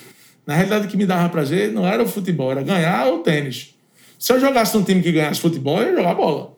na 0.48 0.56
realidade 0.56 0.88
o 0.88 0.90
que 0.90 0.96
me 0.96 1.06
dava 1.06 1.28
prazer 1.28 1.74
não 1.74 1.86
era 1.86 2.02
o 2.02 2.08
futebol, 2.08 2.50
era 2.50 2.64
ganhar 2.64 3.14
o 3.14 3.20
tênis. 3.20 3.76
Se 4.18 4.32
eu 4.32 4.40
jogasse 4.40 4.76
num 4.76 4.84
time 4.84 5.04
que 5.04 5.12
ganhasse 5.12 5.42
futebol, 5.42 5.82
eu 5.82 5.90
ia 5.90 5.98
jogar 5.98 6.16
bola. 6.16 6.56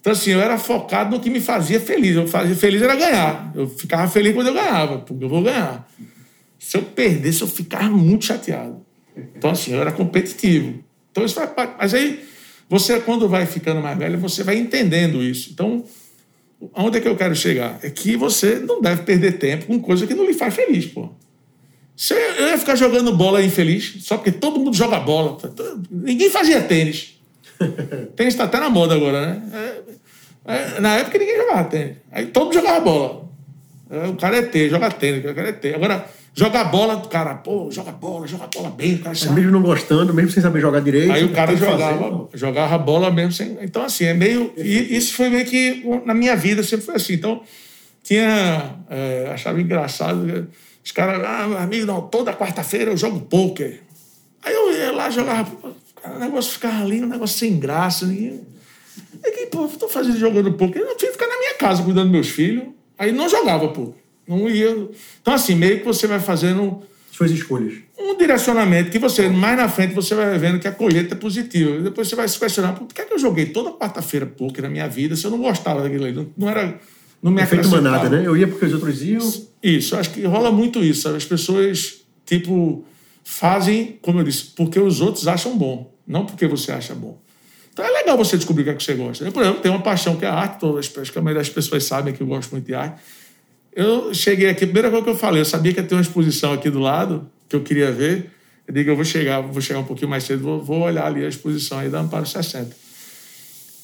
Então, 0.00 0.12
assim, 0.12 0.30
eu 0.30 0.40
era 0.40 0.56
focado 0.56 1.10
no 1.16 1.20
que 1.20 1.28
me 1.28 1.40
fazia 1.40 1.80
feliz. 1.80 2.14
Eu 2.14 2.28
fazia 2.28 2.54
feliz 2.54 2.80
era 2.80 2.94
ganhar. 2.94 3.50
Eu 3.54 3.68
ficava 3.68 4.06
feliz 4.08 4.34
quando 4.34 4.46
eu 4.46 4.54
ganhava, 4.54 4.98
porque 4.98 5.24
eu 5.24 5.28
vou 5.28 5.42
ganhar. 5.42 5.90
Se 6.58 6.76
eu 6.76 6.82
perdesse, 6.82 7.42
eu 7.42 7.48
ficava 7.48 7.90
muito 7.90 8.24
chateado. 8.24 8.84
Então, 9.16 9.50
assim, 9.50 9.72
eu 9.72 9.80
era 9.80 9.90
competitivo. 9.90 10.84
Então, 11.10 11.24
isso. 11.24 11.40
Mas 11.78 11.92
aí, 11.92 12.24
você, 12.68 13.00
quando 13.00 13.28
vai 13.28 13.46
ficando 13.46 13.80
mais 13.80 13.98
velho, 13.98 14.18
você 14.18 14.44
vai 14.44 14.56
entendendo 14.56 15.22
isso. 15.22 15.50
Então, 15.52 15.84
aonde 16.72 16.98
é 16.98 17.00
que 17.00 17.08
eu 17.08 17.16
quero 17.16 17.34
chegar? 17.34 17.78
É 17.82 17.90
que 17.90 18.16
você 18.16 18.56
não 18.60 18.80
deve 18.80 19.02
perder 19.02 19.38
tempo 19.38 19.66
com 19.66 19.80
coisa 19.80 20.06
que 20.06 20.14
não 20.14 20.24
lhe 20.24 20.34
faz 20.34 20.54
feliz, 20.54 20.86
pô. 20.86 21.10
Eu 22.38 22.48
ia 22.48 22.58
ficar 22.58 22.74
jogando 22.74 23.16
bola 23.16 23.42
infeliz, 23.42 23.98
só 24.00 24.16
porque 24.16 24.32
todo 24.32 24.58
mundo 24.58 24.76
joga 24.76 24.98
bola. 24.98 25.38
Ninguém 25.90 26.28
fazia 26.28 26.60
tênis. 26.60 27.20
tênis 28.16 28.34
está 28.34 28.44
até 28.44 28.58
na 28.58 28.68
moda 28.68 28.94
agora, 28.94 29.26
né? 29.26 29.82
É, 30.44 30.54
é, 30.76 30.80
na 30.80 30.96
época 30.96 31.18
ninguém 31.18 31.36
jogava 31.36 31.64
tênis. 31.64 31.96
Aí 32.10 32.26
todo 32.26 32.46
mundo 32.46 32.54
jogava 32.54 32.80
bola. 32.80 33.24
É, 33.90 34.08
o 34.08 34.16
cara 34.16 34.38
é 34.38 34.42
T, 34.42 34.68
joga 34.68 34.90
tênis, 34.90 35.24
o 35.24 35.34
cara 35.34 35.48
é 35.50 35.52
T. 35.52 35.72
Agora, 35.72 36.04
joga 36.34 36.64
bola, 36.64 36.96
o 36.96 37.08
cara, 37.08 37.36
pô, 37.36 37.70
joga 37.70 37.92
bola, 37.92 38.26
joga 38.26 38.48
bola 38.52 38.70
bem, 38.70 38.96
o 38.96 38.98
cara 38.98 39.14
sabe. 39.14 39.36
Mesmo 39.36 39.52
não 39.52 39.62
gostando, 39.62 40.12
mesmo 40.12 40.32
sem 40.32 40.42
saber 40.42 40.60
jogar 40.60 40.80
direito. 40.80 41.12
Aí 41.12 41.22
o 41.22 41.32
cara 41.32 41.54
jogava, 41.54 41.98
fazer, 41.98 42.28
jogava 42.34 42.76
bola 42.76 43.10
mesmo 43.12 43.30
sem. 43.30 43.56
Então, 43.62 43.84
assim, 43.84 44.04
é 44.04 44.14
meio. 44.14 44.52
E 44.56 44.96
isso 44.96 45.14
foi 45.14 45.28
meio 45.28 45.44
que 45.46 45.84
na 46.04 46.12
minha 46.12 46.34
vida 46.34 46.64
sempre 46.64 46.86
foi 46.86 46.96
assim. 46.96 47.12
Então, 47.12 47.40
tinha. 48.02 48.74
É, 48.90 49.30
achava 49.32 49.60
engraçado 49.60 50.48
os 50.84 50.92
caras, 50.92 51.24
ah, 51.24 51.48
meu 51.48 51.58
amigo, 51.58 51.86
não, 51.86 52.02
toda 52.02 52.34
quarta-feira 52.34 52.90
eu 52.90 52.96
jogo 52.96 53.20
pôquer. 53.20 53.82
Aí 54.42 54.52
eu 54.52 54.70
ia 54.72 54.92
lá, 54.92 55.08
jogava, 55.08 55.50
o 56.04 56.18
negócio 56.18 56.52
ficava 56.52 56.82
ali, 56.82 57.02
um 57.02 57.08
negócio 57.08 57.38
sem 57.38 57.58
graça. 57.58 58.06
Ninguém... 58.06 58.42
E 59.24 59.30
que, 59.30 59.46
pô, 59.46 59.62
eu 59.62 59.68
tô 59.68 59.88
fazendo 59.88 60.18
jogando 60.18 60.52
pôquer. 60.52 60.82
Eu 60.82 60.96
tinha 60.96 61.10
que 61.10 61.16
ficar 61.16 61.26
na 61.26 61.38
minha 61.38 61.54
casa 61.54 61.82
cuidando 61.82 62.04
dos 62.04 62.12
meus 62.12 62.28
filhos. 62.28 62.64
Aí 62.98 63.10
não 63.10 63.28
jogava 63.28 63.68
pôquer. 63.68 64.02
Não 64.28 64.48
ia. 64.48 64.88
Então, 65.22 65.32
assim, 65.32 65.54
meio 65.54 65.78
que 65.78 65.84
você 65.86 66.06
vai 66.06 66.20
fazendo. 66.20 66.82
Suas 67.10 67.30
escolhas. 67.30 67.74
Um 67.96 68.16
direcionamento 68.16 68.90
que 68.90 68.98
você, 68.98 69.28
mais 69.28 69.56
na 69.56 69.68
frente, 69.68 69.94
você 69.94 70.16
vai 70.16 70.36
vendo 70.36 70.58
que 70.58 70.66
a 70.66 70.72
colheita 70.72 71.14
é 71.14 71.16
positiva. 71.16 71.76
E 71.76 71.82
depois 71.82 72.08
você 72.08 72.16
vai 72.16 72.26
se 72.26 72.36
questionar, 72.36 72.72
por 72.72 72.88
que, 72.88 73.00
é 73.00 73.04
que 73.04 73.14
eu 73.14 73.18
joguei 73.20 73.46
toda 73.46 73.70
quarta-feira 73.70 74.26
pôquer 74.26 74.62
na 74.62 74.68
minha 74.68 74.88
vida 74.88 75.14
se 75.14 75.24
eu 75.24 75.30
não 75.30 75.38
gostava 75.38 75.80
daquilo 75.80 76.04
ali? 76.04 76.12
Não, 76.12 76.26
não 76.36 76.50
era 76.50 76.76
não 77.24 77.30
me 77.30 77.40
Efeito 77.40 77.70
manada, 77.70 78.10
né? 78.10 78.22
Eu 78.22 78.36
ia 78.36 78.46
porque 78.46 78.66
os 78.66 78.74
outros 78.74 79.02
iam. 79.02 79.26
Isso, 79.62 79.96
acho 79.96 80.10
que 80.10 80.26
rola 80.26 80.52
muito 80.52 80.84
isso. 80.84 81.08
As 81.08 81.24
pessoas, 81.24 82.02
tipo, 82.26 82.84
fazem, 83.24 83.98
como 84.02 84.20
eu 84.20 84.24
disse, 84.24 84.52
porque 84.54 84.78
os 84.78 85.00
outros 85.00 85.26
acham 85.26 85.56
bom, 85.56 85.90
não 86.06 86.26
porque 86.26 86.46
você 86.46 86.70
acha 86.70 86.94
bom. 86.94 87.18
Então 87.72 87.82
é 87.82 87.88
legal 87.88 88.18
você 88.18 88.36
descobrir 88.36 88.60
o 88.60 88.64
que, 88.66 88.70
é 88.72 88.74
que 88.74 88.84
você 88.84 88.92
gosta. 88.92 89.24
Eu, 89.24 89.32
por 89.32 89.42
exemplo, 89.42 89.62
tenho 89.62 89.74
uma 89.74 89.82
paixão 89.82 90.16
que 90.16 90.26
é 90.26 90.28
a 90.28 90.34
arte, 90.34 90.60
todas, 90.60 90.92
acho 90.98 91.10
que 91.10 91.18
a 91.18 91.22
maioria 91.22 91.40
das 91.40 91.48
pessoas 91.48 91.84
sabem 91.84 92.12
que 92.12 92.20
eu 92.20 92.26
gosto 92.26 92.52
muito 92.52 92.66
de 92.66 92.74
arte. 92.74 93.00
Eu 93.74 94.12
cheguei 94.12 94.50
aqui, 94.50 94.64
a 94.64 94.66
primeira 94.66 94.90
coisa 94.90 95.04
que 95.04 95.10
eu 95.10 95.16
falei, 95.16 95.40
eu 95.40 95.46
sabia 95.46 95.72
que 95.72 95.80
ia 95.80 95.86
ter 95.86 95.94
uma 95.94 96.02
exposição 96.02 96.52
aqui 96.52 96.68
do 96.68 96.78
lado, 96.78 97.26
que 97.48 97.56
eu 97.56 97.62
queria 97.62 97.90
ver. 97.90 98.32
Eu 98.68 98.74
digo, 98.74 98.90
eu 98.90 98.96
vou 98.96 99.04
chegar, 99.04 99.40
vou 99.40 99.62
chegar 99.62 99.80
um 99.80 99.84
pouquinho 99.84 100.10
mais 100.10 100.24
cedo, 100.24 100.42
vou, 100.42 100.62
vou 100.62 100.82
olhar 100.82 101.06
ali 101.06 101.24
a 101.24 101.28
exposição 101.28 101.78
aí 101.78 101.88
da 101.88 102.00
Amparo 102.00 102.26
60. 102.26 102.83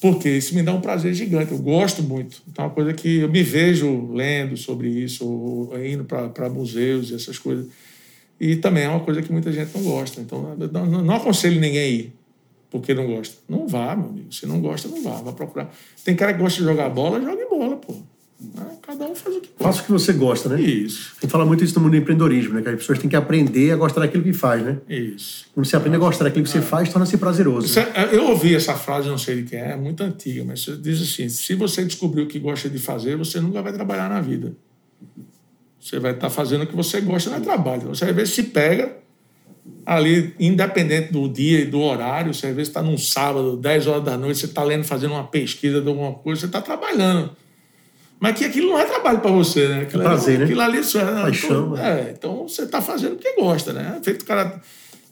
Porque 0.01 0.27
isso 0.29 0.55
me 0.55 0.63
dá 0.63 0.73
um 0.73 0.81
prazer 0.81 1.13
gigante, 1.13 1.51
eu 1.51 1.59
gosto 1.59 2.01
muito. 2.01 2.41
Então, 2.49 2.65
é 2.65 2.67
uma 2.67 2.73
coisa 2.73 2.91
que 2.91 3.19
eu 3.19 3.29
me 3.29 3.43
vejo 3.43 4.11
lendo 4.11 4.57
sobre 4.57 4.89
isso, 4.89 5.25
ou 5.25 5.85
indo 5.85 6.03
para 6.03 6.49
museus 6.49 7.11
e 7.11 7.15
essas 7.15 7.37
coisas. 7.37 7.67
E 8.39 8.55
também 8.55 8.83
é 8.83 8.89
uma 8.89 9.01
coisa 9.01 9.21
que 9.21 9.31
muita 9.31 9.51
gente 9.51 9.69
não 9.75 9.83
gosta. 9.83 10.19
Então, 10.19 10.55
não, 10.55 11.03
não 11.03 11.15
aconselho 11.15 11.61
ninguém 11.61 11.79
a 11.79 11.87
ir 11.87 12.13
porque 12.71 12.93
não 12.93 13.05
gosta. 13.05 13.35
Não 13.47 13.67
vá, 13.67 13.95
meu 13.95 14.09
amigo. 14.09 14.33
Se 14.33 14.47
não 14.47 14.61
gosta, 14.61 14.87
não 14.87 15.03
vá. 15.03 15.21
Vá 15.21 15.33
procurar. 15.33 15.71
Tem 16.03 16.15
cara 16.15 16.33
que 16.33 16.39
gosta 16.39 16.59
de 16.59 16.65
jogar 16.65 16.89
bola, 16.89 17.21
jogue 17.21 17.45
bola, 17.45 17.75
pô. 17.75 17.93
Né? 18.41 18.77
Cada 18.81 19.05
um 19.05 19.13
faz 19.13 19.35
o 19.35 19.41
que. 19.41 19.49
Faça 19.59 19.81
o 19.81 19.85
que 19.85 19.91
você 19.91 20.11
gosta, 20.13 20.49
né? 20.49 20.59
Isso. 20.59 21.13
A 21.17 21.21
gente 21.21 21.31
fala 21.31 21.45
muito 21.45 21.63
isso 21.63 21.75
no 21.75 21.81
mundo 21.81 21.91
do 21.91 21.97
empreendedorismo, 21.97 22.55
né? 22.55 22.61
Que 22.63 22.69
as 22.69 22.75
pessoas 22.75 22.97
têm 22.97 23.09
que 23.09 23.15
aprender 23.15 23.71
a 23.71 23.75
gostar 23.75 24.01
daquilo 24.01 24.23
que 24.23 24.33
faz, 24.33 24.63
né? 24.63 24.77
Isso. 24.89 25.45
Quando 25.53 25.65
você 25.65 25.75
aprende 25.75 25.95
a 25.95 25.99
gostar 25.99 26.23
daquilo 26.23 26.43
que 26.43 26.49
você 26.49 26.57
é. 26.57 26.61
faz, 26.61 26.89
torna-se 26.89 27.17
prazeroso. 27.17 27.79
Né? 27.79 27.85
Eu 28.11 28.29
ouvi 28.29 28.55
essa 28.55 28.73
frase, 28.73 29.07
não 29.07 29.17
sei 29.17 29.43
de 29.43 29.49
quem 29.49 29.59
é, 29.59 29.71
é 29.71 29.75
muito 29.75 30.01
antiga, 30.01 30.43
mas 30.43 30.65
diz 30.81 31.01
assim: 31.01 31.29
se 31.29 31.53
você 31.53 31.85
descobrir 31.85 32.23
o 32.23 32.27
que 32.27 32.39
gosta 32.39 32.67
de 32.67 32.79
fazer, 32.79 33.15
você 33.15 33.39
nunca 33.39 33.61
vai 33.61 33.71
trabalhar 33.71 34.09
na 34.09 34.19
vida. 34.19 34.55
Você 35.79 35.99
vai 35.99 36.11
estar 36.11 36.29
fazendo 36.29 36.63
o 36.63 36.67
que 36.67 36.75
você 36.75 36.99
gosta 37.01 37.29
no 37.29 37.41
trabalho. 37.41 37.89
Você 37.89 38.05
às 38.05 38.15
vezes 38.15 38.33
se 38.33 38.43
pega 38.43 38.97
ali, 39.85 40.33
independente 40.39 41.11
do 41.11 41.27
dia 41.27 41.61
e 41.61 41.65
do 41.65 41.79
horário, 41.79 42.33
você 42.33 42.47
às 42.47 42.55
vezes 42.55 42.69
está 42.69 42.81
num 42.81 42.97
sábado, 42.97 43.57
10 43.57 43.87
horas 43.87 44.03
da 44.03 44.17
noite, 44.17 44.39
você 44.39 44.45
está 44.45 44.63
lendo, 44.63 44.83
fazendo 44.83 45.13
uma 45.13 45.25
pesquisa 45.25 45.81
de 45.81 45.87
alguma 45.87 46.13
coisa, 46.13 46.41
você 46.41 46.47
está 46.47 46.61
trabalhando. 46.61 47.35
Mas 48.21 48.37
que 48.37 48.45
aquilo 48.45 48.69
não 48.69 48.79
é 48.79 48.85
trabalho 48.85 49.19
para 49.19 49.31
você, 49.31 49.67
né? 49.67 49.81
Aquilo, 49.81 50.03
é 50.03 50.05
prazer, 50.05 50.35
ali, 50.35 50.43
aquilo 50.43 50.59
né? 50.59 50.65
ali 50.65 50.79
isso 50.79 50.99
é, 50.99 51.03
Paixão, 51.03 51.73
então, 51.73 51.77
é, 51.83 52.13
então 52.15 52.47
você 52.47 52.61
está 52.61 52.79
fazendo 52.79 53.15
porque 53.15 53.33
gosta, 53.33 53.73
né? 53.73 53.99
Feito 54.03 54.21
o 54.21 54.25
cara 54.25 54.61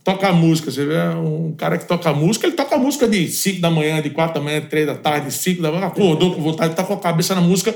toca 0.03 0.31
música, 0.31 0.69
você 0.69 0.85
vê 0.85 0.95
um 1.15 1.51
cara 1.57 1.79
que 1.79 1.85
toca 1.85 2.13
música, 2.13 2.45
ele 2.45 2.55
toca 2.55 2.77
música 2.77 3.07
de 3.07 3.27
5 3.27 3.61
da 3.61 3.71
manhã, 3.71 3.99
de 3.99 4.11
4 4.11 4.35
da 4.35 4.39
manhã, 4.39 4.61
de 4.61 4.67
3 4.67 4.85
da 4.85 4.93
tarde, 4.93 5.25
de 5.25 5.33
5 5.33 5.59
da 5.59 5.71
manhã, 5.71 5.87
acordou 5.87 6.35
com 6.35 6.41
vontade, 6.43 6.75
tá 6.75 6.83
com 6.83 6.93
a 6.93 6.99
cabeça 6.99 7.33
na 7.33 7.41
música. 7.41 7.75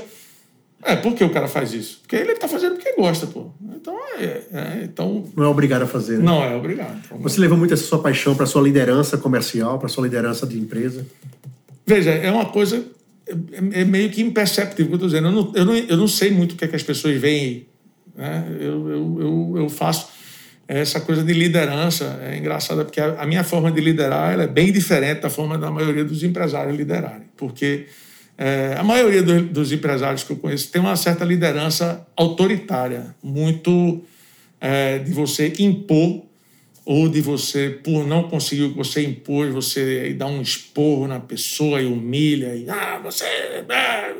É, 0.84 0.94
por 0.94 1.14
que 1.14 1.24
o 1.24 1.30
cara 1.30 1.48
faz 1.48 1.72
isso? 1.72 1.98
Porque 2.02 2.14
ele 2.14 2.36
tá 2.36 2.46
fazendo 2.46 2.76
porque 2.76 2.92
gosta, 2.92 3.26
pô. 3.26 3.46
Então, 3.74 3.98
é, 4.16 4.42
é 4.52 4.80
então 4.84 5.24
Não 5.36 5.42
é 5.42 5.48
obrigado 5.48 5.82
a 5.82 5.86
fazer, 5.88 6.18
né? 6.18 6.24
não 6.24 6.44
é 6.44 6.54
obrigado. 6.54 6.96
Então, 7.06 7.18
Você 7.18 7.40
levou 7.40 7.58
muito 7.58 7.74
essa 7.74 7.82
sua 7.82 7.98
paixão 7.98 8.36
para 8.36 8.46
sua 8.46 8.62
liderança 8.62 9.18
comercial, 9.18 9.80
para 9.80 9.88
sua 9.88 10.04
liderança 10.04 10.46
de 10.46 10.56
empresa? 10.56 11.04
Veja, 11.84 12.10
é 12.10 12.30
uma 12.30 12.46
coisa 12.46 12.84
é, 13.28 13.80
é 13.80 13.84
meio 13.84 14.10
que 14.10 14.22
imperceptível 14.22 14.86
que 14.86 14.92
eu 14.92 15.06
estou 15.06 15.08
dizendo. 15.08 15.28
Eu 15.28 15.32
não, 15.32 15.52
eu, 15.54 15.64
não, 15.64 15.74
eu 15.74 15.96
não 15.96 16.08
sei 16.08 16.30
muito 16.30 16.52
o 16.52 16.56
que, 16.56 16.64
é 16.64 16.68
que 16.68 16.76
as 16.76 16.82
pessoas 16.82 17.16
veem. 17.16 17.66
Né? 18.14 18.46
Eu, 18.60 18.88
eu, 18.88 19.20
eu, 19.20 19.54
eu 19.56 19.68
faço 19.68 20.08
essa 20.68 21.00
coisa 21.00 21.22
de 21.22 21.32
liderança. 21.32 22.20
É 22.22 22.36
engraçada 22.36 22.84
porque 22.84 23.00
a, 23.00 23.22
a 23.22 23.26
minha 23.26 23.44
forma 23.44 23.70
de 23.70 23.80
liderar 23.80 24.38
é 24.38 24.46
bem 24.46 24.72
diferente 24.72 25.20
da 25.20 25.30
forma 25.30 25.58
da 25.58 25.70
maioria 25.70 26.04
dos 26.04 26.22
empresários 26.22 26.76
liderarem. 26.76 27.26
Porque 27.36 27.86
é, 28.36 28.74
a 28.76 28.82
maioria 28.82 29.22
do, 29.22 29.42
dos 29.42 29.72
empresários 29.72 30.24
que 30.24 30.32
eu 30.32 30.36
conheço 30.36 30.70
tem 30.70 30.80
uma 30.80 30.96
certa 30.96 31.24
liderança 31.24 32.06
autoritária, 32.16 33.14
muito 33.22 34.02
é, 34.60 34.98
de 34.98 35.12
você 35.12 35.52
impor 35.58 36.24
ou 36.84 37.08
de 37.08 37.20
você, 37.20 37.70
por 37.70 38.06
não 38.06 38.24
conseguir 38.24 38.64
o 38.64 38.70
que 38.70 38.76
você 38.76 39.02
impôs, 39.02 39.52
você 39.52 40.12
dá 40.12 40.26
um 40.26 40.42
esporro 40.42 41.06
na 41.06 41.18
pessoa 41.18 41.80
e 41.80 41.86
humilha, 41.86 42.54
e 42.54 42.68
ah, 42.68 43.00
você. 43.02 43.24
é." 43.24 44.14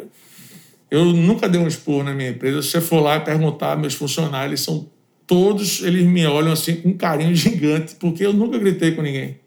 Eu 0.91 1.07
nunca 1.07 1.49
dei 1.49 1.61
um 1.61 1.67
esporro 1.67 2.05
na 2.05 2.15
minha 2.15 2.31
empresa. 2.31 2.63
Se 2.63 2.71
você 2.71 2.81
for 2.81 3.01
lá 3.01 3.19
perguntar, 3.19 3.77
meus 3.77 3.95
funcionários 3.95 4.51
eles 4.51 4.61
são 4.61 4.89
todos, 5.27 5.83
eles 5.83 6.05
me 6.07 6.25
olham 6.27 6.53
assim 6.53 6.77
com 6.77 6.91
um 6.91 6.97
carinho 6.97 7.35
gigante, 7.37 7.97
porque 7.97 8.25
eu 8.25 8.33
nunca 8.33 8.59
gritei 8.59 8.93
com 8.93 9.03
ninguém. 9.03 9.39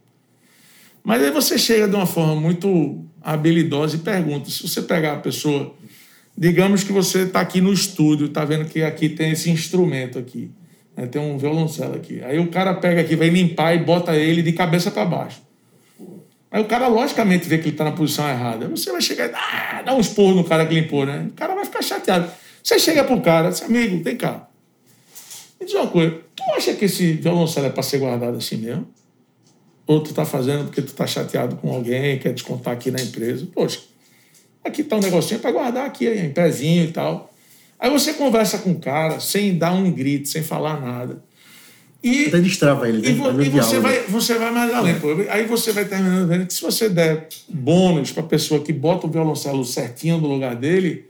Mas 1.03 1.23
aí 1.23 1.31
você 1.31 1.57
chega 1.57 1.87
de 1.87 1.95
uma 1.95 2.05
forma 2.05 2.35
muito 2.35 3.05
habilidosa 3.21 3.95
e 3.95 3.99
pergunta: 3.99 4.49
se 4.49 4.61
você 4.67 4.81
pegar 4.81 5.13
a 5.13 5.19
pessoa, 5.19 5.73
digamos 6.37 6.83
que 6.83 6.91
você 6.91 7.23
está 7.23 7.39
aqui 7.39 7.61
no 7.61 7.71
estúdio, 7.71 8.27
está 8.27 8.43
vendo 8.43 8.65
que 8.65 8.83
aqui 8.83 9.07
tem 9.07 9.31
esse 9.31 9.49
instrumento 9.49 10.19
aqui, 10.19 10.51
tem 11.05 11.21
um 11.21 11.37
violoncelo 11.37 11.95
aqui. 11.95 12.23
Aí 12.23 12.39
o 12.39 12.47
cara 12.47 12.73
pega 12.73 13.01
aqui, 13.01 13.15
vai 13.15 13.29
limpar 13.29 13.75
e 13.75 13.77
bota 13.77 14.15
ele 14.15 14.41
de 14.41 14.51
cabeça 14.53 14.89
para 14.89 15.05
baixo. 15.05 15.41
Aí 16.49 16.61
o 16.61 16.65
cara, 16.65 16.87
logicamente, 16.87 17.47
vê 17.47 17.57
que 17.57 17.65
ele 17.65 17.71
está 17.71 17.83
na 17.83 17.91
posição 17.91 18.27
errada. 18.27 18.67
Você 18.69 18.91
vai 18.91 19.01
chegar 19.01 19.29
e 19.29 19.33
ah, 19.35 19.83
dá 19.85 19.93
um 19.93 19.99
esporro 19.99 20.33
no 20.33 20.43
cara 20.43 20.65
que 20.65 20.73
limpou, 20.73 21.05
né? 21.05 21.27
O 21.29 21.33
cara 21.33 21.53
vai 21.53 21.65
ficar 21.65 21.83
chateado. 21.83 22.31
Você 22.63 22.79
chega 22.79 23.03
pro 23.03 23.21
cara, 23.21 23.49
diz, 23.49 23.61
amigo, 23.61 24.03
vem 24.03 24.17
cá. 24.17 24.49
Me 25.59 25.65
diz 25.65 25.75
uma 25.75 25.87
coisa, 25.87 26.19
tu 26.35 26.43
acha 26.55 26.73
que 26.73 26.85
esse 26.85 27.13
violoncelo 27.13 27.67
é 27.67 27.69
para 27.69 27.83
ser 27.83 27.99
guardado 27.99 28.37
assim 28.37 28.57
mesmo? 28.57 28.87
Ou 29.85 30.01
tu 30.01 30.13
tá 30.13 30.25
fazendo 30.25 30.65
porque 30.65 30.81
tu 30.81 30.93
tá 30.93 31.05
chateado 31.05 31.57
com 31.57 31.71
alguém, 31.71 32.17
quer 32.17 32.33
descontar 32.33 32.73
aqui 32.73 32.89
na 32.89 33.01
empresa? 33.01 33.47
Poxa, 33.53 33.79
aqui 34.63 34.83
tá 34.83 34.95
um 34.95 34.99
negocinho 34.99 35.39
para 35.39 35.51
guardar 35.51 35.85
aqui, 35.85 36.07
em 36.07 36.31
pezinho 36.31 36.85
e 36.85 36.91
tal. 36.91 37.31
Aí 37.79 37.89
você 37.91 38.13
conversa 38.13 38.57
com 38.59 38.71
o 38.71 38.79
cara 38.79 39.19
sem 39.19 39.57
dar 39.57 39.71
um 39.73 39.91
grito, 39.91 40.27
sem 40.27 40.41
falar 40.43 40.81
nada. 40.81 41.23
E, 42.03 42.25
Até 42.27 42.39
destrava 42.39 42.87
ele, 42.87 42.99
né? 43.01 43.09
e, 43.09 43.13
vo- 43.13 43.41
e 43.41 43.49
você, 43.49 43.79
vai, 43.79 44.01
você 44.03 44.35
vai 44.35 44.51
mais 44.51 44.73
além. 44.73 44.99
Pô. 44.99 45.09
Aí 45.29 45.45
você 45.45 45.71
vai 45.71 45.85
terminando 45.85 46.27
vendo 46.27 46.45
que 46.45 46.53
se 46.53 46.61
você 46.61 46.87
der 46.89 47.27
bônus 47.49 48.11
para 48.11 48.23
a 48.23 48.25
pessoa 48.25 48.61
que 48.61 48.71
bota 48.71 49.07
o 49.07 49.09
violoncelo 49.09 49.63
certinho 49.65 50.17
no 50.19 50.27
lugar 50.27 50.55
dele, 50.55 51.05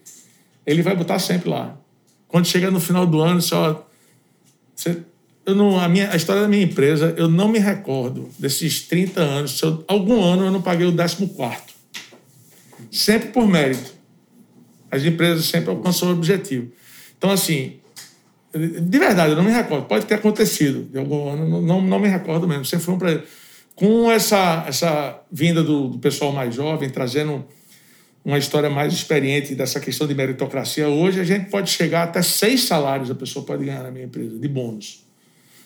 ele 0.65 0.81
vai 0.81 0.95
botar 0.95 1.19
sempre 1.19 1.49
lá. 1.49 1.77
Quando 2.27 2.45
chega 2.47 2.71
no 2.71 2.79
final 2.79 3.05
do 3.05 3.19
ano, 3.21 3.41
só. 3.41 3.85
Você, 4.75 4.97
eu 5.45 5.55
não, 5.55 5.79
a, 5.79 5.87
minha, 5.87 6.11
a 6.11 6.15
história 6.15 6.41
da 6.41 6.47
minha 6.47 6.63
empresa, 6.63 7.13
eu 7.17 7.29
não 7.29 7.47
me 7.49 7.59
recordo 7.59 8.29
desses 8.39 8.81
30 8.81 9.21
anos. 9.21 9.61
Eu- 9.61 9.83
algum 9.87 10.21
ano 10.23 10.45
eu 10.45 10.51
não 10.51 10.61
paguei 10.61 10.87
o 10.87 10.95
14. 10.95 11.27
Sempre 12.91 13.29
por 13.29 13.47
mérito. 13.47 13.93
As 14.89 15.03
empresas 15.03 15.45
sempre 15.45 15.69
alcançam 15.69 16.09
o 16.09 16.11
objetivo. 16.13 16.71
Então, 17.17 17.29
assim, 17.31 17.79
de 18.53 18.99
verdade, 18.99 19.31
eu 19.31 19.35
não 19.35 19.43
me 19.43 19.51
recordo. 19.51 19.85
Pode 19.85 20.05
ter 20.05 20.15
acontecido 20.15 20.89
não, 20.93 21.61
não, 21.61 21.81
não 21.81 21.99
me 21.99 22.07
recordo 22.07 22.47
mesmo. 22.47 22.65
Sempre 22.65 22.85
foi 22.85 22.93
um 22.93 22.97
prazer. 22.97 23.23
Com 23.75 24.09
essa, 24.11 24.65
essa 24.67 25.21
vinda 25.31 25.61
do, 25.63 25.89
do 25.89 25.99
pessoal 25.99 26.31
mais 26.31 26.55
jovem, 26.55 26.89
trazendo 26.89 27.45
uma 28.25 28.37
história 28.37 28.69
mais 28.69 28.91
experiente 28.91 29.55
dessa 29.55 29.79
questão 29.79 30.07
de 30.07 30.13
meritocracia, 30.13 30.89
hoje 30.89 31.19
a 31.19 31.23
gente 31.23 31.49
pode 31.49 31.69
chegar 31.69 32.03
até 32.03 32.21
seis 32.21 32.63
salários 32.63 33.09
a 33.09 33.15
pessoa 33.15 33.45
pode 33.45 33.63
ganhar 33.63 33.83
na 33.83 33.91
minha 33.91 34.05
empresa, 34.05 34.37
de 34.37 34.47
bônus. 34.47 35.05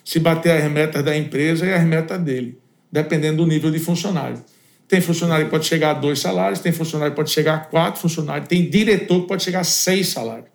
Se 0.05 0.19
bater 0.19 0.51
as 0.61 0.71
metas 0.71 1.03
da 1.03 1.17
empresa 1.17 1.65
e 1.65 1.73
as 1.73 1.83
metas 1.83 2.19
dele, 2.21 2.59
dependendo 2.91 3.37
do 3.37 3.47
nível 3.47 3.71
de 3.71 3.79
funcionário. 3.79 4.43
Tem 4.91 4.99
funcionário 4.99 5.45
que 5.45 5.51
pode 5.51 5.65
chegar 5.65 5.91
a 5.91 5.93
dois 5.93 6.19
salários, 6.19 6.59
tem 6.59 6.73
funcionário 6.73 7.13
que 7.13 7.15
pode 7.15 7.31
chegar 7.31 7.53
a 7.53 7.59
quatro 7.59 8.01
funcionários, 8.01 8.49
tem 8.49 8.69
diretor 8.69 9.21
que 9.21 9.27
pode 9.29 9.41
chegar 9.41 9.61
a 9.61 9.63
seis 9.63 10.09
salários. 10.09 10.49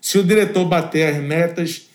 Se 0.00 0.18
o 0.18 0.24
diretor 0.24 0.64
bater 0.64 1.14
as 1.14 1.22
metas 1.22 1.88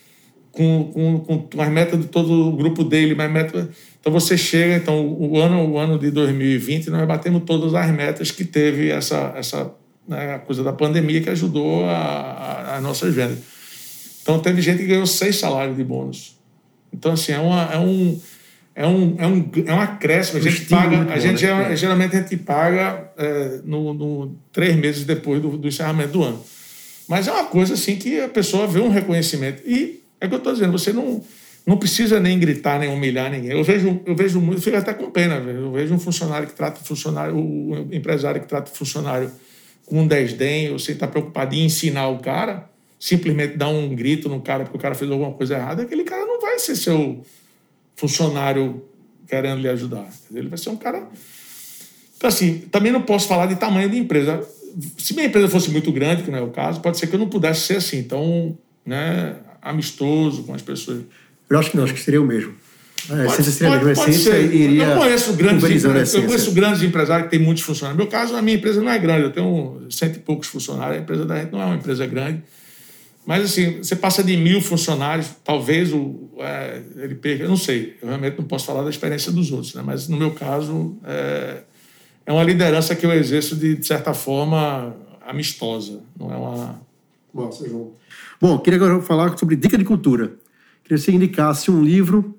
com, 0.49 0.85
com, 0.93 1.39
com 1.39 1.61
as 1.61 1.67
metas 1.67 1.99
de 1.99 2.07
todo 2.07 2.31
o 2.31 2.55
grupo 2.55 2.85
dele, 2.85 3.13
mas 3.15 3.29
meta, 3.29 3.69
então 3.99 4.13
você 4.13 4.37
chega, 4.37 4.77
então 4.77 5.05
o 5.05 5.37
ano, 5.37 5.71
o 5.71 5.77
ano 5.77 5.99
de 5.99 6.09
2020 6.09 6.89
nós 6.89 7.05
batemos 7.05 7.43
todas 7.45 7.75
as 7.75 7.91
metas 7.91 8.31
que 8.31 8.45
teve 8.45 8.89
essa, 8.89 9.33
essa 9.35 9.69
né, 10.07 10.39
coisa 10.39 10.63
da 10.63 10.71
pandemia 10.71 11.19
que 11.19 11.29
ajudou 11.31 11.83
as 11.89 12.81
nossas 12.81 13.13
vendas. 13.13 13.39
Então 14.21 14.39
teve 14.39 14.61
gente 14.61 14.77
que 14.77 14.87
ganhou 14.87 15.05
seis 15.05 15.35
salários 15.35 15.75
de 15.75 15.83
bônus. 15.83 16.37
Então 16.93 17.11
assim 17.11 17.33
é 17.33 17.39
uma 17.39 17.73
é 17.73 17.77
um 17.77 18.17
é 18.75 18.87
um, 18.87 19.15
é 19.19 19.27
um, 19.27 19.51
é 19.65 19.73
um 19.73 19.79
acréscimo. 19.79 20.39
A 20.39 20.41
gente 20.41 20.65
paga, 20.65 20.97
a 20.97 21.03
bom, 21.03 21.19
gente 21.19 21.45
né? 21.45 21.73
é- 21.73 21.75
geralmente 21.75 22.15
a 22.15 22.21
gente 22.21 22.37
paga 22.37 23.11
é, 23.17 23.59
no, 23.63 23.93
no 23.93 24.35
três 24.51 24.75
meses 24.75 25.05
depois 25.05 25.41
do, 25.41 25.57
do 25.57 25.67
encerramento 25.67 26.13
do 26.13 26.23
ano. 26.23 26.43
Mas 27.07 27.27
é 27.27 27.31
uma 27.31 27.45
coisa 27.45 27.75
assim 27.75 27.97
que 27.97 28.19
a 28.19 28.29
pessoa 28.29 28.65
vê 28.65 28.79
um 28.79 28.89
reconhecimento. 28.89 29.61
E 29.65 30.01
é 30.19 30.25
o 30.25 30.29
que 30.29 30.35
eu 30.35 30.39
estou 30.39 30.53
dizendo, 30.53 30.71
você 30.71 30.91
não, 30.91 31.21
não 31.67 31.77
precisa 31.77 32.19
nem 32.19 32.39
gritar, 32.39 32.79
nem 32.79 32.89
humilhar 32.89 33.29
ninguém. 33.29 33.51
Eu 33.51 33.63
vejo, 33.63 34.01
eu 34.05 34.15
vejo 34.15 34.39
muito, 34.41 34.61
fico 34.61 34.77
até 34.77 34.93
com 34.93 35.11
pena, 35.11 35.35
eu 35.35 35.71
vejo 35.71 35.93
um 35.93 35.99
funcionário 35.99 36.47
que 36.47 36.53
trata 36.53 36.81
o 36.81 36.85
funcionário, 36.85 37.35
o 37.35 37.87
empresário 37.91 38.41
que 38.41 38.47
trata 38.47 38.71
o 38.71 38.75
funcionário 38.75 39.29
com 39.85 40.01
um 40.01 40.07
desdém, 40.07 40.71
ou 40.71 40.79
sem 40.79 40.93
estar 40.93 41.07
preocupado 41.07 41.53
em 41.53 41.65
ensinar 41.65 42.07
o 42.07 42.19
cara, 42.19 42.69
simplesmente 42.97 43.57
dar 43.57 43.67
um 43.67 43.93
grito 43.93 44.29
no 44.29 44.41
cara 44.41 44.63
porque 44.63 44.77
o 44.77 44.79
cara 44.79 44.95
fez 44.95 45.11
alguma 45.11 45.33
coisa 45.33 45.55
errada, 45.55 45.83
aquele 45.83 46.05
cara 46.05 46.25
não 46.25 46.39
vai 46.39 46.57
ser 46.57 46.75
seu 46.75 47.21
funcionário 47.95 48.83
querendo 49.27 49.61
lhe 49.61 49.69
ajudar. 49.69 50.07
Ele 50.33 50.49
vai 50.49 50.57
ser 50.57 50.69
um 50.69 50.75
cara 50.75 51.07
então, 52.23 52.29
assim, 52.29 52.59
também 52.71 52.89
não 52.89 53.01
posso 53.01 53.27
falar 53.27 53.47
de 53.47 53.55
tamanho 53.57 53.89
de 53.89 53.97
empresa. 53.97 54.41
Se 54.97 55.13
minha 55.13 55.25
empresa 55.25 55.49
fosse 55.49 55.69
muito 55.69 55.91
grande, 55.91 56.23
que 56.23 56.31
não 56.31 56.37
é 56.37 56.41
o 56.41 56.51
caso, 56.51 56.79
pode 56.79 56.97
ser 56.97 57.07
que 57.07 57.15
eu 57.15 57.19
não 57.19 57.27
pudesse 57.27 57.67
ser 57.67 57.75
assim, 57.75 58.01
tão 58.01 58.57
né, 58.85 59.35
amistoso 59.61 60.43
com 60.43 60.53
as 60.53 60.61
pessoas. 60.61 61.01
Eu 61.49 61.59
acho 61.59 61.69
que 61.69 61.75
não, 61.75 61.83
acho 61.83 61.93
que 61.93 61.99
seria 61.99 62.21
o 62.21 62.25
mesmo. 62.25 62.53
A 63.09 63.25
Pode- 63.25 63.43
seria 63.43 63.77
pode- 63.77 63.95
pode 63.95 64.13
ser. 64.13 64.55
iria 64.55 64.85
eu 64.85 64.97
conheço 64.97 65.33
grandes 65.33 65.83
eu 66.13 66.23
conheço 66.23 66.51
grandes 66.53 66.81
empresários 66.81 67.25
que 67.29 67.35
têm 67.35 67.45
muitos 67.45 67.61
funcionários. 67.63 67.97
No 67.97 68.03
meu 68.05 68.09
caso, 68.09 68.37
a 68.37 68.41
minha 68.41 68.55
empresa 68.55 68.81
não 68.81 68.89
é 68.89 68.97
grande, 68.97 69.23
eu 69.23 69.31
tenho 69.33 69.85
cento 69.89 70.15
e 70.15 70.19
poucos 70.19 70.47
funcionários, 70.47 70.99
a 70.99 71.01
empresa 71.01 71.25
da 71.25 71.41
gente 71.41 71.51
não 71.51 71.61
é 71.61 71.65
uma 71.65 71.75
empresa 71.75 72.05
grande. 72.05 72.41
Mas, 73.25 73.43
assim, 73.43 73.79
você 73.79 73.97
passa 73.97 74.23
de 74.23 74.37
mil 74.37 74.61
funcionários, 74.61 75.27
talvez 75.43 75.91
o, 75.91 75.97
é, 75.97 76.22
ele 76.95 77.15
perca, 77.15 77.43
eu 77.43 77.49
não 77.49 77.57
sei, 77.57 77.97
eu 78.01 78.07
realmente 78.07 78.37
não 78.37 78.45
posso 78.45 78.65
falar 78.65 78.83
da 78.83 78.89
experiência 78.89 79.31
dos 79.31 79.51
outros, 79.51 79.73
né? 79.75 79.83
mas 79.85 80.07
no 80.07 80.17
meu 80.17 80.31
caso, 80.31 80.97
é, 81.03 81.63
é 82.25 82.31
uma 82.31 82.43
liderança 82.43 82.95
que 82.95 83.05
eu 83.05 83.11
exerço 83.11 83.55
de, 83.55 83.75
de 83.75 83.85
certa 83.85 84.13
forma 84.13 84.95
amistosa, 85.25 86.01
não 86.19 86.33
é 86.33 86.35
uma. 86.35 86.81
Nossa, 87.33 87.67
João. 87.67 87.93
Bom, 88.39 88.59
queria 88.59 88.77
agora 88.77 89.01
falar 89.01 89.37
sobre 89.37 89.55
dica 89.55 89.77
de 89.77 89.83
cultura. 89.83 90.35
Queria 90.83 90.97
que 90.97 90.99
você 90.99 91.11
indicasse 91.11 91.71
um 91.71 91.83
livro, 91.83 92.35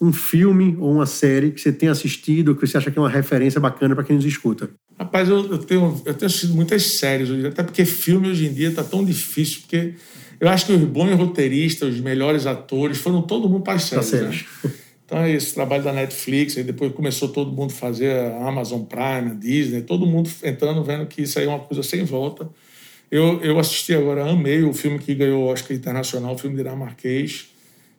um 0.00 0.12
filme 0.12 0.76
ou 0.78 0.92
uma 0.92 1.06
série 1.06 1.50
que 1.50 1.60
você 1.60 1.72
tenha 1.72 1.92
assistido, 1.92 2.54
que 2.54 2.66
você 2.66 2.78
acha 2.78 2.90
que 2.90 2.98
é 2.98 3.02
uma 3.02 3.10
referência 3.10 3.60
bacana 3.60 3.94
para 3.94 4.04
quem 4.04 4.16
nos 4.16 4.24
escuta. 4.24 4.70
Rapaz, 4.98 5.28
eu, 5.28 5.50
eu 5.50 5.58
tenho, 5.58 6.00
eu 6.04 6.14
tenho 6.14 6.26
assistido 6.26 6.54
muitas 6.54 6.82
séries, 6.84 7.44
até 7.44 7.62
porque 7.62 7.84
filme 7.84 8.28
hoje 8.28 8.46
em 8.46 8.52
dia 8.52 8.68
está 8.68 8.84
tão 8.84 9.04
difícil, 9.04 9.60
porque 9.62 9.94
eu 10.40 10.48
acho 10.48 10.66
que 10.66 10.72
os 10.72 10.84
bons 10.84 11.14
roteiristas, 11.14 11.94
os 11.94 12.00
melhores 12.00 12.46
atores, 12.46 12.98
foram 12.98 13.22
todo 13.22 13.48
mundo 13.48 13.62
para 13.62 13.74
as 13.74 13.88
Para 13.88 14.02
séries. 14.02 14.40
séries. 14.40 14.46
Né? 14.64 14.70
Então, 15.08 15.20
é 15.20 15.32
esse 15.32 15.54
trabalho 15.54 15.82
da 15.82 15.90
Netflix, 15.90 16.58
aí 16.58 16.62
depois 16.62 16.92
começou 16.92 17.30
todo 17.30 17.50
mundo 17.50 17.70
a 17.70 17.74
fazer 17.74 18.10
a 18.14 18.46
Amazon 18.46 18.82
Prime, 18.82 19.30
a 19.30 19.34
Disney, 19.34 19.80
todo 19.80 20.04
mundo 20.04 20.28
entrando, 20.44 20.84
vendo 20.84 21.06
que 21.06 21.22
isso 21.22 21.38
aí 21.38 21.46
é 21.46 21.48
uma 21.48 21.60
coisa 21.60 21.82
sem 21.82 22.04
volta. 22.04 22.46
Eu, 23.10 23.40
eu 23.42 23.58
assisti 23.58 23.94
agora, 23.94 24.30
amei 24.30 24.62
o 24.62 24.74
filme 24.74 24.98
que 24.98 25.14
ganhou 25.14 25.44
o 25.44 25.46
Oscar 25.46 25.74
Internacional, 25.74 26.34
o 26.34 26.38
filme 26.38 26.58
dinamarquês, 26.58 27.46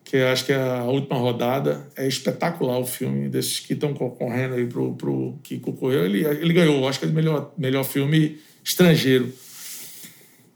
que 0.03 0.17
acho 0.17 0.45
que 0.45 0.51
é 0.51 0.55
a 0.55 0.83
última 0.83 1.17
rodada. 1.17 1.87
É 1.97 2.07
espetacular 2.07 2.77
o 2.77 2.85
filme 2.85 3.27
desses 3.27 3.59
que 3.59 3.73
estão 3.73 3.91
concorrendo 3.91 4.53
aí 4.53 4.67
pro, 4.67 4.93
pro 4.93 5.33
que 5.41 5.57
concorreu. 5.57 6.05
Ele, 6.05 6.23
ele 6.23 6.53
ganhou, 6.53 6.87
acho 6.87 6.99
que 6.99 7.05
é 7.05 7.09
o 7.09 7.11
melhor, 7.11 7.51
melhor 7.57 7.83
filme 7.83 8.37
estrangeiro. 8.63 9.33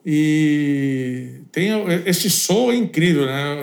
E 0.06 1.44
tem 1.50 1.70
esse 2.06 2.30
som 2.30 2.72
é 2.72 2.76
incrível, 2.76 3.26
né? 3.26 3.58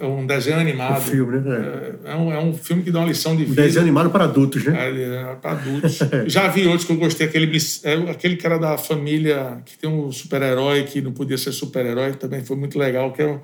É, 0.00 0.04
é 0.04 0.06
um 0.06 0.26
desenho 0.26 0.58
animado. 0.58 0.98
O 0.98 1.00
filme, 1.02 1.38
né? 1.40 1.96
É, 2.04 2.12
é, 2.12 2.16
um, 2.16 2.32
é 2.32 2.38
um 2.40 2.54
filme 2.54 2.82
que 2.82 2.90
dá 2.90 3.00
uma 3.00 3.08
lição 3.08 3.36
de 3.36 3.44
vida. 3.44 3.60
Um 3.60 3.64
desenho 3.64 3.82
animado 3.82 4.08
para 4.08 4.24
adultos, 4.24 4.64
né? 4.64 4.74
É, 4.74 5.32
é 5.32 5.34
para 5.34 5.50
adultos. 5.50 5.98
Já 6.28 6.48
vi 6.48 6.66
outros 6.66 6.84
que 6.84 6.92
eu 6.92 6.96
gostei. 6.96 7.26
Aquele, 7.26 7.58
é, 7.84 7.94
aquele 8.10 8.36
que 8.36 8.46
era 8.46 8.58
da 8.58 8.78
família, 8.78 9.60
que 9.66 9.76
tem 9.76 9.90
um 9.90 10.10
super-herói 10.10 10.84
que 10.84 11.02
não 11.02 11.12
podia 11.12 11.36
ser 11.36 11.52
super-herói, 11.52 12.14
também 12.14 12.42
foi 12.42 12.56
muito 12.56 12.78
legal. 12.78 13.12
Que 13.12 13.22
é, 13.22 13.38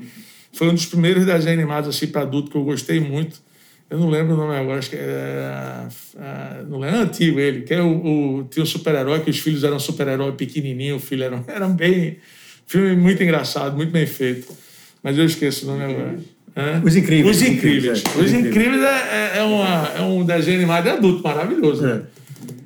foi 0.55 0.69
um 0.69 0.75
dos 0.75 0.87
primeiros 0.87 1.27
desenhos 1.27 1.59
animados 1.59 1.95
assim, 1.95 2.07
para 2.07 2.23
adulto 2.23 2.51
que 2.51 2.57
eu 2.57 2.65
gostei 2.65 2.99
muito. 2.99 3.43
Eu 3.93 3.99
não 3.99 4.09
lembro 4.09 4.33
o 4.33 4.37
nome 4.39 4.57
agora, 4.57 4.79
acho 4.79 4.89
que 4.89 4.97
é. 4.97 5.87
é 6.17 6.65
não 6.67 6.83
é 6.83 6.89
antigo 6.89 7.39
ele, 7.39 7.61
que 7.61 7.75
é 7.75 7.83
o, 7.83 8.39
o 8.39 8.45
tinha 8.45 8.63
um 8.63 8.67
super-herói, 8.67 9.21
que 9.21 9.29
os 9.29 9.39
filhos 9.39 9.63
eram 9.65 9.79
super-herói 9.79 10.33
pequenininho, 10.33 10.97
o 10.97 10.99
filho 10.99 11.25
era, 11.25 11.45
era 11.47 11.69
bem. 11.69 12.17
Filme 12.67 12.97
muito 12.97 13.23
engraçado, 13.23 13.77
muito 13.77 13.93
bem 13.93 14.07
feito. 14.07 14.51
Mas 15.03 15.19
eu 15.19 15.27
esqueço 15.27 15.67
o 15.67 15.69
nome 15.69 15.93
agora. 15.93 16.19
É? 16.57 16.81
Os 16.83 16.97
Incríveis. 16.97 17.37
Os 17.37 17.43
Incríveis. 17.43 18.03
É. 18.03 18.19
Os 18.19 18.33
Incríveis 18.33 18.83
é, 18.83 19.33
é, 19.37 19.43
uma, 19.43 19.93
é 19.99 20.01
um 20.01 20.25
desenho 20.25 20.57
animado 20.57 20.85
de 20.85 20.89
adulto 20.89 21.23
maravilhoso. 21.23 21.83
Né? 21.83 22.03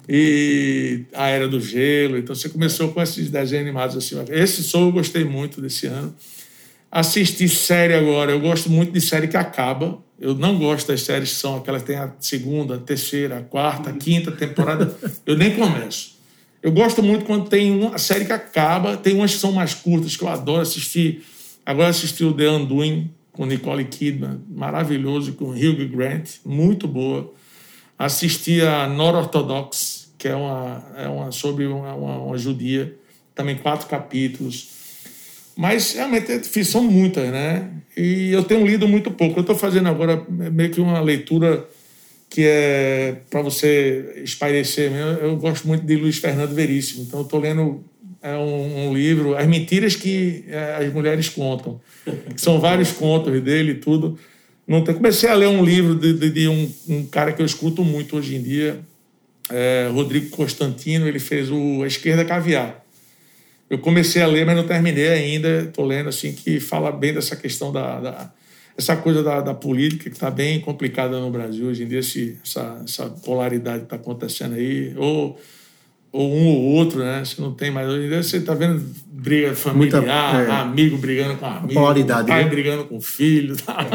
E 0.09 1.07
a 1.13 1.27
Era 1.27 1.49
do 1.49 1.61
Gelo. 1.61 2.19
Então 2.19 2.37
você 2.37 2.49
começou 2.49 2.93
com 2.93 3.03
esses 3.03 3.31
desenhos 3.31 3.65
animados 3.65 3.97
assim. 3.97 4.15
Esse 4.31 4.63
sou 4.63 4.83
eu 4.83 4.93
gostei 4.93 5.25
muito 5.25 5.61
desse 5.61 5.89
ano. 5.89 6.15
Assisti 6.89 7.49
série 7.49 7.95
agora. 7.95 8.31
Eu 8.31 8.39
gosto 8.39 8.71
muito 8.71 8.93
de 8.93 9.01
série 9.01 9.27
que 9.27 9.37
acaba. 9.37 10.06
Eu 10.19 10.35
não 10.35 10.59
gosto 10.59 10.89
das 10.89 11.03
séries 11.03 11.31
que 11.31 11.37
são 11.37 11.57
aquelas 11.57 11.83
que 11.83 11.89
tem 11.89 11.97
a 11.97 12.13
segunda, 12.19 12.77
a 12.77 12.79
terceira, 12.79 13.39
a 13.39 13.43
quarta, 13.43 13.91
a 13.91 13.93
quinta 13.93 14.33
temporada. 14.33 14.97
Eu 15.27 15.37
nem 15.37 15.55
começo. 15.55 16.17
Eu 16.63 16.73
gosto 16.73 17.03
muito 17.03 17.25
quando 17.25 17.49
tem 17.49 17.71
uma 17.71 17.99
série 17.99 18.25
que 18.25 18.33
acaba, 18.33 18.97
tem 18.97 19.15
umas 19.15 19.35
que 19.35 19.39
são 19.39 19.53
mais 19.53 19.75
curtas, 19.75 20.17
que 20.17 20.25
eu 20.25 20.29
adoro 20.29 20.63
assistir. 20.63 21.23
Agora 21.65 21.91
assisti 21.91 22.25
o 22.25 22.33
The 22.33 22.49
Undoing, 22.51 23.11
com 23.31 23.45
Nicole 23.45 23.85
Kidman, 23.85 24.41
maravilhoso, 24.49 25.35
com 25.35 25.51
Hugh 25.51 25.89
Grant, 25.89 26.37
muito 26.45 26.89
boa. 26.89 27.33
Assisti 27.99 28.63
a 28.63 28.89
Orthodox, 28.89 30.13
que 30.17 30.29
é 30.29 30.35
uma, 30.35 30.83
é 30.97 31.09
uma 31.09 31.31
sobre 31.31 31.67
uma, 31.67 31.95
uma, 31.95 32.19
uma 32.19 32.39
judia, 32.39 32.97
também 33.35 33.57
quatro 33.57 33.87
capítulos. 33.87 34.76
Mas 35.57 35.95
realmente 35.95 36.31
é 36.31 36.39
difícil, 36.39 36.73
são 36.73 36.83
muitas, 36.83 37.31
né? 37.31 37.71
E 37.97 38.31
eu 38.31 38.45
tenho 38.45 38.67
lido 38.67 38.87
muito 38.87 39.11
pouco. 39.11 39.39
Eu 39.39 39.41
estou 39.41 39.57
fazendo 39.57 39.89
agora 39.89 40.23
meio 40.29 40.71
que 40.71 40.81
uma 40.81 41.01
leitura 41.01 41.67
que 42.29 42.43
é 42.45 43.17
para 43.31 43.41
você 43.41 44.21
espairecer. 44.23 44.93
Eu, 44.93 45.29
eu 45.29 45.37
gosto 45.37 45.67
muito 45.67 45.87
de 45.87 45.97
Luiz 45.97 46.19
Fernando 46.19 46.55
Veríssimo, 46.55 47.05
então 47.05 47.21
eu 47.21 47.25
estou 47.25 47.41
lendo 47.41 47.83
é 48.23 48.37
um, 48.37 48.89
um, 48.89 48.95
livro, 48.95 49.37
As 49.37 49.47
Mentiras 49.47 49.95
que 49.95 50.45
é, 50.49 50.85
as 50.85 50.93
Mulheres 50.93 51.29
Contam, 51.29 51.81
que 52.05 52.41
são 52.41 52.59
vários 52.59 52.91
contos 52.91 53.41
dele 53.41 53.73
e 53.73 53.75
tudo. 53.77 54.19
Não 54.67 54.83
tem... 54.83 54.95
Comecei 54.95 55.29
a 55.29 55.35
ler 55.35 55.47
um 55.47 55.65
livro 55.65 55.95
de, 55.95 56.13
de, 56.13 56.31
de 56.31 56.49
um, 56.49 56.69
um, 56.89 57.07
cara 57.07 57.33
que 57.33 57.41
eu 57.41 57.47
escuto 57.47 57.85
muito 57.85 58.17
hoje 58.17 58.35
em 58.35 58.43
dia, 58.43 58.81
é, 59.49 59.89
Rodrigo 59.93 60.31
Constantino, 60.31 61.07
ele 61.07 61.21
fez 61.21 61.51
o 61.53 61.85
A 61.85 61.87
Esquerda 61.87 62.25
Caviar. 62.25 62.85
Eu 63.69 63.79
comecei 63.79 64.23
a 64.23 64.27
ler, 64.27 64.47
mas 64.47 64.57
não 64.57 64.67
terminei 64.67 65.09
ainda. 65.09 65.63
Estou 65.63 65.85
lendo 65.85 66.09
assim 66.09 66.33
que 66.33 66.61
fala 66.61 66.93
bem 66.93 67.13
dessa 67.13 67.35
questão 67.35 67.73
da, 67.73 68.01
da 68.01 68.33
essa 68.79 68.97
coisa 68.97 69.23
da, 69.23 69.41
da 69.41 69.55
política 69.55 70.11
que 70.11 70.17
está 70.17 70.31
bem 70.31 70.61
complicada 70.61 71.19
no 71.19 71.31
Brasil 71.31 71.67
hoje 71.67 71.85
em 71.85 71.89
dia, 71.89 72.01
esse, 72.01 72.39
essa, 72.45 72.83
essa 72.85 73.09
polaridade 73.09 73.81
que 73.81 73.85
está 73.85 73.97
acontecendo 73.97 74.55
aí, 74.55 74.95
ou, 74.97 75.39
ou 76.13 76.35
um 76.35 76.47
ou 76.47 76.63
outro, 76.75 76.99
né? 76.99 77.25
Você 77.25 77.41
não 77.41 77.55
tem 77.55 77.71
mais. 77.71 77.89
Hoje 77.89 78.05
em 78.05 78.09
dia 78.09 78.23
você 78.23 78.37
está 78.37 78.55
vendo 78.55 78.85
briga 79.07 79.55
familiar, 79.55 80.03
Muita, 80.03 80.53
é, 80.53 80.57
amigo 80.57 80.99
brigando 80.99 81.37
com 81.37 81.47
amigo, 81.47 81.75
polaridade, 81.75 82.29
pai 82.29 82.45
né? 82.45 82.51
brigando 82.51 82.85
com 82.85 83.01
filho. 83.01 83.57
Tá? 83.57 83.87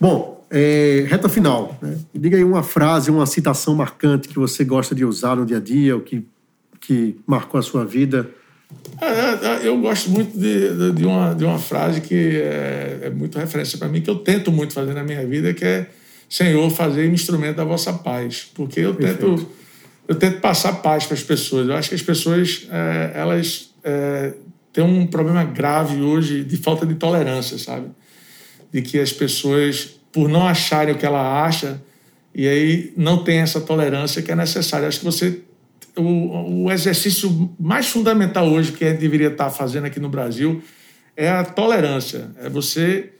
Bom, 0.00 0.46
é, 0.48 1.04
reta 1.08 1.28
final. 1.28 1.76
Né? 1.82 1.98
Diga 2.14 2.36
aí 2.36 2.44
uma 2.44 2.62
frase, 2.62 3.10
uma 3.10 3.26
citação 3.26 3.74
marcante 3.74 4.28
que 4.28 4.38
você 4.38 4.64
gosta 4.64 4.94
de 4.94 5.04
usar 5.04 5.34
no 5.34 5.44
dia 5.44 5.56
a 5.56 5.60
dia, 5.60 5.96
o 5.96 6.00
que 6.00 6.24
que 6.82 7.16
marcou 7.26 7.58
a 7.58 7.62
sua 7.62 7.84
vida? 7.84 8.28
É, 9.00 9.06
é, 9.06 9.64
é, 9.64 9.68
eu 9.68 9.78
gosto 9.78 10.10
muito 10.10 10.38
de, 10.38 10.92
de, 10.92 11.04
uma, 11.04 11.34
de 11.34 11.44
uma 11.44 11.58
frase 11.58 12.00
que 12.00 12.36
é, 12.36 13.00
é 13.02 13.10
muito 13.10 13.38
referência 13.38 13.78
para 13.78 13.88
mim, 13.88 14.00
que 14.00 14.10
eu 14.10 14.16
tento 14.16 14.52
muito 14.52 14.72
fazer 14.72 14.94
na 14.94 15.02
minha 15.02 15.24
vida, 15.26 15.52
que 15.52 15.64
é 15.64 15.88
Senhor, 16.28 16.70
fazer 16.70 17.12
instrumento 17.12 17.56
da 17.56 17.64
vossa 17.64 17.92
paz. 17.92 18.50
Porque 18.54 18.80
eu 18.80 18.94
tento, 18.94 19.46
eu 20.08 20.14
tento 20.14 20.40
passar 20.40 20.74
paz 20.74 21.04
para 21.04 21.14
as 21.14 21.22
pessoas. 21.22 21.68
Eu 21.68 21.74
acho 21.74 21.88
que 21.88 21.94
as 21.94 22.02
pessoas 22.02 22.66
é, 22.70 23.12
elas 23.14 23.70
é, 23.84 24.32
têm 24.72 24.84
um 24.84 25.06
problema 25.06 25.44
grave 25.44 26.00
hoje 26.00 26.42
de 26.42 26.56
falta 26.56 26.86
de 26.86 26.94
tolerância, 26.94 27.58
sabe? 27.58 27.88
De 28.72 28.80
que 28.80 28.98
as 28.98 29.12
pessoas, 29.12 29.90
por 30.10 30.28
não 30.28 30.46
acharem 30.46 30.94
o 30.94 30.98
que 30.98 31.04
ela 31.04 31.44
acha, 31.44 31.82
e 32.34 32.48
aí 32.48 32.92
não 32.96 33.22
tem 33.22 33.38
essa 33.38 33.60
tolerância 33.60 34.22
que 34.22 34.32
é 34.32 34.34
necessária. 34.34 34.88
Acho 34.88 35.00
que 35.00 35.04
você 35.04 35.42
o, 35.96 36.64
o 36.64 36.72
exercício 36.72 37.54
mais 37.58 37.86
fundamental 37.86 38.48
hoje 38.48 38.72
que 38.72 38.84
a 38.84 38.90
gente 38.90 39.00
deveria 39.00 39.28
estar 39.28 39.50
fazendo 39.50 39.86
aqui 39.86 40.00
no 40.00 40.08
Brasil 40.08 40.62
é 41.16 41.28
a 41.30 41.44
tolerância. 41.44 42.30
É 42.40 42.48
você 42.48 43.10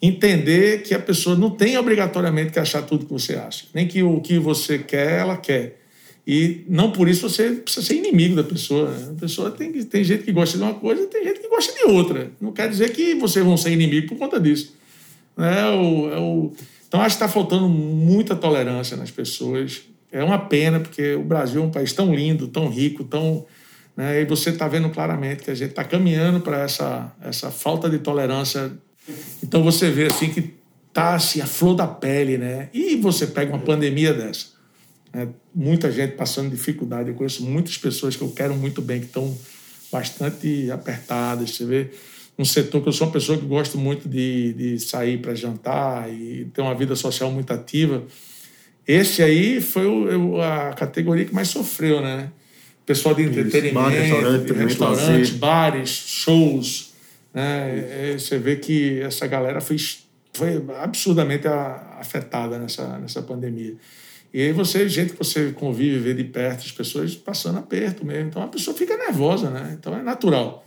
entender 0.00 0.82
que 0.82 0.94
a 0.94 0.98
pessoa 0.98 1.36
não 1.36 1.50
tem 1.50 1.76
obrigatoriamente 1.76 2.52
que 2.52 2.58
achar 2.58 2.82
tudo 2.82 3.06
que 3.06 3.12
você 3.12 3.34
acha. 3.34 3.66
Nem 3.74 3.86
que 3.86 4.02
o 4.02 4.20
que 4.20 4.38
você 4.38 4.78
quer, 4.78 5.20
ela 5.20 5.36
quer. 5.36 5.78
E 6.26 6.64
não 6.68 6.92
por 6.92 7.08
isso 7.08 7.28
você 7.28 7.52
precisa 7.52 7.86
ser 7.86 7.94
inimigo 7.94 8.36
da 8.36 8.44
pessoa. 8.44 8.90
Né? 8.90 9.14
A 9.16 9.20
pessoa 9.20 9.50
tem, 9.50 9.72
tem 9.72 10.04
gente 10.04 10.24
que 10.24 10.32
gosta 10.32 10.58
de 10.58 10.62
uma 10.62 10.74
coisa 10.74 11.06
tem 11.06 11.24
gente 11.24 11.40
que 11.40 11.48
gosta 11.48 11.72
de 11.72 11.90
outra. 11.90 12.30
Não 12.40 12.52
quer 12.52 12.68
dizer 12.68 12.92
que 12.92 13.14
vocês 13.14 13.44
vão 13.44 13.56
ser 13.56 13.72
inimigos 13.72 14.10
por 14.10 14.18
conta 14.18 14.38
disso. 14.38 14.76
É 15.38 15.64
o, 15.66 16.12
é 16.12 16.18
o... 16.18 16.52
Então, 16.86 17.00
acho 17.00 17.16
que 17.16 17.24
está 17.24 17.28
faltando 17.28 17.68
muita 17.68 18.36
tolerância 18.36 18.96
nas 18.96 19.10
pessoas. 19.10 19.82
É 20.10 20.22
uma 20.22 20.38
pena, 20.38 20.80
porque 20.80 21.14
o 21.14 21.22
Brasil 21.22 21.62
é 21.62 21.64
um 21.64 21.70
país 21.70 21.92
tão 21.92 22.14
lindo, 22.14 22.48
tão 22.48 22.68
rico, 22.68 23.04
tão. 23.04 23.46
Né, 23.96 24.22
e 24.22 24.24
você 24.24 24.50
está 24.50 24.66
vendo 24.68 24.88
claramente 24.90 25.42
que 25.42 25.50
a 25.50 25.54
gente 25.54 25.70
está 25.70 25.84
caminhando 25.84 26.40
para 26.40 26.60
essa, 26.62 27.12
essa 27.20 27.50
falta 27.50 27.90
de 27.90 27.98
tolerância. 27.98 28.72
Então 29.42 29.62
você 29.62 29.90
vê 29.90 30.06
assim 30.06 30.30
que 30.30 30.54
está 30.88 31.14
assim, 31.14 31.40
a 31.40 31.46
flor 31.46 31.74
da 31.74 31.86
pele, 31.86 32.38
né? 32.38 32.68
E 32.72 32.96
você 32.96 33.26
pega 33.26 33.52
uma 33.52 33.62
pandemia 33.62 34.12
dessa. 34.12 34.58
Né? 35.12 35.28
Muita 35.54 35.90
gente 35.92 36.12
passando 36.16 36.50
dificuldade. 36.50 37.10
Eu 37.10 37.14
conheço 37.14 37.44
muitas 37.44 37.76
pessoas 37.76 38.16
que 38.16 38.22
eu 38.22 38.30
quero 38.30 38.54
muito 38.54 38.82
bem, 38.82 39.00
que 39.00 39.06
estão 39.06 39.36
bastante 39.92 40.70
apertadas. 40.70 41.50
Você 41.56 41.64
vê 41.64 41.90
um 42.38 42.44
setor 42.44 42.82
que 42.82 42.88
eu 42.88 42.92
sou 42.92 43.06
uma 43.06 43.12
pessoa 43.12 43.36
que 43.36 43.44
gosto 43.44 43.76
muito 43.76 44.08
de, 44.08 44.52
de 44.52 44.78
sair 44.78 45.18
para 45.18 45.34
jantar 45.34 46.12
e 46.12 46.46
ter 46.52 46.60
uma 46.60 46.74
vida 46.74 46.94
social 46.94 47.30
muito 47.30 47.52
ativa. 47.52 48.04
Esse 48.88 49.22
aí 49.22 49.60
foi 49.60 49.84
o, 49.86 50.40
a 50.40 50.72
categoria 50.72 51.26
que 51.26 51.34
mais 51.34 51.48
sofreu, 51.48 52.00
né? 52.00 52.30
Pessoal 52.86 53.14
de 53.14 53.22
entretenimento, 53.22 53.74
bar, 53.74 53.90
restaurante, 53.90 54.52
restaurantes, 54.54 55.30
bares, 55.30 55.90
shows. 55.90 56.94
Né? 57.34 58.16
Você 58.18 58.38
vê 58.38 58.56
que 58.56 58.98
essa 59.02 59.26
galera 59.26 59.60
foi, 59.60 59.76
foi 60.32 60.64
absurdamente 60.80 61.46
afetada 61.46 62.58
nessa, 62.58 62.98
nessa 62.98 63.20
pandemia. 63.20 63.76
E 64.32 64.40
aí 64.40 64.52
você, 64.52 64.88
gente 64.88 65.12
que 65.12 65.18
você 65.18 65.52
convive, 65.52 65.98
vê 65.98 66.14
de 66.14 66.24
perto, 66.24 66.60
as 66.60 66.72
pessoas 66.72 67.14
passando 67.14 67.58
aperto 67.58 68.06
mesmo. 68.06 68.28
Então 68.28 68.42
a 68.42 68.48
pessoa 68.48 68.74
fica 68.74 68.96
nervosa, 68.96 69.50
né? 69.50 69.76
Então 69.78 69.94
é 69.94 70.02
natural. 70.02 70.66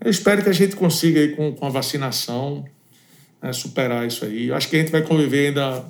Eu 0.00 0.10
espero 0.10 0.40
que 0.44 0.48
a 0.48 0.52
gente 0.52 0.76
consiga 0.76 1.18
aí 1.18 1.34
com, 1.34 1.52
com 1.52 1.66
a 1.66 1.68
vacinação 1.68 2.64
né, 3.42 3.52
superar 3.52 4.06
isso 4.06 4.24
aí. 4.24 4.48
Eu 4.48 4.54
acho 4.54 4.68
que 4.68 4.76
a 4.76 4.78
gente 4.78 4.92
vai 4.92 5.02
conviver 5.02 5.48
ainda 5.48 5.84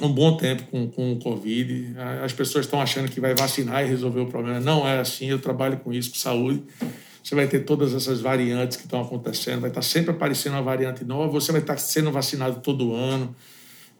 um 0.00 0.08
bom 0.08 0.36
tempo 0.36 0.64
com, 0.70 0.88
com 0.88 1.12
o 1.12 1.18
Covid. 1.18 1.94
As 2.24 2.32
pessoas 2.32 2.64
estão 2.64 2.80
achando 2.80 3.08
que 3.08 3.20
vai 3.20 3.34
vacinar 3.34 3.84
e 3.84 3.88
resolver 3.88 4.20
o 4.20 4.26
problema. 4.26 4.58
Não 4.60 4.86
é 4.86 4.98
assim. 4.98 5.26
Eu 5.26 5.38
trabalho 5.38 5.78
com 5.78 5.92
isso, 5.92 6.10
com 6.10 6.16
saúde. 6.16 6.62
Você 7.22 7.34
vai 7.34 7.46
ter 7.46 7.60
todas 7.60 7.94
essas 7.94 8.20
variantes 8.20 8.76
que 8.76 8.84
estão 8.84 9.00
acontecendo. 9.00 9.60
Vai 9.60 9.70
estar 9.70 9.82
sempre 9.82 10.10
aparecendo 10.10 10.54
uma 10.54 10.62
variante 10.62 11.04
nova. 11.04 11.28
Você 11.32 11.52
vai 11.52 11.60
estar 11.60 11.76
sendo 11.78 12.10
vacinado 12.10 12.60
todo 12.60 12.94
ano. 12.94 13.34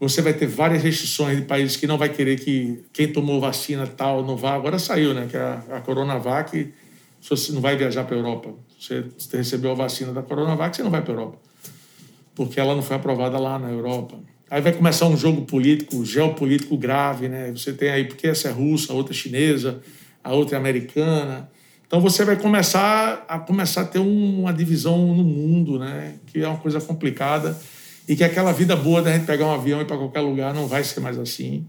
Você 0.01 0.20
vai 0.20 0.34
ter 0.34 0.47
várias 0.47 0.82
restrições 0.82 1.36
de 1.36 1.45
países 1.45 1.76
que 1.76 1.86
não 1.86 1.97
vai 1.97 2.09
querer 2.09 2.38
que 2.40 2.84
quem 2.92 3.11
tomou 3.11 3.40
vacina 3.40 3.86
tal 3.86 4.24
não 4.24 4.36
vá. 4.36 4.55
Agora 4.55 4.78
saiu, 4.78 5.14
né? 5.14 5.28
Que 5.30 5.36
a, 5.36 5.62
a 5.70 5.80
Coronavac, 5.80 6.74
você 7.22 7.53
não 7.53 7.61
vai 7.61 7.76
viajar 7.76 8.05
para 8.05 8.16
a 8.16 8.18
Europa. 8.18 8.53
Você 8.78 9.05
recebeu 9.32 9.70
a 9.70 9.74
vacina 9.74 10.12
da 10.12 10.22
Coronavac, 10.22 10.76
você 10.76 10.82
não 10.82 10.90
vai 10.90 11.01
para 11.01 11.12
a 11.12 11.16
Europa. 11.16 11.38
Porque 12.34 12.59
ela 12.59 12.74
não 12.74 12.82
foi 12.82 12.97
aprovada 12.97 13.38
lá 13.38 13.59
na 13.59 13.70
Europa. 13.70 14.18
Aí 14.55 14.61
vai 14.62 14.70
começar 14.70 15.07
um 15.07 15.16
jogo 15.16 15.42
político, 15.42 16.05
geopolítico 16.05 16.76
grave, 16.76 17.28
né? 17.28 17.50
Você 17.50 17.72
tem 17.72 17.90
aí, 17.90 18.05
porque 18.05 18.28
essa 18.28 18.46
é 18.46 18.52
russa, 18.52 18.92
a 18.92 18.94
outra 18.94 19.12
é 19.12 19.16
chinesa, 19.16 19.80
a 20.22 20.32
outra 20.32 20.57
é 20.57 20.61
americana. 20.61 21.50
Então 21.84 22.00
você 22.00 22.24
vai 22.24 22.36
começar 22.36 23.24
a 23.26 23.36
começar 23.40 23.80
a 23.80 23.84
ter 23.84 23.98
uma 23.98 24.52
divisão 24.52 25.12
no 25.12 25.24
mundo, 25.24 25.76
né? 25.76 26.14
Que 26.28 26.40
é 26.44 26.46
uma 26.46 26.59
coisa 26.59 26.80
complicada 26.80 27.59
e 28.09 28.14
que 28.14 28.22
aquela 28.22 28.52
vida 28.52 28.76
boa 28.76 29.02
da 29.02 29.12
gente 29.12 29.26
pegar 29.26 29.44
um 29.44 29.52
avião 29.52 29.80
e 29.80 29.82
ir 29.82 29.86
para 29.86 29.96
qualquer 29.96 30.20
lugar 30.20 30.55
não 30.55 30.68
vai 30.68 30.84
ser 30.84 31.00
mais 31.00 31.18
assim. 31.18 31.66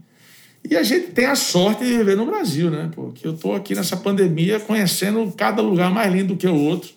E 0.70 0.76
a 0.76 0.84
gente 0.84 1.08
tem 1.08 1.26
a 1.26 1.34
sorte 1.34 1.84
de 1.84 1.90
viver 1.90 2.16
no 2.16 2.24
Brasil, 2.24 2.70
né? 2.70 2.88
Porque 2.94 3.26
eu 3.26 3.34
estou 3.34 3.56
aqui 3.56 3.74
nessa 3.74 3.96
pandemia 3.96 4.60
conhecendo 4.60 5.34
cada 5.36 5.60
lugar 5.60 5.90
mais 5.90 6.12
lindo 6.12 6.34
do 6.34 6.36
que 6.36 6.46
o 6.46 6.54
outro, 6.54 6.90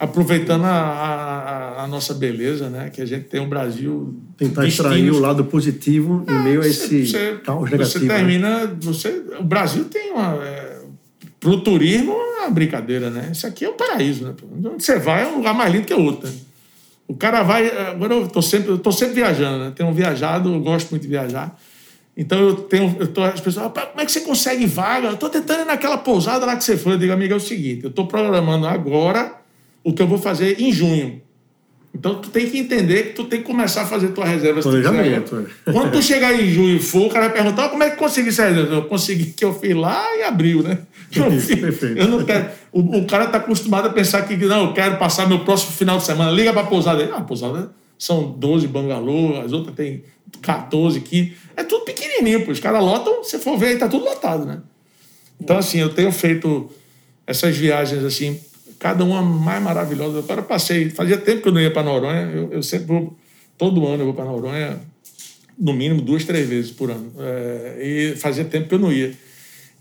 aproveitando 0.00 0.64
a, 0.64 0.70
a, 0.70 1.84
a 1.84 1.86
nossa 1.86 2.14
beleza, 2.14 2.70
né? 2.70 2.88
Que 2.88 3.02
a 3.02 3.06
gente 3.06 3.24
tem 3.24 3.38
um 3.38 3.48
Brasil. 3.48 4.18
Tentar 4.38 4.66
extrair 4.66 5.10
o 5.10 5.20
lado 5.20 5.44
positivo 5.44 6.24
em 6.26 6.42
meio 6.42 6.62
a 6.62 6.66
esse 6.66 7.06
você, 7.06 7.38
caos 7.44 7.70
negativo. 7.70 8.00
Você 8.00 8.06
né? 8.06 8.14
termina. 8.14 8.66
Né? 8.66 8.76
Você, 8.80 9.22
o 9.38 9.44
Brasil 9.44 9.84
tem 9.84 10.10
uma. 10.10 10.42
É, 10.42 10.78
Para 11.38 11.50
o 11.50 11.60
turismo 11.60 12.12
é 12.12 12.40
uma 12.40 12.50
brincadeira, 12.50 13.10
né? 13.10 13.28
Isso 13.30 13.46
aqui 13.46 13.66
é 13.66 13.68
um 13.68 13.76
paraíso, 13.76 14.24
né? 14.24 14.34
Onde 14.64 14.82
você 14.82 14.98
vai 14.98 15.24
é 15.24 15.26
um 15.26 15.36
lugar 15.36 15.52
mais 15.52 15.70
lindo 15.70 15.84
que 15.84 15.92
o 15.92 16.02
outro. 16.02 16.26
Né? 16.26 16.34
O 17.06 17.14
cara 17.14 17.42
vai. 17.42 17.68
Agora 17.68 18.14
eu 18.14 18.24
estou 18.24 18.40
sempre, 18.40 18.70
eu 18.70 18.78
tô 18.78 18.90
sempre 18.90 19.16
viajando, 19.16 19.64
né? 19.64 19.72
Tenho 19.76 19.92
viajado, 19.92 20.54
eu 20.54 20.60
gosto 20.60 20.90
muito 20.90 21.02
de 21.02 21.08
viajar. 21.08 21.60
Então 22.16 22.38
eu 22.38 22.54
tenho, 22.54 22.96
eu 22.98 23.06
tô, 23.06 23.22
as 23.22 23.40
pessoas, 23.40 23.70
como 23.72 24.00
é 24.00 24.04
que 24.06 24.12
você 24.12 24.20
consegue 24.22 24.64
vaga? 24.66 25.08
Eu 25.08 25.14
estou 25.14 25.28
tentando 25.28 25.60
ir 25.60 25.66
naquela 25.66 25.98
pousada 25.98 26.46
lá 26.46 26.56
que 26.56 26.64
você 26.64 26.76
foi. 26.76 26.94
Eu 26.94 26.98
digo, 26.98 27.12
amigo, 27.12 27.34
é 27.34 27.36
o 27.36 27.40
seguinte, 27.40 27.84
eu 27.84 27.90
estou 27.90 28.06
programando 28.06 28.66
agora 28.66 29.39
o 29.82 29.92
que 29.92 30.02
eu 30.02 30.06
vou 30.06 30.18
fazer 30.18 30.60
em 30.60 30.72
junho. 30.72 31.20
Então 31.92 32.20
tu 32.20 32.30
tem 32.30 32.48
que 32.48 32.56
entender 32.58 33.08
que 33.08 33.12
tu 33.14 33.24
tem 33.24 33.40
que 33.40 33.46
começar 33.46 33.82
a 33.82 33.86
fazer 33.86 34.08
tua 34.08 34.24
reserva. 34.24 34.62
Planejamento. 34.62 35.48
É. 35.66 35.72
Quando 35.72 35.92
tu 35.92 36.02
chegar 36.02 36.32
em 36.32 36.48
junho 36.48 36.76
e 36.76 36.80
for, 36.80 37.06
o 37.06 37.08
cara 37.08 37.26
vai 37.26 37.34
perguntar 37.34 37.68
como 37.68 37.82
é 37.82 37.90
que 37.90 37.96
consegui 37.96 38.28
essa 38.28 38.48
reserva? 38.48 38.74
Eu 38.74 38.84
consegui 38.84 39.26
que 39.32 39.44
eu 39.44 39.52
fiz 39.52 39.74
lá 39.74 40.16
em 40.16 40.22
abril, 40.22 40.62
né? 40.62 40.78
Eu, 41.12 41.26
Isso, 41.32 41.52
eu 41.96 42.06
não 42.06 42.24
quero. 42.24 42.50
O, 42.70 42.98
o 42.98 43.04
cara 43.04 43.24
está 43.24 43.38
acostumado 43.38 43.88
a 43.88 43.90
pensar 43.90 44.22
que 44.22 44.36
não, 44.36 44.66
eu 44.68 44.72
quero 44.72 44.96
passar 44.96 45.26
meu 45.26 45.40
próximo 45.40 45.72
final 45.72 45.98
de 45.98 46.04
semana. 46.04 46.30
Liga 46.30 46.52
para 46.52 46.62
a 46.62 46.66
pousada. 46.66 47.10
Ah, 47.12 47.20
pousada 47.20 47.72
são 48.00 48.30
12 48.30 48.66
bangalô, 48.66 49.40
as 49.40 49.52
outras 49.52 49.74
tem 49.74 50.04
14, 50.40 51.00
15. 51.00 51.36
É 51.54 51.62
tudo 51.62 51.84
pequenininho, 51.84 52.46
pô. 52.46 52.50
Os 52.50 52.58
caras 52.58 52.82
lotam, 52.82 53.22
se 53.22 53.38
for 53.38 53.58
ver, 53.58 53.66
aí 53.66 53.76
tá 53.76 53.88
tudo 53.88 54.06
lotado, 54.06 54.46
né? 54.46 54.60
Então, 55.38 55.58
assim, 55.58 55.78
eu 55.78 55.90
tenho 55.90 56.10
feito 56.10 56.70
essas 57.26 57.54
viagens, 57.56 58.02
assim, 58.02 58.40
cada 58.80 59.04
uma 59.04 59.22
mais 59.22 59.62
maravilhosa. 59.62 60.18
Agora 60.20 60.42
passei, 60.42 60.88
fazia 60.88 61.18
tempo 61.18 61.42
que 61.42 61.48
eu 61.48 61.52
não 61.52 61.60
ia 61.60 61.70
para 61.70 61.82
Noronha, 61.82 62.22
eu, 62.34 62.50
eu, 62.50 62.62
sempre 62.62 62.86
vou, 62.86 63.16
todo 63.56 63.86
ano 63.86 64.02
eu 64.02 64.06
vou 64.06 64.14
para 64.14 64.24
Noronha, 64.24 64.80
no 65.56 65.74
mínimo 65.74 66.00
duas, 66.00 66.24
três 66.24 66.48
vezes 66.48 66.72
por 66.72 66.90
ano. 66.90 67.12
É, 67.18 67.78
e 67.80 68.16
fazia 68.16 68.44
tempo 68.44 68.68
que 68.68 68.74
eu 68.74 68.78
não 68.78 68.90
ia. 68.90 69.12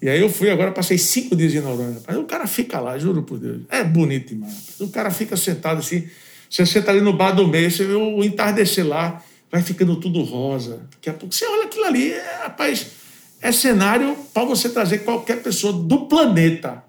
E 0.01 0.09
aí 0.09 0.19
eu 0.19 0.29
fui, 0.29 0.49
agora 0.49 0.71
passei 0.71 0.97
cinco 0.97 1.33
dias 1.33 1.55
em 1.55 1.61
Noronha. 1.61 1.97
Aí 2.07 2.17
o 2.17 2.25
cara 2.25 2.45
fica 2.45 2.79
lá, 2.79 2.99
juro 2.99 3.23
por 3.23 3.39
Deus. 3.39 3.61
É 3.69 3.83
bonito 3.85 4.29
demais. 4.29 4.75
O 4.81 4.89
cara 4.89 5.09
fica 5.09 5.37
sentado 5.37 5.79
assim, 5.79 6.05
você 6.49 6.65
senta 6.65 6.91
ali 6.91 6.99
no 6.99 7.13
bar 7.13 7.31
do 7.31 7.47
meio, 7.47 7.71
você 7.71 7.85
vê 7.85 7.93
o 7.93 8.21
entardecer 8.21 8.85
lá, 8.85 9.23
vai 9.49 9.61
ficando 9.61 9.95
tudo 9.95 10.21
rosa. 10.23 10.81
Daqui 10.91 11.09
a 11.09 11.13
pouco 11.13 11.33
você 11.33 11.45
olha 11.45 11.63
aquilo 11.63 11.85
ali, 11.85 12.11
é, 12.11 12.39
rapaz, 12.43 12.87
é 13.41 13.53
cenário 13.53 14.17
para 14.33 14.43
você 14.43 14.67
trazer 14.67 14.99
qualquer 14.99 15.41
pessoa 15.41 15.71
do 15.71 16.05
planeta 16.07 16.88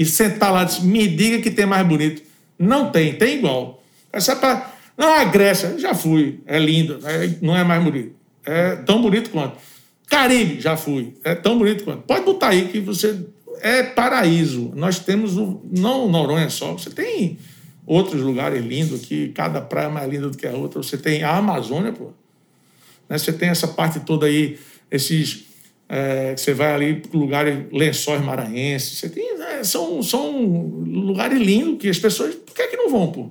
e 0.00 0.06
sentar 0.06 0.50
lá 0.50 0.66
e 0.66 0.84
me 0.86 1.06
diga 1.06 1.42
que 1.42 1.50
tem 1.50 1.66
mais 1.66 1.86
bonito. 1.86 2.22
Não 2.58 2.90
tem, 2.90 3.12
tem 3.12 3.36
igual. 3.36 3.82
Essa 4.10 4.32
é 4.32 4.36
pra... 4.36 4.74
Não, 4.96 5.12
a 5.12 5.24
Grécia, 5.24 5.78
já 5.78 5.94
fui, 5.94 6.40
é 6.46 6.58
lindo, 6.58 6.98
é, 7.04 7.34
não 7.42 7.54
é 7.54 7.62
mais 7.62 7.82
bonito. 7.84 8.14
É 8.44 8.76
tão 8.76 9.02
bonito 9.02 9.28
quanto. 9.28 9.56
Caribe, 10.06 10.58
já 10.58 10.76
fui, 10.76 11.14
é 11.22 11.34
tão 11.34 11.58
bonito 11.58 11.84
quanto. 11.84 12.02
Pode 12.02 12.24
botar 12.24 12.48
aí 12.48 12.68
que 12.68 12.80
você. 12.80 13.26
É 13.62 13.82
paraíso. 13.82 14.72
Nós 14.74 14.98
temos, 14.98 15.36
o, 15.36 15.60
não 15.70 16.08
Noronha 16.08 16.48
só, 16.48 16.72
você 16.72 16.90
tem 16.90 17.38
outros 17.86 18.22
lugares 18.22 18.64
lindos 18.64 19.02
aqui, 19.02 19.28
cada 19.34 19.60
praia 19.60 19.86
é 19.86 19.90
mais 19.90 20.10
linda 20.10 20.30
do 20.30 20.36
que 20.36 20.46
a 20.46 20.52
outra. 20.52 20.82
Você 20.82 20.96
tem 20.96 21.22
a 21.22 21.36
Amazônia, 21.36 21.92
pô. 21.92 22.12
Né? 23.08 23.18
Você 23.18 23.32
tem 23.32 23.50
essa 23.50 23.68
parte 23.68 24.00
toda 24.00 24.26
aí, 24.26 24.58
esses. 24.90 25.46
É, 25.88 26.34
você 26.36 26.54
vai 26.54 26.72
ali 26.72 26.94
para 26.94 27.18
lugares, 27.18 27.58
lençóis 27.72 28.22
maranhenses. 28.22 28.98
Você 28.98 29.08
tem, 29.08 29.36
é, 29.60 29.64
são, 29.64 30.02
são 30.02 30.42
lugares 30.84 31.38
lindos 31.38 31.78
que 31.78 31.88
as 31.88 31.98
pessoas. 31.98 32.34
Por 32.34 32.54
que, 32.54 32.62
é 32.62 32.66
que 32.66 32.76
não 32.76 32.90
vão, 32.90 33.12
pô? 33.12 33.30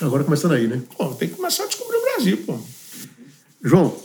Agora 0.00 0.24
começando 0.24 0.52
aí, 0.52 0.66
né? 0.66 0.80
Pô, 0.96 1.06
tem 1.14 1.28
que 1.28 1.34
começar 1.34 1.64
a 1.64 1.66
descobrir 1.66 1.96
o 1.96 2.02
Brasil, 2.02 2.38
pô. 2.46 2.58
João, 3.62 3.96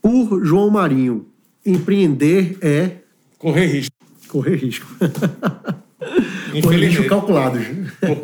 por 0.00 0.44
João 0.44 0.70
Marinho, 0.70 1.26
empreender 1.64 2.58
é. 2.60 2.92
Correr 3.38 3.66
risco. 3.66 3.94
Correr 4.28 4.56
risco. 4.56 4.86
Correr 6.62 6.86
risco 6.86 7.06
calculado. 7.08 7.58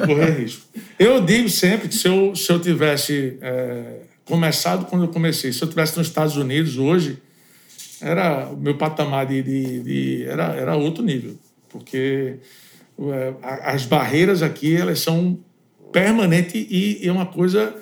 Correr 0.07 0.31
risco. 0.41 0.63
Eu 0.99 1.21
digo 1.21 1.49
sempre 1.49 1.89
que 1.89 1.95
se 1.95 2.09
eu, 2.09 2.35
se 2.35 2.51
eu 2.51 2.61
tivesse 2.61 3.39
é, 3.41 4.01
começado 4.25 4.87
quando 4.87 5.05
eu 5.05 5.09
comecei, 5.09 5.53
se 5.53 5.63
eu 5.63 5.69
tivesse 5.69 5.97
nos 5.97 6.07
Estados 6.07 6.37
Unidos 6.37 6.79
hoje, 6.79 7.19
era 8.01 8.49
o 8.49 8.57
meu 8.57 8.77
patamar 8.77 9.27
de, 9.27 9.43
de, 9.43 9.81
de 9.81 10.25
era, 10.25 10.55
era 10.55 10.77
outro 10.77 11.03
nível, 11.03 11.37
porque 11.69 12.37
as 13.43 13.85
barreiras 13.85 14.43
aqui 14.43 14.75
elas 14.75 15.01
são 15.01 15.39
permanentes 15.93 16.55
e, 16.55 17.01
e 17.03 17.09
é 17.09 17.13
uma 17.13 17.27
coisa 17.27 17.75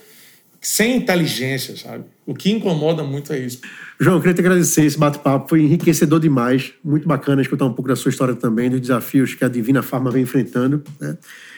sem 0.61 0.97
inteligência, 0.97 1.77
sabe? 1.77 2.05
O 2.27 2.35
que 2.35 2.51
incomoda 2.51 3.05
muito 3.05 3.33
é 3.33 3.39
isso. 3.39 3.61
João, 4.01 4.17
eu 4.17 4.21
queria 4.21 4.35
te 4.35 4.41
agradecer 4.41 4.85
esse 4.85 4.99
bate-papo, 4.99 5.49
foi 5.49 5.63
enriquecedor 5.63 6.19
demais, 6.19 6.73
muito 6.83 7.07
bacana 7.07 7.43
escutar 7.43 7.67
um 7.67 7.73
pouco 7.73 7.89
da 7.89 7.97
sua 7.97 8.09
história 8.09 8.35
também, 8.35 8.71
dos 8.71 8.81
desafios 8.81 9.35
que 9.35 9.45
a 9.45 9.49
Divina 9.49 9.83
Farma 9.83 10.11
vem 10.11 10.23
enfrentando. 10.23 10.83
Né? 10.99 11.17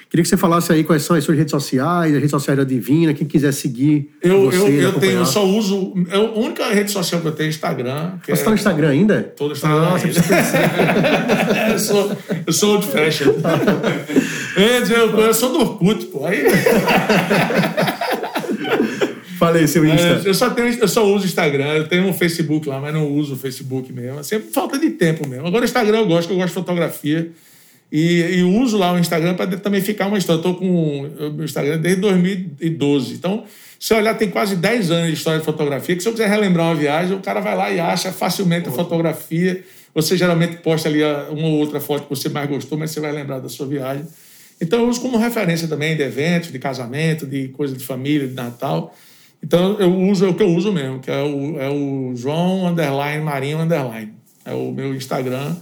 Queria 0.09 0.23
que 0.23 0.29
você 0.29 0.37
falasse 0.37 0.73
aí 0.73 0.85
quais 0.85 1.03
são 1.03 1.17
as 1.17 1.25
suas 1.25 1.37
redes 1.37 1.51
sociais, 1.51 2.13
as 2.13 2.19
redes 2.19 2.31
sociais 2.31 2.57
da 2.57 2.65
Divina, 2.65 3.13
quem 3.13 3.27
quiser 3.27 3.53
seguir. 3.53 4.09
Eu, 4.23 4.45
você, 4.45 4.59
eu, 4.59 4.81
eu, 4.81 4.93
tenho, 4.93 5.19
eu 5.19 5.27
só 5.27 5.45
uso. 5.45 5.95
Eu, 6.11 6.27
a 6.27 6.39
única 6.39 6.67
rede 6.69 6.93
social 6.93 7.21
que 7.21 7.27
eu 7.27 7.33
tenho 7.33 7.49
é 7.49 7.51
Instagram. 7.51 8.13
você 8.25 8.33
está 8.33 8.47
é, 8.47 8.49
no 8.51 8.55
Instagram 8.55 8.89
ainda? 8.91 9.35
No 9.39 9.53
Instagram. 9.53 9.81
Nossa, 9.81 10.07
ainda. 10.07 10.21
eu 11.73 11.79
sou, 11.79 12.17
eu 12.47 12.53
sou 12.53 12.75
old 12.75 12.87
fashion. 12.87 13.33
eu, 14.57 15.21
eu 15.21 15.35
sou 15.35 15.53
do 15.53 15.61
Orkut, 15.61 16.07
pô. 16.07 16.25
Aí. 16.25 16.45
Falei, 19.39 19.67
seu 19.67 19.85
Insta. 19.85 20.23
Eu 20.25 20.35
só, 20.35 20.51
tenho, 20.51 20.69
eu 20.69 20.89
só 20.89 21.05
uso 21.05 21.27
Instagram, 21.27 21.75
eu 21.75 21.89
tenho 21.89 22.07
um 22.07 22.13
Facebook 22.13 22.69
lá, 22.69 22.81
mas 22.81 22.95
não 22.95 23.11
uso 23.11 23.35
o 23.35 23.37
Facebook 23.37 23.93
mesmo. 23.93 24.21
É 24.21 24.23
sempre 24.23 24.51
falta 24.53 24.79
de 24.79 24.91
tempo 24.91 25.29
mesmo. 25.29 25.47
Agora 25.47 25.63
o 25.63 25.65
Instagram 25.65 25.99
eu 25.99 26.07
gosto, 26.07 26.31
eu 26.31 26.37
gosto 26.37 26.49
de 26.49 26.55
fotografia. 26.55 27.31
E, 27.91 28.39
e 28.39 28.43
uso 28.43 28.77
lá 28.77 28.93
o 28.93 28.99
Instagram 28.99 29.35
para 29.35 29.57
também 29.59 29.81
ficar 29.81 30.09
uma 30.09 30.19
história. 30.19 30.39
Estou 30.39 30.55
com 30.55 31.03
o 31.39 31.45
Instagram 31.45 31.79
desde 31.79 32.01
2012. 32.01 33.15
Então, 33.15 33.45
se 33.79 33.95
olhar, 33.95 34.15
tem 34.15 34.31
quase 34.31 34.57
10 34.57 34.91
anos 34.91 35.07
de 35.09 35.15
história 35.15 35.39
de 35.39 35.45
fotografia, 35.45 35.95
que 35.95 36.03
se 36.03 36.09
eu 36.09 36.13
quiser 36.13 36.29
relembrar 36.29 36.67
uma 36.67 36.75
viagem, 36.75 37.17
o 37.17 37.21
cara 37.21 37.41
vai 37.41 37.57
lá 37.57 37.71
e 37.71 37.79
acha 37.79 38.13
facilmente 38.13 38.69
a 38.69 38.73
fotografia. 38.73 39.63
Você 39.95 40.17
geralmente 40.17 40.57
posta 40.59 40.89
ali 40.89 41.03
uma 41.31 41.49
ou 41.49 41.59
outra 41.59 41.81
foto 41.81 42.05
que 42.05 42.11
você 42.11 42.29
mais 42.29 42.49
gostou, 42.49 42.77
mas 42.77 42.91
você 42.91 43.01
vai 43.01 43.13
lembrar 43.13 43.39
da 43.39 43.49
sua 43.49 43.67
viagem. 43.67 44.05
Então, 44.61 44.81
eu 44.81 44.89
uso 44.89 45.01
como 45.01 45.19
referência 45.19 45.69
também 45.69 45.97
de 45.97 46.03
eventos, 46.03 46.51
de 46.51 46.59
casamento, 46.59 47.27
de 47.27 47.49
coisa 47.49 47.75
de 47.75 47.85
família, 47.85 48.27
de 48.27 48.35
Natal. 48.35 48.95
Então 49.43 49.79
eu 49.79 49.95
uso 49.95 50.27
é 50.27 50.29
o 50.29 50.35
que 50.35 50.43
eu 50.43 50.49
uso 50.49 50.73
mesmo, 50.73 50.99
que 50.99 51.11
é 51.11 51.23
o, 51.23 51.61
é 51.61 51.69
o 51.69 52.17
João 52.17 52.67
Underline 52.67 53.23
Marinho 53.23 53.61
Underline. 53.61 54.13
É 54.45 54.53
o 54.53 54.73
meu 54.73 54.95
Instagram. 54.95 55.55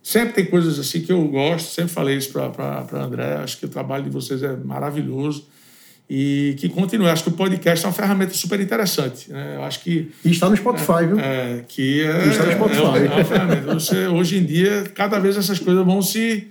Sempre 0.02 0.34
tem 0.34 0.46
coisas 0.46 0.78
assim 0.78 1.00
que 1.00 1.12
eu 1.12 1.26
gosto, 1.28 1.70
sempre 1.70 1.92
falei 1.92 2.16
isso 2.16 2.30
para 2.32 2.86
André. 2.92 3.36
Acho 3.36 3.58
que 3.58 3.66
o 3.66 3.68
trabalho 3.68 4.04
de 4.04 4.10
vocês 4.10 4.42
é 4.42 4.56
maravilhoso 4.56 5.46
e 6.08 6.54
que 6.58 6.68
continue. 6.68 7.08
Acho 7.08 7.24
que 7.24 7.30
o 7.30 7.32
podcast 7.32 7.84
é 7.84 7.88
uma 7.88 7.94
ferramenta 7.94 8.32
super 8.34 8.60
interessante. 8.60 9.32
Né? 9.32 9.56
Eu 9.56 9.64
acho 9.64 9.80
que 9.80 10.12
e 10.24 10.30
está 10.30 10.48
no 10.48 10.56
Spotify, 10.56 10.92
é, 10.92 11.06
viu? 11.06 11.18
É, 11.18 11.64
que 11.66 12.02
é, 12.02 12.26
e 12.26 12.28
está 12.28 12.44
no 12.44 12.52
Spotify. 12.52 12.80
É, 12.80 13.14
uma, 13.14 13.24
ferramenta. 13.24 13.74
Você, 13.74 14.06
hoje 14.06 14.38
em 14.38 14.44
dia, 14.44 14.84
cada 14.94 15.18
vez 15.18 15.36
essas 15.36 15.58
coisas 15.58 15.84
vão 15.84 16.00
se 16.02 16.46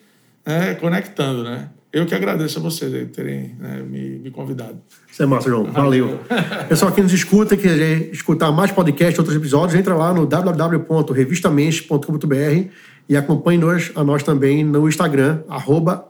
né, 0.45 0.73
conectando, 0.75 1.43
né? 1.43 1.69
Eu 1.91 2.05
que 2.07 2.15
agradeço 2.15 2.57
a 2.57 2.61
vocês 2.61 2.91
terem 3.11 3.55
né, 3.59 3.83
me, 3.87 4.17
me, 4.17 4.31
convidado. 4.31 4.81
Isso 5.11 5.21
é 5.21 5.27
massa, 5.27 5.47
João. 5.47 5.65
Valeu. 5.65 6.19
Pessoal 6.67 6.91
que 6.91 7.03
nos 7.03 7.13
escuta, 7.13 7.55
que 7.55 7.67
escutar 8.11 8.51
mais 8.51 8.71
podcast, 8.71 9.19
outros 9.19 9.37
episódios, 9.37 9.79
entra 9.79 9.93
lá 9.93 10.11
no 10.11 10.25
www.revistamenche.com.br 10.25 12.69
e 13.07 13.15
acompanhe-nos 13.15 13.91
a 13.93 14.03
nós 14.03 14.23
também 14.23 14.63
no 14.63 14.89
Instagram, 14.89 15.43
arroba 15.47 16.09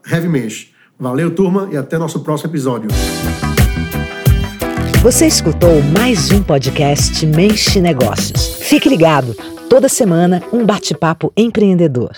Valeu, 1.00 1.34
turma, 1.34 1.70
e 1.72 1.78
até 1.78 1.98
nosso 1.98 2.20
próximo 2.22 2.52
episódio. 2.52 2.90
Você 5.02 5.28
escutou 5.28 5.82
mais 5.98 6.32
um 6.32 6.42
podcast 6.42 7.26
Mente 7.26 7.82
Negócios. 7.82 8.56
Fique 8.62 8.88
ligado, 8.88 9.36
toda 9.70 9.90
semana 9.90 10.42
um 10.54 10.66
bate-papo 10.66 11.34
empreendedor. 11.36 12.12